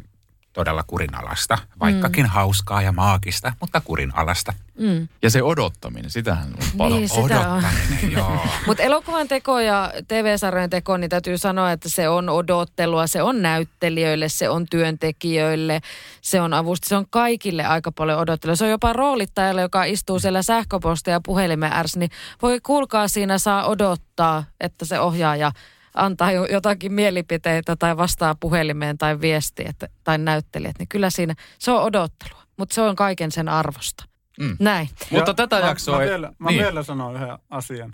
todella 0.58 0.84
kurinalasta, 0.86 1.58
vaikkakin 1.80 2.24
mm. 2.24 2.28
hauskaa 2.28 2.82
ja 2.82 2.92
maagista, 2.92 3.52
mutta 3.60 3.80
kurinalasta. 3.80 4.52
Mm. 4.78 5.08
Ja 5.22 5.30
se 5.30 5.42
odottaminen, 5.42 6.10
sitähän 6.10 6.46
on 6.48 6.78
paljon. 6.78 6.98
Niin, 6.98 7.08
sitä 7.08 7.40
on. 7.40 7.58
Odottaminen, 7.58 8.12
joo. 8.16 8.46
Mutta 8.66 8.82
elokuvan 8.82 9.28
teko 9.28 9.60
ja 9.60 9.92
TV-sarjojen 10.08 10.70
teko, 10.70 10.96
niin 10.96 11.10
täytyy 11.10 11.38
sanoa, 11.38 11.72
että 11.72 11.88
se 11.88 12.08
on 12.08 12.28
odottelua, 12.28 13.06
se 13.06 13.22
on 13.22 13.42
näyttelijöille, 13.42 14.28
se 14.28 14.48
on 14.48 14.66
työntekijöille, 14.70 15.80
se 16.20 16.40
on 16.40 16.54
avusta, 16.54 16.88
se 16.88 16.96
on 16.96 17.06
kaikille 17.10 17.64
aika 17.64 17.92
paljon 17.92 18.18
odottelua. 18.18 18.56
Se 18.56 18.64
on 18.64 18.70
jopa 18.70 18.92
roolittajalle, 18.92 19.60
joka 19.60 19.84
istuu 19.84 20.18
siellä 20.18 20.42
sähköposti 20.42 21.10
ja 21.10 21.20
puhelimen 21.24 21.72
ääressä, 21.72 21.98
niin 21.98 22.10
voi 22.42 22.60
kuulkaa 22.60 23.08
siinä 23.08 23.38
saa 23.38 23.66
odottaa, 23.66 24.44
että 24.60 24.84
se 24.84 25.00
ohjaaja 25.00 25.52
antaa 25.98 26.32
jo 26.32 26.44
jotakin 26.44 26.92
mielipiteitä 26.92 27.76
tai 27.76 27.96
vastaa 27.96 28.34
puhelimeen 28.40 28.98
tai 28.98 29.20
viestiä 29.20 29.68
että, 29.68 29.88
tai 30.04 30.18
näyttelijät, 30.18 30.78
niin 30.78 30.88
kyllä 30.88 31.10
siinä 31.10 31.34
se 31.58 31.70
on 31.70 31.82
odottelua, 31.82 32.42
mutta 32.56 32.74
se 32.74 32.82
on 32.82 32.96
kaiken 32.96 33.32
sen 33.32 33.48
arvosta. 33.48 34.04
Mm. 34.40 34.56
Näin. 34.60 34.88
Mutta 35.10 35.30
Ja 35.30 35.34
tätä 35.34 35.60
mä, 35.60 35.66
jaksoa... 35.66 35.96
Mä 35.96 36.02
ei- 36.02 36.08
vielä, 36.08 36.32
mä 36.38 36.50
niin. 36.50 36.62
vielä 36.62 36.82
sanon 36.82 37.14
yhden 37.16 37.38
asian. 37.50 37.92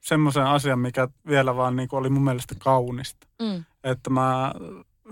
Semmoisen 0.00 0.44
asian, 0.44 0.78
mikä 0.78 1.08
vielä 1.28 1.56
vaan 1.56 1.76
niin 1.76 1.88
oli 1.92 2.10
mun 2.10 2.24
mielestä 2.24 2.54
kaunista. 2.58 3.26
Mm. 3.42 3.64
Että 3.84 4.10
mä 4.10 4.52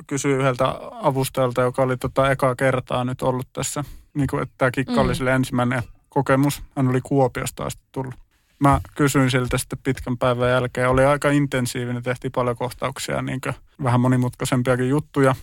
kysyin 0.07 0.39
yhdeltä 0.39 0.65
avustajalta, 1.03 1.63
joka 1.63 1.83
oli 1.83 1.97
tota 1.97 2.31
ekaa 2.31 2.55
kertaa 2.55 3.05
nyt 3.05 3.23
ollut 3.23 3.49
tässä. 3.53 3.85
Niin 4.15 4.27
kuin, 4.31 4.43
että 4.43 4.55
tämä 4.59 4.71
kikka 4.71 4.93
Mm. 4.93 4.99
oli 4.99 5.15
sille 5.15 5.33
ensimmäinen 5.35 5.83
kokemus. 6.09 6.63
Hän 6.77 6.89
oli 6.89 7.01
Kuopiosta 7.01 7.65
asti 7.65 7.83
tullut. 7.93 8.15
Mä 8.63 8.81
kysyin 8.95 9.31
siltä 9.31 9.59
sitten 9.59 9.79
pitkän 9.83 10.19
päivän 10.19 10.51
jälkeen. 10.51 10.89
Oli 10.89 11.05
aika 11.05 11.31
intensiivinen, 11.31 12.03
tehtiin 12.03 12.33
paljon 12.33 12.57
kohtauksia, 12.57 13.23
niin 13.23 13.41
vähän 13.83 14.01
monimutkaisempiakin 14.01 14.89
juttuja. 14.89 15.35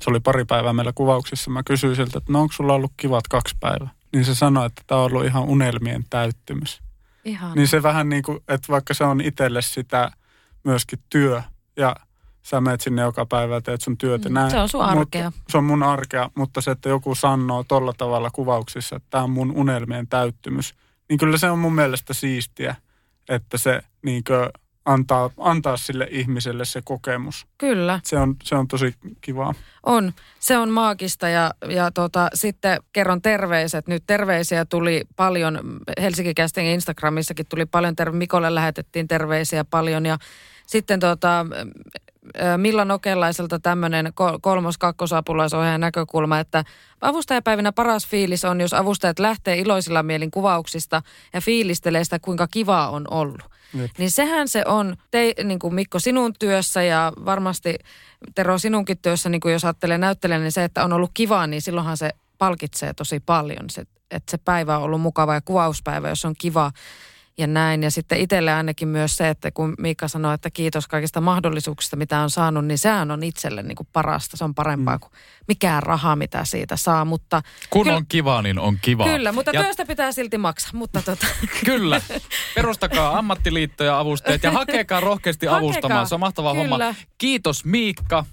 Se 0.00 0.10
oli 0.10 0.20
pari 0.20 0.44
päivää 0.44 0.72
meillä 0.72 0.92
kuvauksissa. 0.94 1.50
Mä 1.50 1.62
kysyin 1.62 1.96
siltä, 1.96 2.18
että 2.18 2.32
no 2.32 2.40
onko 2.40 2.52
sulla 2.52 2.74
ollut 2.74 2.92
kivat 2.96 3.28
kaksi 3.28 3.56
päivää? 3.60 3.88
Niin 4.12 4.24
se 4.24 4.34
sanoi, 4.34 4.66
että 4.66 4.82
tämä 4.86 5.00
on 5.00 5.06
ollut 5.06 5.24
ihan 5.24 5.42
unelmien 5.42 6.04
täyttymys. 6.10 6.80
Ihan. 7.24 7.52
Niin 7.54 7.68
se 7.68 7.82
vähän 7.82 8.08
niin 8.08 8.22
kuin, 8.22 8.38
että 8.48 8.72
vaikka 8.72 8.94
se 8.94 9.04
on 9.04 9.20
itselle 9.20 9.62
sitä 9.62 10.10
myöskin 10.64 10.98
työ 11.10 11.42
ja 11.76 11.96
sä 12.42 12.60
menet 12.60 12.80
sinne 12.80 13.02
joka 13.02 13.26
päivä 13.26 13.54
ja 13.54 13.60
teet 13.60 13.80
sun 13.80 13.98
työtä 13.98 14.28
Mm, 14.28 14.34
näin. 14.34 14.50
se 14.50 14.60
on 14.60 14.68
sun 14.68 14.82
arkea. 14.84 15.24
Mutta, 15.24 15.42
se 15.52 15.58
on 15.58 15.64
mun 15.64 15.82
arkea, 15.82 16.30
mutta 16.34 16.60
se, 16.60 16.70
että 16.70 16.88
joku 16.88 17.14
sanoo 17.14 17.64
tolla 17.64 17.92
tavalla 17.98 18.30
kuvauksissa, 18.30 18.96
että 18.96 19.06
tämä 19.10 19.24
on 19.24 19.30
mun 19.30 19.52
unelmien 19.52 20.08
täyttymys, 20.08 20.74
niin 21.08 21.18
kyllä 21.18 21.38
se 21.38 21.50
on 21.50 21.58
mun 21.58 21.74
mielestä 21.74 22.14
siistiä, 22.14 22.76
että 23.28 23.58
se 23.58 23.82
niinkö 24.02 24.50
antaa, 24.84 25.30
antaa 25.38 25.76
sille 25.76 26.08
ihmiselle 26.10 26.64
se 26.64 26.80
kokemus. 26.84 27.46
Kyllä. 27.58 28.00
Se 28.04 28.18
on, 28.18 28.36
se 28.42 28.54
on 28.54 28.68
tosi 28.68 28.94
kivaa. 29.20 29.54
On. 29.82 30.12
Se 30.38 30.58
on 30.58 30.70
maagista 30.70 31.28
ja, 31.28 31.50
ja 31.68 31.90
tota, 31.90 32.28
sitten 32.34 32.80
kerron 32.92 33.22
terveiset. 33.22 33.88
Nyt 33.88 34.02
terveisiä 34.06 34.64
tuli 34.64 35.02
paljon. 35.16 35.60
Helsinki 36.00 36.34
Casting 36.34 36.68
Instagramissakin 36.68 37.46
tuli 37.48 37.66
paljon. 37.66 37.96
Ter- 37.96 38.12
Mikolle 38.12 38.54
lähetettiin 38.54 39.08
terveisiä 39.08 39.64
paljon 39.64 40.06
ja 40.06 40.18
sitten 40.66 41.00
tota, 41.00 41.46
Milla 42.56 42.84
Nokellaiselta 42.84 43.58
tämmöinen 43.58 44.12
kolmos 44.40 44.78
kakkosapulaisohjaajan 44.78 45.80
näkökulma, 45.80 46.38
että 46.38 46.64
avustajapäivinä 47.00 47.72
paras 47.72 48.06
fiilis 48.06 48.44
on, 48.44 48.60
jos 48.60 48.74
avustajat 48.74 49.18
lähtee 49.18 49.58
iloisilla 49.58 50.02
mielin 50.02 50.30
kuvauksista 50.30 51.02
ja 51.32 51.40
fiilistelee 51.40 52.04
sitä, 52.04 52.18
kuinka 52.18 52.46
kivaa 52.46 52.90
on 52.90 53.04
ollut. 53.10 53.42
Jep. 53.74 53.90
Niin 53.98 54.10
sehän 54.10 54.48
se 54.48 54.62
on, 54.66 54.96
te, 55.10 55.34
niin 55.44 55.58
kuin 55.58 55.74
Mikko 55.74 55.98
sinun 55.98 56.32
työssä 56.38 56.82
ja 56.82 57.12
varmasti 57.24 57.78
Tero 58.34 58.58
sinunkin 58.58 58.98
työssä, 58.98 59.28
niin 59.28 59.40
kuin 59.40 59.52
jos 59.52 59.64
ajattelee 59.64 59.98
näyttelijän, 59.98 60.42
niin 60.42 60.52
se, 60.52 60.64
että 60.64 60.84
on 60.84 60.92
ollut 60.92 61.10
kivaa, 61.14 61.46
niin 61.46 61.62
silloinhan 61.62 61.96
se 61.96 62.10
palkitsee 62.38 62.94
tosi 62.94 63.20
paljon. 63.20 63.70
Se, 63.70 63.82
että 64.10 64.30
se 64.30 64.38
päivä 64.38 64.76
on 64.76 64.82
ollut 64.82 65.00
mukava 65.00 65.34
ja 65.34 65.40
kuvauspäivä, 65.40 66.08
jos 66.08 66.24
on 66.24 66.34
kiva 66.38 66.72
ja 67.38 67.46
näin. 67.46 67.82
Ja 67.82 67.90
sitten 67.90 68.18
itselle 68.18 68.52
ainakin 68.52 68.88
myös 68.88 69.16
se, 69.16 69.28
että 69.28 69.50
kun 69.50 69.74
Miikka 69.78 70.08
sanoi, 70.08 70.34
että 70.34 70.50
kiitos 70.50 70.88
kaikista 70.88 71.20
mahdollisuuksista, 71.20 71.96
mitä 71.96 72.20
on 72.20 72.30
saanut, 72.30 72.64
niin 72.64 72.78
sehän 72.78 73.10
on 73.10 73.22
itselle 73.22 73.62
niin 73.62 73.76
kuin 73.76 73.88
parasta. 73.92 74.36
Se 74.36 74.44
on 74.44 74.54
parempaa 74.54 74.96
mm. 74.96 75.00
kuin 75.00 75.12
mikään 75.48 75.82
raha, 75.82 76.16
mitä 76.16 76.44
siitä 76.44 76.76
saa. 76.76 77.04
Mutta 77.04 77.42
kun 77.70 77.82
kyllä, 77.82 77.96
on 77.96 78.06
kiva, 78.06 78.42
niin 78.42 78.58
on 78.58 78.78
kiva. 78.82 79.04
Kyllä, 79.04 79.32
mutta 79.32 79.50
ja... 79.54 79.62
työstä 79.62 79.84
pitää 79.86 80.12
silti 80.12 80.38
maksaa. 80.38 80.70
Mutta 80.74 81.02
tota. 81.02 81.26
kyllä. 81.66 82.00
Perustakaa 82.54 83.18
ammattiliittoja 83.18 83.98
avustajat 83.98 84.42
ja 84.42 84.50
hakekaa 84.50 85.00
rohkeasti 85.00 85.46
hakekaa. 85.46 85.58
avustamaan. 85.68 86.06
Se 86.06 86.14
on 86.14 86.20
mahtava 86.20 86.54
kyllä. 86.54 86.68
homma. 86.68 86.94
Kiitos 87.18 87.64
Miikka. 87.64 88.24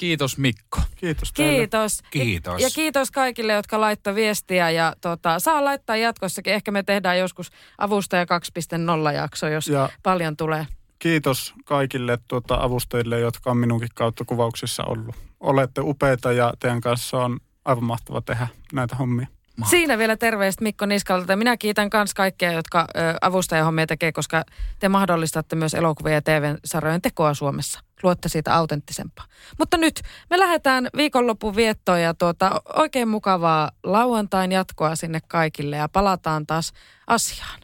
Kiitos 0.00 0.38
Mikko. 0.38 0.80
Kiitos 0.96 1.32
teille. 1.32 1.58
Kiitos. 1.58 2.02
Kiitos. 2.10 2.60
Ja, 2.60 2.66
ja 2.66 2.70
kiitos 2.74 3.10
kaikille, 3.10 3.52
jotka 3.52 3.80
laittoi 3.80 4.14
viestiä 4.14 4.70
ja 4.70 4.94
tota, 5.00 5.38
saa 5.38 5.64
laittaa 5.64 5.96
jatkossakin. 5.96 6.52
Ehkä 6.52 6.70
me 6.70 6.82
tehdään 6.82 7.18
joskus 7.18 7.50
avustaja 7.78 8.24
2.0 8.24 9.14
jakso, 9.14 9.48
jos 9.48 9.66
ja 9.66 9.88
paljon 10.02 10.36
tulee. 10.36 10.66
Kiitos 10.98 11.54
kaikille 11.64 12.18
tuota, 12.28 12.54
avustajille, 12.54 13.20
jotka 13.20 13.50
on 13.50 13.56
minunkin 13.56 13.88
kautta 13.94 14.24
kuvauksissa 14.24 14.84
ollut. 14.84 15.14
Olette 15.40 15.80
upeita 15.80 16.32
ja 16.32 16.52
teidän 16.58 16.80
kanssa 16.80 17.16
on 17.24 17.40
aivan 17.64 17.84
mahtava 17.84 18.20
tehdä 18.20 18.48
näitä 18.72 18.96
hommia. 18.96 19.26
Mahtava. 19.56 19.70
Siinä 19.70 19.98
vielä 19.98 20.16
terveistä 20.16 20.62
Mikko 20.62 20.86
Niskalta. 20.86 21.36
Minä 21.36 21.56
kiitän 21.56 21.90
myös 21.94 22.14
kaikkia, 22.14 22.52
jotka 22.52 22.80
ö, 22.80 23.00
avustajahommia 23.20 23.86
tekee, 23.86 24.12
koska 24.12 24.44
te 24.78 24.88
mahdollistatte 24.88 25.56
myös 25.56 25.74
elokuvia 25.74 26.14
ja 26.14 26.22
TV-sarjojen 26.22 27.02
tekoa 27.02 27.34
Suomessa. 27.34 27.80
Luotte 28.02 28.28
siitä 28.28 28.54
autenttisempaa. 28.54 29.24
Mutta 29.58 29.76
nyt 29.76 30.00
me 30.30 30.38
lähdetään 30.38 30.88
viikonlopun 30.96 31.56
viettoon 31.56 32.00
ja 32.00 32.14
tuota, 32.14 32.62
oikein 32.76 33.08
mukavaa 33.08 33.70
lauantain 33.82 34.52
jatkoa 34.52 34.96
sinne 34.96 35.20
kaikille 35.28 35.76
ja 35.76 35.88
palataan 35.88 36.46
taas 36.46 36.72
asiaan. 37.06 37.60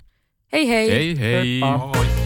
Hei 0.53 0.69
hei! 0.69 0.91
Hei 0.91 1.21
hei! 1.21 1.61
Moi. 1.61 2.26